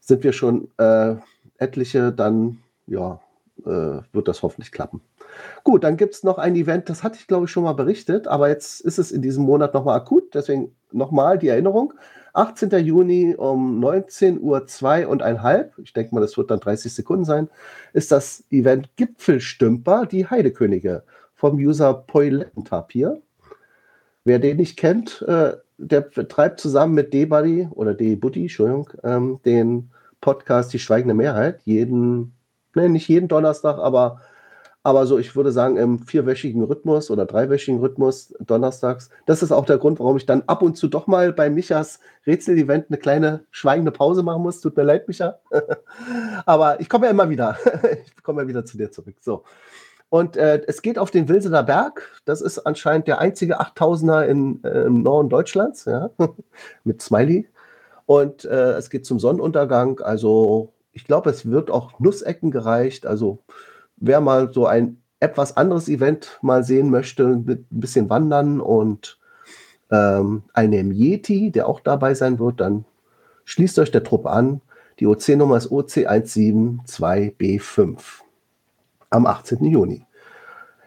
sind 0.00 0.24
wir 0.24 0.32
schon 0.32 0.68
äh, 0.78 1.16
etliche, 1.58 2.12
dann 2.12 2.58
ja, 2.86 3.20
äh, 3.64 4.00
wird 4.12 4.28
das 4.28 4.42
hoffentlich 4.42 4.72
klappen. 4.72 5.02
Gut, 5.64 5.84
dann 5.84 5.96
gibt 5.96 6.14
es 6.14 6.22
noch 6.22 6.38
ein 6.38 6.56
Event, 6.56 6.88
das 6.88 7.02
hatte 7.02 7.18
ich 7.18 7.26
glaube 7.26 7.46
ich 7.46 7.50
schon 7.50 7.64
mal 7.64 7.72
berichtet, 7.72 8.26
aber 8.26 8.48
jetzt 8.48 8.80
ist 8.80 8.98
es 8.98 9.12
in 9.12 9.22
diesem 9.22 9.44
Monat 9.44 9.74
nochmal 9.74 9.98
akut, 9.98 10.34
deswegen 10.34 10.74
nochmal 10.94 11.38
die 11.38 11.48
Erinnerung. 11.48 11.94
18. 12.34 12.70
Juni 12.84 13.34
um 13.36 13.78
19 13.78 14.40
Uhr 14.40 14.66
2 14.66 15.06
und 15.06 15.22
ein 15.22 15.42
halb, 15.42 15.78
ich 15.78 15.92
denke 15.92 16.14
mal, 16.14 16.20
das 16.20 16.36
wird 16.36 16.50
dann 16.50 16.58
30 16.58 16.92
Sekunden 16.92 17.24
sein, 17.24 17.48
ist 17.92 18.10
das 18.10 18.42
Event 18.50 18.88
Gipfelstümper, 18.96 20.06
die 20.06 20.26
Heidekönige 20.26 21.04
vom 21.34 21.56
User 21.56 21.94
Poilentapir. 21.94 23.20
Wer 24.24 24.38
den 24.40 24.56
nicht 24.56 24.76
kennt, 24.76 25.22
äh, 25.22 25.52
der 25.78 26.00
betreibt 26.00 26.60
zusammen 26.60 26.94
mit 26.94 27.12
D-Buddy 27.12 27.68
oder 27.72 27.94
D-Buddy, 27.94 28.42
Entschuldigung, 28.42 28.90
ähm, 29.02 29.40
den 29.44 29.90
Podcast 30.20 30.72
Die 30.72 30.78
Schweigende 30.78 31.14
Mehrheit. 31.14 31.60
Jeden, 31.64 32.34
ne, 32.74 32.88
nicht 32.88 33.08
jeden 33.08 33.28
Donnerstag, 33.28 33.78
aber, 33.78 34.20
aber 34.86 35.06
so, 35.06 35.18
ich 35.18 35.34
würde 35.34 35.50
sagen, 35.50 35.78
im 35.78 35.98
vierwöchigen 35.98 36.62
Rhythmus 36.62 37.10
oder 37.10 37.24
dreiwöchigen 37.24 37.80
Rhythmus 37.80 38.34
donnerstags. 38.38 39.08
Das 39.24 39.42
ist 39.42 39.50
auch 39.50 39.64
der 39.64 39.78
Grund, 39.78 39.98
warum 39.98 40.18
ich 40.18 40.26
dann 40.26 40.42
ab 40.46 40.60
und 40.60 40.76
zu 40.76 40.88
doch 40.88 41.06
mal 41.06 41.32
bei 41.32 41.48
Michas 41.48 42.00
Rätsel-Event 42.26 42.86
eine 42.90 42.98
kleine 42.98 43.44
schweigende 43.50 43.92
Pause 43.92 44.22
machen 44.22 44.42
muss. 44.42 44.60
Tut 44.60 44.76
mir 44.76 44.82
leid, 44.82 45.08
Micha. 45.08 45.38
aber 46.44 46.80
ich 46.80 46.90
komme 46.90 47.06
ja 47.06 47.12
immer 47.12 47.30
wieder. 47.30 47.56
ich 48.04 48.22
komme 48.22 48.42
ja 48.42 48.48
wieder 48.48 48.66
zu 48.66 48.76
dir 48.76 48.90
zurück. 48.90 49.16
So. 49.22 49.44
Und 50.10 50.36
äh, 50.36 50.60
es 50.66 50.82
geht 50.82 50.98
auf 50.98 51.10
den 51.10 51.30
Wilsener 51.30 51.62
Berg. 51.62 52.20
Das 52.26 52.42
ist 52.42 52.58
anscheinend 52.58 53.08
der 53.08 53.20
einzige 53.20 53.62
8000er 53.62 54.24
in, 54.26 54.62
äh, 54.64 54.82
im 54.82 55.02
Norden 55.02 55.30
Deutschlands, 55.30 55.86
ja, 55.86 56.10
mit 56.84 57.00
Smiley. 57.00 57.48
Und 58.04 58.44
äh, 58.44 58.72
es 58.72 58.90
geht 58.90 59.06
zum 59.06 59.18
Sonnenuntergang. 59.18 60.00
Also 60.00 60.74
ich 60.92 61.06
glaube, 61.06 61.30
es 61.30 61.50
wird 61.50 61.70
auch 61.70 61.98
Nussecken 62.00 62.50
gereicht. 62.50 63.06
Also 63.06 63.38
wer 64.06 64.20
mal 64.20 64.52
so 64.52 64.66
ein 64.66 64.98
etwas 65.20 65.56
anderes 65.56 65.88
Event 65.88 66.38
mal 66.42 66.64
sehen 66.64 66.90
möchte, 66.90 67.26
mit 67.26 67.72
ein 67.72 67.80
bisschen 67.80 68.10
wandern 68.10 68.60
und 68.60 69.18
ähm, 69.90 70.42
einem 70.52 70.92
Yeti, 70.92 71.50
der 71.50 71.66
auch 71.68 71.80
dabei 71.80 72.12
sein 72.14 72.38
wird, 72.38 72.60
dann 72.60 72.84
schließt 73.44 73.78
euch 73.78 73.90
der 73.90 74.04
Trupp 74.04 74.26
an. 74.26 74.60
Die 75.00 75.06
OC-Nummer 75.06 75.56
ist 75.56 75.70
OC172B5 75.70 77.96
am 79.10 79.26
18. 79.26 79.64
Juni. 79.64 80.06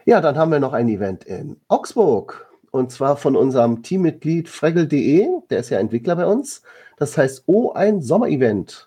Ja, 0.05 0.22
dann 0.22 0.38
haben 0.38 0.51
wir 0.51 0.59
noch 0.59 0.74
ein 0.74 0.88
Event 0.88 1.24
in 1.26 1.57
Augsburg 1.68 2.47
und 2.72 2.91
zwar 2.91 3.18
von 3.18 3.36
unserem 3.36 3.82
Teammitglied 3.82 4.49
Fregel.de, 4.49 5.28
der 5.49 5.59
ist 5.59 5.70
ja 5.70 5.80
Entwickler 5.80 6.15
bei 6.15 6.26
uns. 6.26 6.61
Das 6.97 7.18
heißt 7.18 7.43
O 7.47 7.72
ein 7.72 8.01
Sommerevent. 8.01 8.87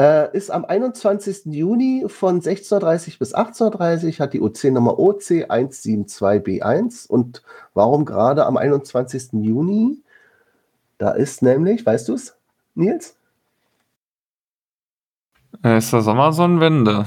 Äh, 0.00 0.34
ist 0.36 0.50
am 0.50 0.64
21. 0.64 1.46
Juni 1.46 2.04
von 2.08 2.40
16.30 2.40 3.18
bis 3.18 3.34
18.30 3.34 4.20
hat 4.20 4.32
die 4.32 4.40
OC-Nummer 4.40 4.92
OC172B1. 4.92 7.08
Und 7.08 7.42
warum 7.74 8.04
gerade 8.04 8.46
am 8.46 8.56
21. 8.56 9.32
Juni? 9.32 10.00
Da 10.98 11.10
ist 11.10 11.42
nämlich, 11.42 11.84
weißt 11.84 12.06
du 12.08 12.14
es, 12.14 12.36
Nils? 12.74 13.16
Äh, 15.62 15.78
ist 15.78 15.92
der 15.92 16.00
Sommersonnenwende. 16.00 17.06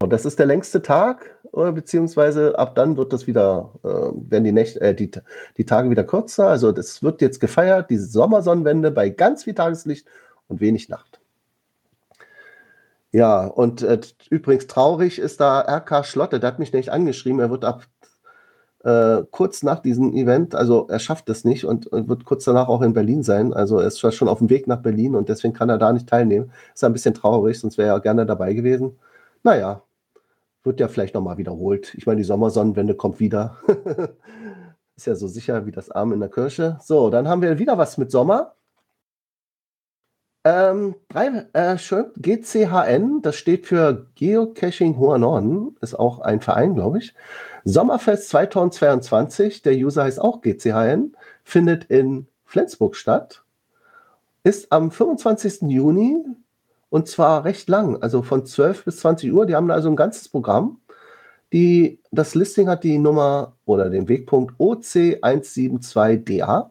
Und 0.00 0.12
das 0.12 0.24
ist 0.24 0.38
der 0.38 0.46
längste 0.46 0.82
Tag, 0.82 1.36
beziehungsweise 1.52 2.56
ab 2.56 2.76
dann 2.76 2.96
wird 2.96 3.12
das 3.12 3.26
wieder, 3.26 3.72
äh, 3.82 3.88
werden 3.88 4.44
die, 4.44 4.52
Nächte, 4.52 4.80
äh, 4.80 4.94
die, 4.94 5.10
die 5.56 5.64
Tage 5.64 5.90
wieder 5.90 6.04
kürzer. 6.04 6.48
Also 6.48 6.70
das 6.70 7.02
wird 7.02 7.20
jetzt 7.20 7.40
gefeiert, 7.40 7.90
diese 7.90 8.06
Sommersonnenwende 8.06 8.92
bei 8.92 9.08
ganz 9.08 9.44
viel 9.44 9.54
Tageslicht 9.54 10.06
und 10.46 10.60
wenig 10.60 10.88
Nacht. 10.88 11.07
Ja, 13.12 13.46
und 13.46 13.82
äh, 13.82 14.00
übrigens 14.30 14.66
traurig 14.66 15.18
ist 15.18 15.40
da 15.40 15.60
RK 15.60 16.04
Schlotte, 16.04 16.40
der 16.40 16.48
hat 16.48 16.58
mich 16.58 16.72
nicht 16.72 16.90
angeschrieben, 16.90 17.40
er 17.40 17.50
wird 17.50 17.64
ab 17.64 17.86
äh, 18.84 19.24
kurz 19.30 19.62
nach 19.62 19.80
diesem 19.80 20.14
Event, 20.14 20.54
also 20.54 20.86
er 20.88 20.98
schafft 20.98 21.28
es 21.30 21.44
nicht 21.44 21.64
und, 21.64 21.86
und, 21.86 22.08
wird 22.08 22.24
kurz 22.24 22.44
danach 22.44 22.68
auch 22.68 22.82
in 22.82 22.92
Berlin 22.92 23.22
sein. 23.22 23.52
Also 23.52 23.78
er 23.80 23.88
ist 23.88 24.00
schon 24.14 24.28
auf 24.28 24.38
dem 24.38 24.50
Weg 24.50 24.66
nach 24.66 24.82
Berlin 24.82 25.14
und 25.14 25.28
deswegen 25.28 25.54
kann 25.54 25.68
er 25.68 25.78
da 25.78 25.92
nicht 25.92 26.08
teilnehmen. 26.08 26.52
Ist 26.74 26.84
ein 26.84 26.92
bisschen 26.92 27.14
traurig, 27.14 27.58
sonst 27.58 27.78
wäre 27.78 27.90
er 27.90 28.00
gerne 28.00 28.26
dabei 28.26 28.54
gewesen. 28.54 28.98
Naja, 29.42 29.82
wird 30.64 30.80
ja 30.80 30.88
vielleicht 30.88 31.14
nochmal 31.14 31.38
wiederholt. 31.38 31.94
Ich 31.96 32.06
meine, 32.06 32.18
die 32.18 32.24
Sommersonnenwende 32.24 32.94
kommt 32.94 33.20
wieder. 33.20 33.58
Ist 34.96 35.06
ja 35.06 35.14
so 35.14 35.28
sicher 35.28 35.66
wie 35.66 35.72
das 35.72 35.90
Arm 35.90 36.12
in 36.12 36.20
der 36.20 36.28
Kirche. 36.28 36.78
So, 36.82 37.10
dann 37.10 37.28
haben 37.28 37.42
wir 37.42 37.58
wieder 37.58 37.78
was 37.78 37.98
mit 37.98 38.10
Sommer. 38.10 38.54
Ähm, 40.48 40.94
drei, 41.10 41.46
äh, 41.52 41.76
GCHN, 42.16 43.20
das 43.20 43.36
steht 43.36 43.66
für 43.66 44.06
Geocaching 44.14 44.96
Hoher 44.96 45.18
Norden, 45.18 45.76
ist 45.82 45.92
auch 45.92 46.20
ein 46.20 46.40
Verein, 46.40 46.74
glaube 46.74 46.96
ich. 46.96 47.12
Sommerfest 47.64 48.30
2022, 48.30 49.60
der 49.60 49.74
User 49.74 50.04
heißt 50.04 50.18
auch 50.18 50.40
GCHN, 50.40 51.14
findet 51.44 51.84
in 51.84 52.28
Flensburg 52.46 52.96
statt, 52.96 53.42
ist 54.42 54.72
am 54.72 54.90
25. 54.90 55.68
Juni 55.68 56.16
und 56.88 57.08
zwar 57.08 57.44
recht 57.44 57.68
lang, 57.68 58.02
also 58.02 58.22
von 58.22 58.46
12 58.46 58.86
bis 58.86 59.00
20 59.00 59.30
Uhr. 59.30 59.44
Die 59.44 59.54
haben 59.54 59.70
also 59.70 59.90
ein 59.90 59.96
ganzes 59.96 60.30
Programm. 60.30 60.80
Die, 61.52 62.00
das 62.10 62.34
Listing 62.34 62.70
hat 62.70 62.84
die 62.84 62.96
Nummer 62.96 63.52
oder 63.66 63.90
den 63.90 64.08
Wegpunkt 64.08 64.58
OC172DA. 64.58 66.70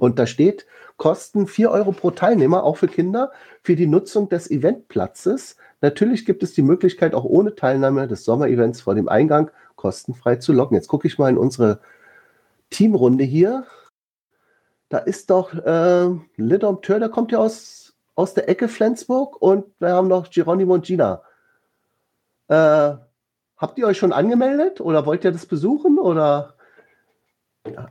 Und 0.00 0.18
da 0.18 0.26
steht, 0.26 0.66
Kosten 0.96 1.46
4 1.46 1.70
Euro 1.70 1.92
pro 1.92 2.10
Teilnehmer, 2.10 2.64
auch 2.64 2.78
für 2.78 2.88
Kinder, 2.88 3.30
für 3.62 3.76
die 3.76 3.86
Nutzung 3.86 4.28
des 4.28 4.50
Eventplatzes. 4.50 5.56
Natürlich 5.80 6.24
gibt 6.24 6.42
es 6.42 6.54
die 6.54 6.62
Möglichkeit, 6.62 7.14
auch 7.14 7.24
ohne 7.24 7.54
Teilnahme 7.54 8.08
des 8.08 8.24
Sommerevents 8.24 8.80
vor 8.80 8.94
dem 8.94 9.08
Eingang 9.08 9.50
kostenfrei 9.76 10.36
zu 10.36 10.52
locken. 10.52 10.76
Jetzt 10.76 10.88
gucke 10.88 11.06
ich 11.06 11.18
mal 11.18 11.28
in 11.28 11.38
unsere 11.38 11.80
Teamrunde 12.70 13.24
hier. 13.24 13.66
Da 14.88 14.98
ist 14.98 15.30
doch 15.30 15.52
äh, 15.52 16.08
Lidom 16.36 16.80
Tör, 16.80 16.98
der 16.98 17.08
kommt 17.08 17.32
ja 17.32 17.38
aus 17.38 17.86
aus 18.16 18.34
der 18.34 18.48
Ecke 18.48 18.68
Flensburg 18.68 19.40
und 19.40 19.66
wir 19.78 19.90
haben 19.90 20.08
noch 20.08 20.30
Geronimo 20.30 20.74
und 20.74 20.86
Gina. 20.86 21.22
Äh, 22.48 22.94
habt 23.56 23.78
ihr 23.78 23.86
euch 23.86 23.98
schon 23.98 24.12
angemeldet 24.12 24.80
oder 24.80 25.06
wollt 25.06 25.22
ihr 25.24 25.32
das 25.32 25.46
besuchen 25.46 25.98
oder 25.98 26.54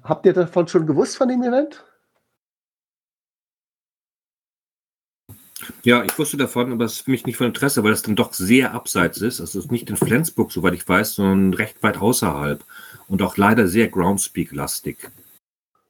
habt 0.04 0.26
ihr 0.26 0.34
davon 0.34 0.68
schon 0.68 0.88
gewusst 0.88 1.16
von 1.16 1.30
dem 1.30 1.44
Event? 1.44 1.86
Ja, 5.86 6.04
ich 6.04 6.18
wusste 6.18 6.36
davon, 6.36 6.72
aber 6.72 6.86
es 6.86 6.94
ist 6.94 7.02
für 7.02 7.12
mich 7.12 7.28
nicht 7.28 7.38
von 7.38 7.46
Interesse, 7.46 7.84
weil 7.84 7.92
es 7.92 8.02
dann 8.02 8.16
doch 8.16 8.34
sehr 8.34 8.74
abseits 8.74 9.22
ist. 9.22 9.40
Also 9.40 9.60
es 9.60 9.66
ist 9.66 9.72
nicht 9.72 9.88
in 9.88 9.98
Flensburg, 9.98 10.52
soweit 10.52 10.74
ich 10.74 10.90
weiß, 10.90 11.14
sondern 11.14 11.54
recht 11.54 11.84
weit 11.84 12.02
außerhalb 12.02 12.64
und 13.08 13.22
auch 13.22 13.38
leider 13.38 13.68
sehr 13.68 13.88
Groundspeak-lastig. 13.90 15.12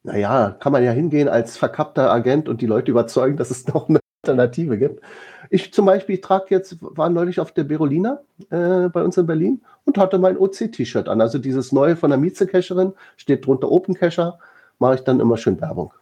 Naja, 0.03 0.57
kann 0.59 0.73
man 0.73 0.83
ja 0.83 0.91
hingehen 0.91 1.29
als 1.29 1.55
verkappter 1.55 2.11
Agent 2.11 2.49
und 2.49 2.59
die 2.59 2.65
Leute 2.65 2.91
überzeugen, 2.91 3.37
dass 3.37 3.51
es 3.51 3.67
noch 3.73 3.87
eine 3.87 4.01
Alternative 4.25 4.77
gibt. 4.77 5.01
Ich 5.49 5.73
zum 5.73 5.85
Beispiel 5.85 6.19
trage 6.19 6.47
jetzt, 6.49 6.75
war 6.81 7.09
neulich 7.09 7.39
auf 7.39 7.53
der 7.53 7.63
Berolina 7.63 8.19
äh, 8.49 8.89
bei 8.89 9.01
uns 9.01 9.15
in 9.15 9.27
Berlin 9.27 9.61
und 9.85 9.97
hatte 9.97 10.17
mein 10.17 10.37
OC-T-Shirt 10.37 11.07
an. 11.07 11.21
Also 11.21 11.39
dieses 11.39 11.71
neue 11.71 11.95
von 11.95 12.09
der 12.09 12.19
Mieze-Cacherin, 12.19 12.91
steht 13.15 13.45
drunter 13.45 13.71
Open 13.71 13.95
Cacher, 13.95 14.39
mache 14.77 14.95
ich 14.95 15.01
dann 15.05 15.21
immer 15.21 15.37
schön 15.37 15.61
Werbung. 15.61 15.93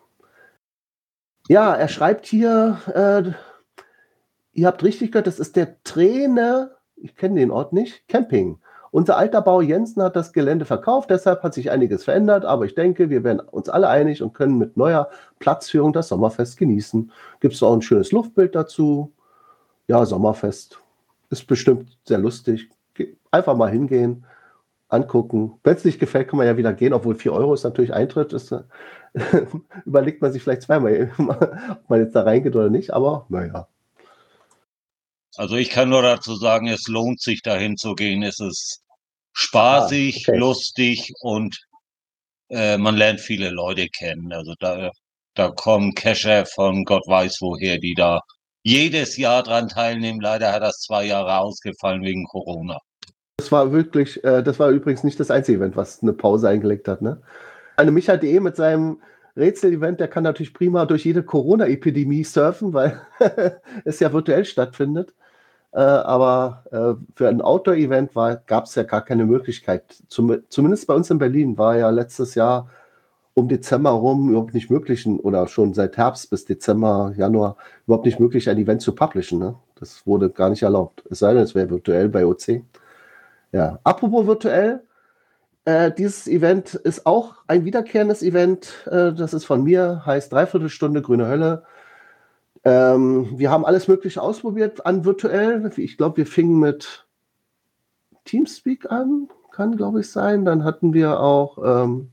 Ja, 1.47 1.75
er 1.75 1.89
schreibt 1.89 2.25
hier, 2.25 2.79
äh, 2.87 3.33
ihr 4.53 4.67
habt 4.67 4.83
richtig 4.83 5.11
gehört, 5.11 5.27
das 5.27 5.39
ist 5.39 5.55
der 5.55 5.81
Trainer, 5.83 6.71
ich 6.95 7.15
kenne 7.15 7.39
den 7.39 7.51
Ort 7.51 7.73
nicht, 7.73 8.07
Camping. 8.07 8.59
Unser 8.91 9.17
alter 9.17 9.41
Bauer 9.41 9.63
Jensen 9.63 10.03
hat 10.03 10.15
das 10.15 10.33
Gelände 10.33 10.65
verkauft, 10.65 11.09
deshalb 11.09 11.41
hat 11.41 11.55
sich 11.55 11.71
einiges 11.71 12.03
verändert, 12.03 12.45
aber 12.45 12.65
ich 12.65 12.75
denke, 12.75 13.09
wir 13.09 13.23
werden 13.23 13.39
uns 13.39 13.67
alle 13.67 13.89
einig 13.89 14.21
und 14.21 14.33
können 14.33 14.59
mit 14.59 14.77
neuer 14.77 15.09
Platzführung 15.39 15.93
das 15.93 16.09
Sommerfest 16.09 16.57
genießen. 16.57 17.11
Gibt 17.39 17.55
es 17.55 17.63
auch 17.63 17.73
ein 17.73 17.81
schönes 17.81 18.11
Luftbild 18.11 18.53
dazu? 18.53 19.11
Ja, 19.87 20.05
Sommerfest 20.05 20.79
ist 21.31 21.47
bestimmt 21.47 21.97
sehr 22.05 22.19
lustig. 22.19 22.69
Einfach 23.31 23.57
mal 23.57 23.71
hingehen, 23.71 24.25
angucken. 24.89 25.59
Wenn 25.63 25.75
es 25.75 25.83
nicht 25.85 25.99
gefällt, 25.99 26.27
kann 26.29 26.37
man 26.37 26.45
ja 26.45 26.55
wieder 26.55 26.71
gehen, 26.71 26.93
obwohl 26.93 27.15
4 27.15 27.33
Euro 27.33 27.55
ist 27.55 27.63
natürlich 27.63 27.93
Eintritt. 27.93 28.31
Ist, 28.31 28.55
überlegt 29.85 30.21
man 30.21 30.31
sich 30.31 30.43
vielleicht 30.43 30.61
zweimal, 30.61 31.11
ob 31.17 31.89
man 31.89 31.99
jetzt 31.99 32.15
da 32.15 32.21
reingeht 32.21 32.55
oder 32.55 32.69
nicht, 32.69 32.93
aber 32.93 33.25
naja. 33.29 33.67
Also 35.36 35.55
ich 35.55 35.69
kann 35.69 35.89
nur 35.89 36.01
dazu 36.01 36.36
sagen, 36.36 36.67
es 36.67 36.88
lohnt 36.88 37.21
sich 37.21 37.41
dahin 37.41 37.77
zu 37.77 37.95
gehen. 37.95 38.23
Es 38.23 38.39
ist 38.39 38.81
spaßig, 39.34 40.25
ah, 40.27 40.31
okay. 40.31 40.39
lustig 40.39 41.11
und 41.21 41.57
äh, 42.49 42.77
man 42.77 42.95
lernt 42.95 43.19
viele 43.19 43.49
Leute 43.49 43.88
kennen. 43.89 44.31
Also 44.31 44.53
da, 44.59 44.91
da 45.34 45.49
kommen 45.49 45.95
Cacher 45.95 46.45
von 46.45 46.86
Gott 46.86 47.07
weiß 47.07 47.38
woher, 47.41 47.79
die 47.79 47.95
da 47.95 48.21
jedes 48.61 49.17
Jahr 49.17 49.43
dran 49.43 49.67
teilnehmen. 49.67 50.21
Leider 50.21 50.51
hat 50.51 50.61
das 50.61 50.79
zwei 50.79 51.05
Jahre 51.05 51.39
ausgefallen 51.39 52.03
wegen 52.03 52.25
Corona. 52.25 52.79
Das 53.38 53.51
war 53.51 53.71
wirklich, 53.71 54.23
äh, 54.23 54.43
das 54.43 54.59
war 54.59 54.69
übrigens 54.69 55.03
nicht 55.03 55.19
das 55.19 55.31
einzige 55.31 55.57
Event, 55.57 55.75
was 55.75 56.01
eine 56.03 56.13
Pause 56.13 56.47
eingelegt 56.47 56.88
hat. 56.88 57.01
Ne? 57.01 57.21
Eine 57.75 57.91
Micha.de 57.91 58.39
mit 58.39 58.55
seinem 58.55 59.01
Rätsel-Event, 59.36 59.99
der 59.99 60.07
kann 60.07 60.23
natürlich 60.23 60.53
prima 60.53 60.86
durch 60.86 61.05
jede 61.05 61.23
Corona-Epidemie 61.23 62.23
surfen, 62.23 62.73
weil 62.73 63.01
es 63.86 63.99
ja 63.99 64.13
virtuell 64.13 64.45
stattfindet. 64.45 65.13
Äh, 65.74 65.80
aber 65.80 66.63
äh, 66.71 67.03
für 67.15 67.30
ein 67.30 67.41
Outdoor-Event 67.41 68.13
gab 68.45 68.65
es 68.65 68.76
ja 68.76 68.84
gar 68.84 69.03
keine 69.03 69.26
Möglichkeit. 69.26 69.84
Zum, 70.07 70.43
zumindest 70.49 70.86
bei 70.86 70.93
uns 70.93 71.09
in 71.09 71.17
Berlin 71.17 71.57
war 71.57 71.76
ja 71.78 71.89
letztes 71.89 72.36
Jahr 72.36 72.69
um 73.34 73.47
Dezember 73.47 73.89
rum 73.89 74.30
überhaupt 74.30 74.53
nicht 74.53 74.69
möglich, 74.69 75.07
oder 75.07 75.47
schon 75.47 75.74
seit 75.74 75.97
Herbst 75.97 76.30
bis 76.30 76.45
Dezember, 76.45 77.13
Januar 77.17 77.57
überhaupt 77.88 78.05
nicht 78.05 78.19
möglich, 78.19 78.47
ein 78.49 78.59
Event 78.59 78.84
zu 78.84 78.93
publishen. 78.93 79.39
Ne? 79.39 79.55
Das 79.80 80.05
wurde 80.05 80.30
gar 80.30 80.49
nicht 80.49 80.61
erlaubt. 80.61 81.03
Es 81.09 81.19
sei 81.19 81.34
denn, 81.34 81.41
es 81.41 81.55
wäre 81.55 81.71
virtuell 81.71 82.09
bei 82.09 82.26
OC. 82.26 82.61
Ja, 83.51 83.80
apropos 83.84 84.28
virtuell, 84.28 84.84
äh, 85.65 85.91
dieses 85.91 86.28
Event 86.28 86.76
ist 86.76 87.07
auch 87.07 87.36
ein 87.47 87.65
wiederkehrendes 87.65 88.21
Event. 88.21 88.74
Äh, 88.86 89.13
das 89.13 89.34
ist 89.34 89.45
von 89.45 89.63
mir, 89.63 90.03
heißt 90.05 90.32
Dreiviertelstunde 90.32 91.01
Grüne 91.01 91.28
Hölle 91.28 91.63
Ähm, 92.66 93.38
wir 93.38 93.51
haben 93.51 93.66
alles 93.66 93.88
Mögliche 93.88 94.22
ausprobiert 94.22 94.86
an 94.86 95.05
virtuell. 95.05 95.70
Ich 95.78 95.97
glaube, 95.97 96.18
wir 96.18 96.28
fingen 96.28 96.59
mit 96.59 97.05
Teamspeak 98.26 98.91
an, 98.91 99.30
kann 99.51 99.76
glaube 99.76 100.01
ich 100.01 100.09
sein. 100.09 100.45
Dann 100.45 100.64
hatten 100.64 100.93
wir 100.93 101.20
auch, 101.20 101.57
ähm, 101.64 102.11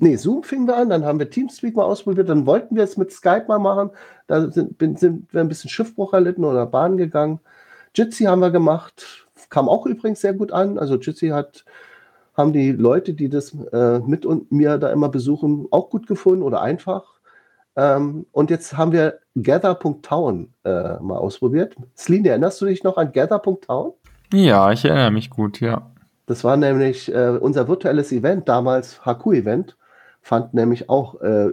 nee, 0.00 0.16
Zoom 0.16 0.42
fingen 0.42 0.66
wir 0.66 0.76
an, 0.76 0.90
dann 0.90 1.04
haben 1.04 1.18
wir 1.18 1.30
Teamspeak 1.30 1.74
mal 1.74 1.84
ausprobiert, 1.84 2.28
dann 2.28 2.46
wollten 2.46 2.76
wir 2.76 2.84
es 2.84 2.96
mit 2.96 3.12
Skype 3.12 3.46
mal 3.48 3.58
machen. 3.58 3.90
Da 4.26 4.50
sind, 4.50 4.78
sind 4.98 5.32
wir 5.32 5.40
ein 5.40 5.48
bisschen 5.48 5.70
Schiffbruch 5.70 6.12
erlitten 6.12 6.44
oder 6.44 6.66
Bahn 6.66 6.96
gegangen. 6.96 7.40
Jitsi 7.94 8.24
haben 8.24 8.40
wir 8.40 8.50
gemacht, 8.50 9.26
kam 9.50 9.68
auch 9.68 9.86
übrigens 9.86 10.20
sehr 10.20 10.34
gut 10.34 10.52
an. 10.52 10.78
Also 10.78 10.96
Jitsi 10.96 11.28
hat 11.28 11.64
haben 12.34 12.52
die 12.52 12.72
Leute, 12.72 13.14
die 13.14 13.28
das 13.28 13.54
äh, 13.72 13.98
mit 14.00 14.24
und 14.24 14.50
mir 14.52 14.78
da 14.78 14.90
immer 14.90 15.08
besuchen, 15.08 15.66
auch 15.70 15.90
gut 15.90 16.06
gefunden 16.06 16.42
oder 16.42 16.62
einfach. 16.62 17.20
Ähm, 17.76 18.26
und 18.32 18.50
jetzt 18.50 18.76
haben 18.76 18.92
wir 18.92 19.18
Gather.town 19.40 20.52
äh, 20.64 20.98
mal 21.00 21.16
ausprobiert. 21.16 21.74
Celine, 21.96 22.30
erinnerst 22.30 22.60
du 22.60 22.66
dich 22.66 22.84
noch 22.84 22.96
an 22.96 23.12
Gather.town? 23.12 23.92
Ja, 24.32 24.72
ich 24.72 24.84
erinnere 24.84 25.10
mich 25.10 25.30
gut, 25.30 25.60
ja. 25.60 25.90
Das 26.26 26.44
war 26.44 26.56
nämlich 26.56 27.12
äh, 27.12 27.38
unser 27.40 27.68
virtuelles 27.68 28.12
Event, 28.12 28.48
damals 28.48 29.00
HQ-Event, 29.04 29.76
fand 30.20 30.54
nämlich 30.54 30.88
auch 30.88 31.20
äh, 31.20 31.50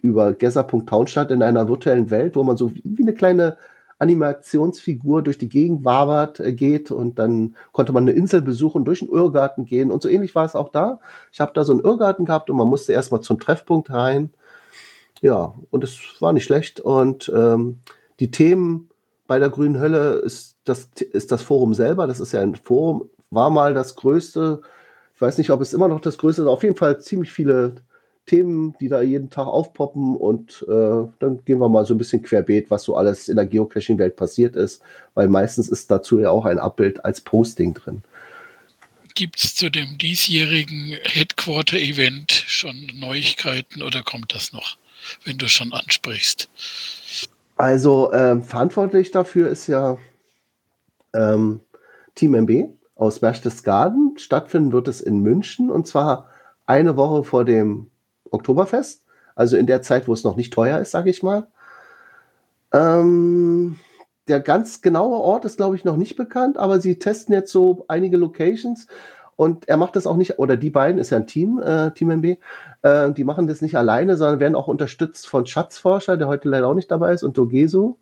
über 0.00 0.34
Gather.town 0.34 1.06
statt 1.06 1.30
in 1.30 1.42
einer 1.42 1.68
virtuellen 1.68 2.10
Welt, 2.10 2.36
wo 2.36 2.42
man 2.42 2.56
so 2.56 2.72
wie 2.74 3.02
eine 3.02 3.14
kleine 3.14 3.56
Animationsfigur 3.98 5.22
durch 5.22 5.38
die 5.38 5.48
Gegend 5.48 5.84
wabert, 5.84 6.40
äh, 6.40 6.52
geht 6.52 6.90
und 6.90 7.18
dann 7.18 7.56
konnte 7.72 7.92
man 7.92 8.04
eine 8.04 8.12
Insel 8.12 8.42
besuchen, 8.42 8.84
durch 8.84 9.02
einen 9.02 9.12
Irrgarten 9.12 9.64
gehen 9.64 9.90
und 9.90 10.02
so 10.02 10.08
ähnlich 10.08 10.34
war 10.34 10.44
es 10.44 10.56
auch 10.56 10.70
da. 10.70 10.98
Ich 11.32 11.40
habe 11.40 11.52
da 11.54 11.64
so 11.64 11.72
einen 11.72 11.82
Irrgarten 11.82 12.26
gehabt 12.26 12.50
und 12.50 12.56
man 12.56 12.68
musste 12.68 12.92
erstmal 12.92 13.20
zum 13.20 13.38
Treffpunkt 13.38 13.90
rein 13.90 14.30
ja, 15.24 15.54
und 15.70 15.82
es 15.82 15.98
war 16.20 16.34
nicht 16.34 16.44
schlecht. 16.44 16.80
Und 16.80 17.32
ähm, 17.34 17.80
die 18.20 18.30
Themen 18.30 18.90
bei 19.26 19.38
der 19.38 19.48
Grünen 19.48 19.80
Hölle 19.80 20.16
ist 20.16 20.56
das, 20.64 20.90
ist 21.12 21.32
das 21.32 21.40
Forum 21.40 21.72
selber. 21.72 22.06
Das 22.06 22.20
ist 22.20 22.32
ja 22.32 22.42
ein 22.42 22.56
Forum, 22.56 23.08
war 23.30 23.48
mal 23.48 23.72
das 23.72 23.96
größte. 23.96 24.60
Ich 25.14 25.20
weiß 25.22 25.38
nicht, 25.38 25.48
ob 25.48 25.62
es 25.62 25.72
immer 25.72 25.88
noch 25.88 26.02
das 26.02 26.18
größte 26.18 26.42
ist. 26.42 26.48
Auf 26.48 26.62
jeden 26.62 26.76
Fall 26.76 27.00
ziemlich 27.00 27.32
viele 27.32 27.76
Themen, 28.26 28.74
die 28.80 28.88
da 28.88 29.00
jeden 29.00 29.30
Tag 29.30 29.46
aufpoppen. 29.46 30.14
Und 30.14 30.62
äh, 30.68 31.08
dann 31.20 31.42
gehen 31.46 31.58
wir 31.58 31.70
mal 31.70 31.86
so 31.86 31.94
ein 31.94 31.98
bisschen 31.98 32.22
querbeet, 32.22 32.70
was 32.70 32.82
so 32.82 32.94
alles 32.94 33.30
in 33.30 33.36
der 33.36 33.46
Geocaching-Welt 33.46 34.16
passiert 34.16 34.56
ist. 34.56 34.82
Weil 35.14 35.28
meistens 35.28 35.70
ist 35.70 35.90
dazu 35.90 36.20
ja 36.20 36.28
auch 36.28 36.44
ein 36.44 36.58
Abbild 36.58 37.02
als 37.02 37.22
Posting 37.22 37.72
drin. 37.72 38.02
Gibt 39.14 39.42
es 39.42 39.54
zu 39.54 39.70
dem 39.70 39.96
diesjährigen 39.96 40.98
Headquarter-Event 41.02 42.30
schon 42.30 42.90
Neuigkeiten 42.92 43.80
oder 43.80 44.02
kommt 44.02 44.34
das 44.34 44.52
noch? 44.52 44.76
Wenn 45.24 45.38
du 45.38 45.48
schon 45.48 45.72
ansprichst? 45.72 46.48
Also 47.56 48.12
äh, 48.12 48.40
verantwortlich 48.40 49.10
dafür 49.10 49.48
ist 49.48 49.66
ja 49.66 49.98
ähm, 51.14 51.60
Team 52.14 52.34
MB 52.34 52.68
aus 52.96 53.20
Berchtesgaden. 53.20 54.16
Stattfinden 54.18 54.72
wird 54.72 54.88
es 54.88 55.00
in 55.00 55.20
München 55.20 55.70
und 55.70 55.86
zwar 55.86 56.28
eine 56.66 56.96
Woche 56.96 57.24
vor 57.24 57.44
dem 57.44 57.90
Oktoberfest, 58.30 59.02
also 59.34 59.56
in 59.56 59.66
der 59.66 59.82
Zeit, 59.82 60.08
wo 60.08 60.12
es 60.12 60.24
noch 60.24 60.36
nicht 60.36 60.52
teuer 60.52 60.80
ist, 60.80 60.90
sage 60.90 61.10
ich 61.10 61.22
mal. 61.22 61.46
Ähm, 62.72 63.78
der 64.26 64.40
ganz 64.40 64.80
genaue 64.80 65.18
Ort 65.18 65.44
ist, 65.44 65.58
glaube 65.58 65.76
ich, 65.76 65.84
noch 65.84 65.96
nicht 65.96 66.16
bekannt, 66.16 66.56
aber 66.56 66.80
sie 66.80 66.98
testen 66.98 67.34
jetzt 67.34 67.52
so 67.52 67.84
einige 67.88 68.16
Locations 68.16 68.86
und 69.36 69.68
er 69.68 69.76
macht 69.76 69.96
das 69.96 70.06
auch 70.06 70.16
nicht, 70.16 70.38
oder 70.38 70.56
die 70.56 70.70
beiden, 70.70 70.98
ist 71.00 71.10
ja 71.10 71.18
ein 71.18 71.26
Team, 71.26 71.60
äh, 71.60 71.90
Team 71.92 72.10
MB, 72.10 72.38
äh, 72.82 73.12
die 73.12 73.24
machen 73.24 73.46
das 73.46 73.62
nicht 73.62 73.76
alleine, 73.76 74.16
sondern 74.16 74.40
werden 74.40 74.54
auch 74.54 74.68
unterstützt 74.68 75.28
von 75.28 75.46
Schatzforscher, 75.46 76.16
der 76.16 76.28
heute 76.28 76.48
leider 76.48 76.68
auch 76.68 76.74
nicht 76.74 76.90
dabei 76.90 77.12
ist, 77.12 77.22
und 77.22 77.36
Dogesu, 77.36 77.96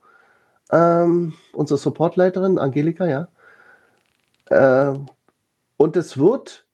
ähm, 0.71 1.35
unsere 1.53 1.79
Supportleiterin, 1.79 2.59
Angelika, 2.59 3.07
ja. 3.07 3.29
Äh, 4.51 4.99
und 5.77 5.97
es 5.97 6.19
wird 6.19 6.65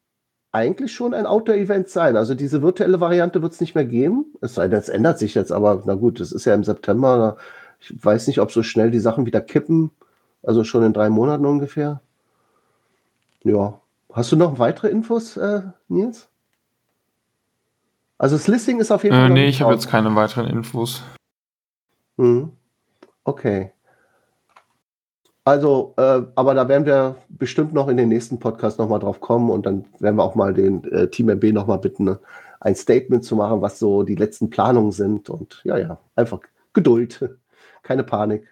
eigentlich 0.53 0.93
schon 0.93 1.15
ein 1.15 1.27
Outdoor-Event 1.27 1.89
sein. 1.89 2.17
Also 2.17 2.35
diese 2.35 2.63
virtuelle 2.63 3.01
Variante 3.01 3.43
wird 3.43 3.53
es 3.53 3.61
nicht 3.61 3.75
mehr 3.75 3.85
geben. 3.85 4.27
Es 4.41 4.55
sei 4.55 4.69
denn, 4.69 4.79
es 4.79 4.89
ändert 4.89 5.19
sich 5.19 5.35
jetzt, 5.35 5.53
aber 5.53 5.83
na 5.87 5.95
gut, 5.95 6.21
es 6.21 6.33
ist 6.33 6.45
ja 6.47 6.55
im 6.55 6.65
September. 6.65 7.37
Ich 7.81 7.93
weiß 8.05 8.27
nicht, 8.27 8.41
ob 8.41 8.51
so 8.51 8.63
schnell 8.63 8.91
die 8.91 8.99
Sachen 8.99 9.27
wieder 9.27 9.41
kippen. 9.41 9.91
Also 10.43 10.65
schon 10.65 10.85
in 10.85 10.93
drei 10.93 11.11
Monaten 11.11 11.47
ungefähr. 11.47 12.01
Ja, 13.45 13.81
Hast 14.13 14.33
du 14.33 14.37
noch 14.37 14.59
weitere 14.59 14.89
Infos, 14.89 15.37
äh, 15.37 15.63
Nils? 15.89 16.29
Also 18.17 18.37
das 18.37 18.49
Listing 18.49 18.81
ist 18.81 18.91
auf 18.91 19.05
jeden 19.05 19.15
äh, 19.15 19.21
Fall. 19.21 19.31
nee, 19.31 19.47
ich 19.47 19.63
habe 19.63 19.73
jetzt 19.73 19.89
keine 19.89 20.15
weiteren 20.17 20.47
Infos. 20.47 21.03
Hm. 22.17 22.51
Okay. 23.25 23.73
Also, 25.45 25.95
äh, 25.97 26.23
aber 26.35 26.55
da 26.55 26.69
werden 26.69 26.85
wir 26.85 27.17
bestimmt 27.29 27.73
noch 27.73 27.89
in 27.89 27.97
den 27.97 28.09
nächsten 28.09 28.39
Podcast 28.39 28.79
nochmal 28.79 28.99
drauf 28.99 29.21
kommen 29.21 29.51
und 29.51 29.65
dann 29.65 29.87
werden 29.99 30.17
wir 30.17 30.25
auch 30.25 30.35
mal 30.35 30.53
den 30.53 30.85
äh, 30.93 31.09
Team 31.09 31.31
MB 31.31 31.53
nochmal 31.53 31.79
bitten, 31.79 32.05
ne, 32.05 32.19
ein 32.61 32.75
Statement 32.75 33.25
zu 33.25 33.37
machen, 33.37 33.63
was 33.63 33.79
so 33.79 34.03
die 34.03 34.17
letzten 34.17 34.51
Planungen 34.51 34.93
sind. 34.93 35.31
Und 35.31 35.63
ja, 35.65 35.79
ja, 35.79 35.99
einfach 36.17 36.41
Geduld, 36.75 37.31
keine 37.83 38.05
Panik. 38.05 38.47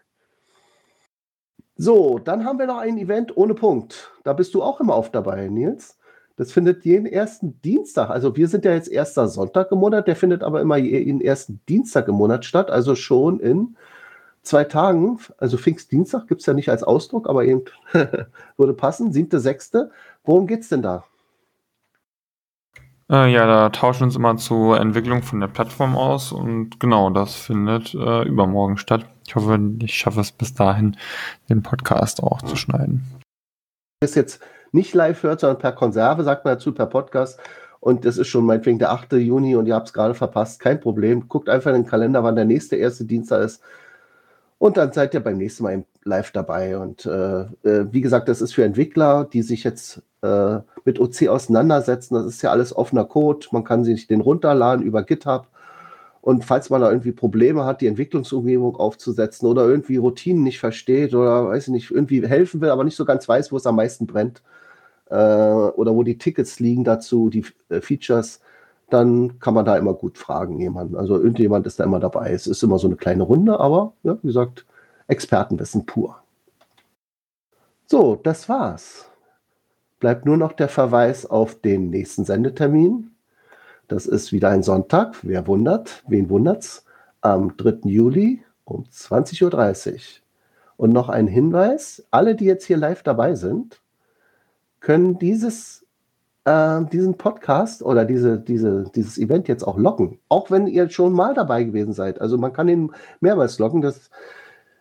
So, 1.76 2.18
dann 2.18 2.44
haben 2.44 2.58
wir 2.58 2.66
noch 2.66 2.78
ein 2.78 2.96
Event 2.96 3.36
ohne 3.36 3.54
Punkt. 3.54 4.10
Da 4.24 4.32
bist 4.32 4.54
du 4.54 4.62
auch 4.62 4.80
immer 4.80 4.94
auf 4.94 5.10
dabei, 5.10 5.48
Nils. 5.48 5.98
Das 6.36 6.52
findet 6.52 6.84
jeden 6.84 7.06
ersten 7.06 7.60
Dienstag, 7.62 8.10
also 8.10 8.36
wir 8.36 8.46
sind 8.48 8.66
ja 8.66 8.72
jetzt 8.72 8.90
erster 8.90 9.26
Sonntag 9.26 9.72
im 9.72 9.78
Monat, 9.78 10.06
der 10.06 10.16
findet 10.16 10.42
aber 10.42 10.60
immer 10.60 10.76
jeden 10.76 11.22
ersten 11.22 11.60
Dienstag 11.66 12.08
im 12.08 12.16
Monat 12.16 12.44
statt, 12.44 12.70
also 12.70 12.94
schon 12.94 13.40
in 13.40 13.74
zwei 14.42 14.64
Tagen, 14.64 15.18
also 15.38 15.56
Pfingstdienstag 15.56 16.28
gibt 16.28 16.42
es 16.42 16.46
ja 16.46 16.52
nicht 16.52 16.68
als 16.68 16.82
Ausdruck, 16.82 17.26
aber 17.26 17.46
eben 17.46 17.62
würde 18.58 18.74
passen, 18.74 19.12
siebte, 19.12 19.40
sechste. 19.40 19.90
Worum 20.24 20.46
geht 20.46 20.60
es 20.60 20.68
denn 20.68 20.82
da? 20.82 21.04
Äh, 23.10 23.32
ja, 23.32 23.46
da 23.46 23.70
tauschen 23.70 24.00
wir 24.00 24.06
uns 24.06 24.16
immer 24.16 24.36
zur 24.36 24.78
Entwicklung 24.78 25.22
von 25.22 25.40
der 25.40 25.48
Plattform 25.48 25.96
aus 25.96 26.32
und 26.32 26.78
genau, 26.80 27.08
das 27.08 27.34
findet 27.34 27.94
äh, 27.94 28.22
übermorgen 28.24 28.76
statt. 28.76 29.06
Ich 29.26 29.34
hoffe, 29.34 29.58
ich 29.82 29.94
schaffe 29.94 30.20
es 30.20 30.32
bis 30.32 30.54
dahin, 30.54 30.96
den 31.48 31.62
Podcast 31.62 32.22
auch 32.22 32.42
zu 32.42 32.56
schneiden. 32.56 33.04
Das 34.00 34.14
jetzt 34.14 34.40
nicht 34.72 34.94
live 34.94 35.22
hört, 35.22 35.40
sondern 35.40 35.58
per 35.58 35.72
Konserve, 35.72 36.22
sagt 36.22 36.44
man 36.44 36.54
dazu, 36.54 36.72
per 36.72 36.86
Podcast. 36.86 37.40
Und 37.80 38.04
das 38.04 38.18
ist 38.18 38.28
schon 38.28 38.44
meinetwegen 38.44 38.78
der 38.78 38.92
8. 38.92 39.12
Juni 39.12 39.56
und 39.56 39.66
ihr 39.66 39.74
habt 39.74 39.88
es 39.88 39.92
gerade 39.92 40.14
verpasst. 40.14 40.60
Kein 40.60 40.80
Problem. 40.80 41.28
Guckt 41.28 41.48
einfach 41.48 41.70
in 41.70 41.82
den 41.82 41.86
Kalender, 41.86 42.22
wann 42.24 42.36
der 42.36 42.44
nächste 42.44 42.76
erste 42.76 43.04
Dienstag 43.04 43.44
ist. 43.44 43.62
Und 44.58 44.76
dann 44.76 44.92
seid 44.92 45.12
ihr 45.14 45.20
beim 45.20 45.36
nächsten 45.36 45.64
Mal 45.64 45.84
live 46.04 46.30
dabei. 46.30 46.78
Und 46.78 47.06
äh, 47.06 47.40
äh, 47.40 47.92
wie 47.92 48.00
gesagt, 48.00 48.28
das 48.28 48.40
ist 48.40 48.54
für 48.54 48.64
Entwickler, 48.64 49.28
die 49.30 49.42
sich 49.42 49.64
jetzt 49.64 50.02
äh, 50.22 50.58
mit 50.84 50.98
OC 50.98 51.28
auseinandersetzen. 51.28 52.14
Das 52.14 52.26
ist 52.26 52.42
ja 52.42 52.50
alles 52.50 52.74
offener 52.74 53.04
Code. 53.04 53.46
Man 53.52 53.64
kann 53.64 53.84
sich 53.84 54.06
den 54.06 54.20
runterladen 54.20 54.84
über 54.84 55.02
GitHub. 55.02 55.48
Und 56.26 56.44
falls 56.44 56.70
man 56.70 56.80
da 56.80 56.90
irgendwie 56.90 57.12
Probleme 57.12 57.64
hat, 57.64 57.80
die 57.80 57.86
Entwicklungsumgebung 57.86 58.74
aufzusetzen 58.74 59.46
oder 59.48 59.64
irgendwie 59.64 59.96
Routinen 59.96 60.42
nicht 60.42 60.58
versteht 60.58 61.14
oder 61.14 61.46
weiß 61.46 61.68
ich 61.68 61.72
nicht, 61.72 61.92
irgendwie 61.92 62.26
helfen 62.26 62.60
will, 62.60 62.70
aber 62.70 62.82
nicht 62.82 62.96
so 62.96 63.04
ganz 63.04 63.28
weiß, 63.28 63.52
wo 63.52 63.56
es 63.56 63.64
am 63.64 63.76
meisten 63.76 64.08
brennt 64.08 64.42
äh, 65.08 65.14
oder 65.14 65.94
wo 65.94 66.02
die 66.02 66.18
Tickets 66.18 66.58
liegen 66.58 66.82
dazu, 66.82 67.30
die 67.30 67.44
äh, 67.68 67.80
Features, 67.80 68.40
dann 68.90 69.38
kann 69.38 69.54
man 69.54 69.64
da 69.64 69.76
immer 69.76 69.94
gut 69.94 70.18
fragen 70.18 70.58
jemanden. 70.58 70.96
Also 70.96 71.16
irgendjemand 71.16 71.64
ist 71.64 71.78
da 71.78 71.84
immer 71.84 72.00
dabei. 72.00 72.32
Es 72.32 72.48
ist 72.48 72.60
immer 72.64 72.80
so 72.80 72.88
eine 72.88 72.96
kleine 72.96 73.22
Runde, 73.22 73.60
aber 73.60 73.92
ja, 74.02 74.18
wie 74.20 74.26
gesagt, 74.26 74.66
Expertenwissen 75.06 75.86
pur. 75.86 76.16
So, 77.86 78.16
das 78.16 78.48
war's. 78.48 79.08
Bleibt 80.00 80.26
nur 80.26 80.36
noch 80.36 80.54
der 80.54 80.68
Verweis 80.68 81.24
auf 81.24 81.60
den 81.60 81.90
nächsten 81.90 82.24
Sendetermin. 82.24 83.12
Das 83.88 84.06
ist 84.06 84.32
wieder 84.32 84.48
ein 84.50 84.62
Sonntag. 84.62 85.16
Wer 85.22 85.46
wundert? 85.46 86.02
Wen 86.08 86.28
wundert's? 86.28 86.84
Am 87.20 87.56
3. 87.56 87.88
Juli 87.88 88.42
um 88.64 88.84
20.30 88.84 89.92
Uhr. 89.92 90.00
Und 90.76 90.92
noch 90.92 91.08
ein 91.08 91.28
Hinweis: 91.28 92.04
Alle, 92.10 92.34
die 92.34 92.44
jetzt 92.44 92.64
hier 92.64 92.76
live 92.76 93.02
dabei 93.02 93.34
sind, 93.34 93.80
können 94.80 95.18
dieses, 95.18 95.86
äh, 96.44 96.84
diesen 96.92 97.16
Podcast 97.16 97.82
oder 97.82 98.04
diese, 98.04 98.38
diese, 98.38 98.84
dieses 98.94 99.18
Event 99.18 99.46
jetzt 99.46 99.62
auch 99.62 99.78
locken. 99.78 100.18
Auch 100.28 100.50
wenn 100.50 100.66
ihr 100.66 100.90
schon 100.90 101.12
mal 101.12 101.34
dabei 101.34 101.62
gewesen 101.62 101.92
seid. 101.92 102.20
Also 102.20 102.38
man 102.38 102.52
kann 102.52 102.68
ihn 102.68 102.92
mehrmals 103.20 103.58
locken. 103.60 103.82
Das 103.82 104.10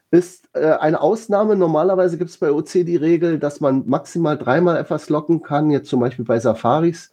ist 0.09 0.49
äh, 0.53 0.71
eine 0.71 0.99
Ausnahme. 0.99 1.55
Normalerweise 1.55 2.17
gibt 2.17 2.31
es 2.31 2.37
bei 2.37 2.51
OC 2.51 2.71
die 2.85 2.95
Regel, 2.95 3.37
dass 3.37 3.61
man 3.61 3.87
maximal 3.87 4.37
dreimal 4.37 4.77
etwas 4.77 5.09
locken 5.09 5.43
kann. 5.43 5.69
Jetzt 5.69 5.89
zum 5.89 5.99
Beispiel 5.99 6.25
bei 6.25 6.39
Safaris 6.39 7.11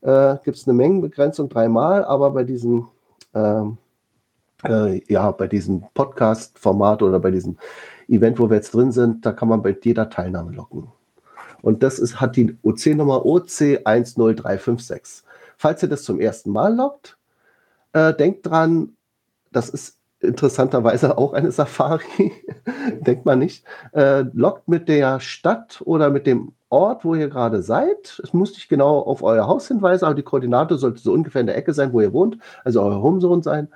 äh, 0.00 0.36
gibt 0.44 0.56
es 0.56 0.66
eine 0.66 0.76
Mengenbegrenzung 0.76 1.48
dreimal, 1.48 2.04
aber 2.04 2.30
bei 2.30 2.44
diesem 2.44 2.88
ähm, 3.34 3.78
äh, 4.64 5.00
ja, 5.12 5.32
diesem 5.32 5.84
Podcast-Format 5.94 7.02
oder 7.02 7.18
bei 7.20 7.30
diesem 7.30 7.56
Event, 8.08 8.38
wo 8.38 8.50
wir 8.50 8.56
jetzt 8.56 8.74
drin 8.74 8.92
sind, 8.92 9.24
da 9.24 9.32
kann 9.32 9.48
man 9.48 9.62
bei 9.62 9.74
jeder 9.82 10.10
Teilnahme 10.10 10.52
locken. 10.52 10.88
Und 11.62 11.82
das 11.82 11.98
ist, 11.98 12.20
hat 12.20 12.36
die 12.36 12.56
OC-Nummer 12.62 13.24
OC10356. 13.24 15.22
Falls 15.56 15.82
ihr 15.82 15.88
das 15.88 16.04
zum 16.04 16.20
ersten 16.20 16.50
Mal 16.50 16.74
lockt, 16.74 17.16
äh, 17.92 18.14
denkt 18.14 18.46
dran, 18.46 18.94
das 19.52 19.68
ist 19.68 19.98
interessanterweise 20.20 21.18
auch 21.18 21.32
eine 21.32 21.52
Safari, 21.52 22.32
denkt 23.00 23.24
man 23.24 23.38
nicht, 23.40 23.64
äh, 23.92 24.24
lockt 24.32 24.68
mit 24.68 24.88
der 24.88 25.20
Stadt 25.20 25.80
oder 25.84 26.10
mit 26.10 26.26
dem 26.26 26.52
Ort, 26.70 27.04
wo 27.04 27.14
ihr 27.14 27.28
gerade 27.28 27.62
seid. 27.62 28.20
Es 28.22 28.32
muss 28.32 28.52
nicht 28.52 28.68
genau 28.68 28.98
auf 29.00 29.22
euer 29.22 29.46
Haus 29.46 29.68
hinweisen, 29.68 30.04
aber 30.04 30.14
die 30.14 30.22
Koordinate 30.22 30.76
sollte 30.76 31.00
so 31.00 31.12
ungefähr 31.12 31.40
in 31.40 31.46
der 31.46 31.56
Ecke 31.56 31.72
sein, 31.72 31.92
wo 31.92 32.00
ihr 32.00 32.12
wohnt, 32.12 32.38
also 32.64 32.82
euer 32.82 33.02
Homezone 33.02 33.42
sein. 33.42 33.68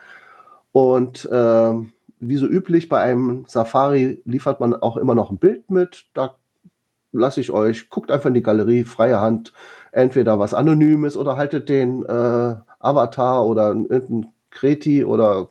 Und 0.72 1.24
äh, 1.26 1.72
wie 2.20 2.36
so 2.36 2.46
üblich 2.46 2.88
bei 2.88 3.00
einem 3.00 3.44
Safari 3.48 4.22
liefert 4.24 4.60
man 4.60 4.74
auch 4.74 4.96
immer 4.96 5.14
noch 5.14 5.30
ein 5.30 5.38
Bild 5.38 5.70
mit. 5.70 6.06
Da 6.14 6.36
lasse 7.12 7.40
ich 7.40 7.50
euch, 7.50 7.90
guckt 7.90 8.10
einfach 8.10 8.28
in 8.28 8.34
die 8.34 8.42
Galerie, 8.42 8.84
freie 8.84 9.20
Hand, 9.20 9.52
entweder 9.92 10.38
was 10.38 10.54
Anonymes 10.54 11.16
oder 11.16 11.36
haltet 11.36 11.68
den 11.68 12.04
äh, 12.04 12.56
Avatar 12.80 13.46
oder 13.46 13.68
irgendein 13.68 14.32
Kreti 14.50 15.04
oder 15.04 15.48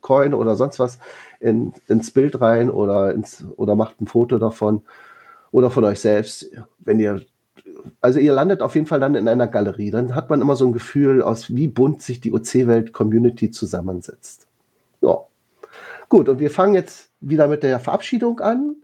Coin 0.00 0.34
oder 0.34 0.56
sonst 0.56 0.78
was 0.78 0.98
in, 1.40 1.72
ins 1.86 2.10
Bild 2.10 2.40
rein 2.40 2.70
oder, 2.70 3.12
ins, 3.14 3.44
oder 3.56 3.74
macht 3.74 4.00
ein 4.00 4.06
Foto 4.06 4.38
davon 4.38 4.82
oder 5.50 5.70
von 5.70 5.84
euch 5.84 6.00
selbst. 6.00 6.50
Wenn 6.78 7.00
ihr, 7.00 7.24
also 8.00 8.18
ihr 8.18 8.32
landet 8.32 8.62
auf 8.62 8.74
jeden 8.74 8.86
Fall 8.86 9.00
dann 9.00 9.14
in 9.14 9.28
einer 9.28 9.46
Galerie, 9.46 9.90
dann 9.90 10.14
hat 10.14 10.30
man 10.30 10.40
immer 10.40 10.56
so 10.56 10.66
ein 10.66 10.72
Gefühl 10.72 11.22
aus, 11.22 11.54
wie 11.54 11.68
bunt 11.68 12.02
sich 12.02 12.20
die 12.20 12.32
OC-Welt-Community 12.32 13.50
zusammensetzt. 13.50 14.46
Ja. 15.00 15.18
Gut, 16.08 16.28
und 16.28 16.38
wir 16.38 16.50
fangen 16.50 16.74
jetzt 16.74 17.10
wieder 17.20 17.48
mit 17.48 17.62
der 17.62 17.80
Verabschiedung 17.80 18.40
an. 18.40 18.76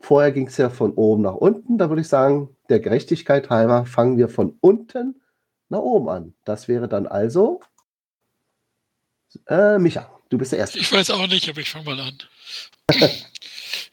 Vorher 0.00 0.32
ging 0.32 0.46
es 0.46 0.56
ja 0.56 0.70
von 0.70 0.92
oben 0.92 1.22
nach 1.22 1.34
unten. 1.34 1.78
Da 1.78 1.88
würde 1.88 2.02
ich 2.02 2.08
sagen, 2.08 2.50
der 2.68 2.80
Gerechtigkeit 2.80 3.50
halber 3.50 3.84
fangen 3.84 4.16
wir 4.16 4.28
von 4.28 4.56
unten 4.60 5.20
nach 5.68 5.80
oben 5.80 6.08
an. 6.08 6.34
Das 6.44 6.68
wäre 6.68 6.88
dann 6.88 7.06
also 7.06 7.60
äh, 9.46 9.78
Micha. 9.78 10.10
Du 10.28 10.36
bist 10.36 10.52
der 10.52 10.58
Erste. 10.58 10.78
Ich 10.78 10.92
weiß 10.92 11.10
auch 11.10 11.26
nicht, 11.26 11.48
aber 11.48 11.60
ich 11.60 11.70
fange 11.70 11.86
mal 11.86 12.00
an. 12.00 12.18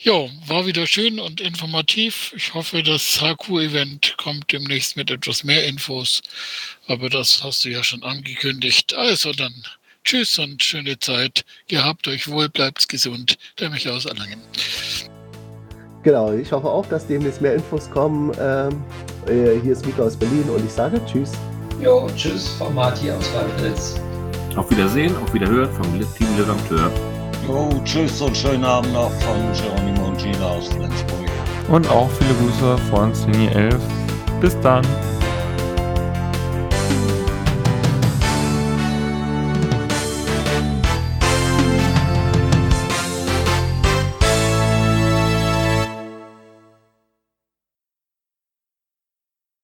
ja, 0.06 0.30
war 0.46 0.68
wieder 0.68 0.86
schön 0.86 1.20
und 1.20 1.42
informativ. 1.42 2.32
Ich 2.38 2.54
hoffe, 2.54 2.84
das 2.84 3.22
HQ-Event 3.22 4.16
kommt 4.18 4.52
demnächst 4.52 4.96
mit 4.96 5.10
etwas 5.10 5.44
mehr 5.44 5.66
Infos. 5.66 6.22
Aber 6.88 7.10
das 7.10 7.44
hast 7.44 7.66
du 7.66 7.70
ja 7.70 7.84
schon 7.84 8.04
angekündigt. 8.04 8.94
Also 8.94 9.34
dann 9.34 9.52
tschüss 10.04 10.38
und 10.38 10.64
schöne 10.64 11.00
Zeit. 11.00 11.44
Gehabt 11.68 12.08
euch 12.08 12.28
wohl, 12.28 12.50
bleibt 12.50 12.88
gesund. 12.88 13.40
Der 13.60 13.72
Micha 13.72 13.90
aus 13.96 14.06
Erlangen. 14.06 14.42
Genau, 16.04 16.32
ich 16.34 16.52
hoffe 16.52 16.70
auch, 16.70 16.86
dass 16.86 17.08
demnächst 17.08 17.42
mehr 17.42 17.56
Infos 17.56 17.90
kommen. 17.90 18.32
Ähm, 18.40 18.84
äh, 19.28 19.60
hier 19.64 19.72
ist 19.72 19.88
Mika 19.88 20.04
aus 20.04 20.16
Berlin 20.16 20.48
und 20.50 20.64
ich 20.64 20.72
sage 20.72 21.02
Tschüss. 21.08 21.32
Jo, 21.82 22.08
tschüss 22.16 22.50
von 22.60 22.76
Martin 22.76 23.10
aus 23.10 23.34
Waldwitz. 23.34 23.96
Auf 24.56 24.70
Wiedersehen, 24.70 25.18
auf 25.18 25.34
Wiederhören 25.34 25.74
vom 25.74 26.00
Team 26.16 26.28
Redakteur. 26.38 26.92
Jo, 27.48 27.70
tschüss 27.84 28.22
und 28.22 28.36
schönen 28.36 28.64
Abend 28.64 28.94
noch 28.94 29.12
von 29.12 29.38
Geronimo 29.54 30.08
und 30.08 30.18
Gina 30.18 30.48
aus 30.48 30.68
Flensburg. 30.68 31.30
Und 31.70 31.90
auch 31.90 32.10
viele 32.12 32.34
Grüße 32.34 32.78
von 32.90 33.14
Slingy 33.14 33.48
11. 33.48 33.76
Bis 34.42 34.60
dann. 34.62 34.84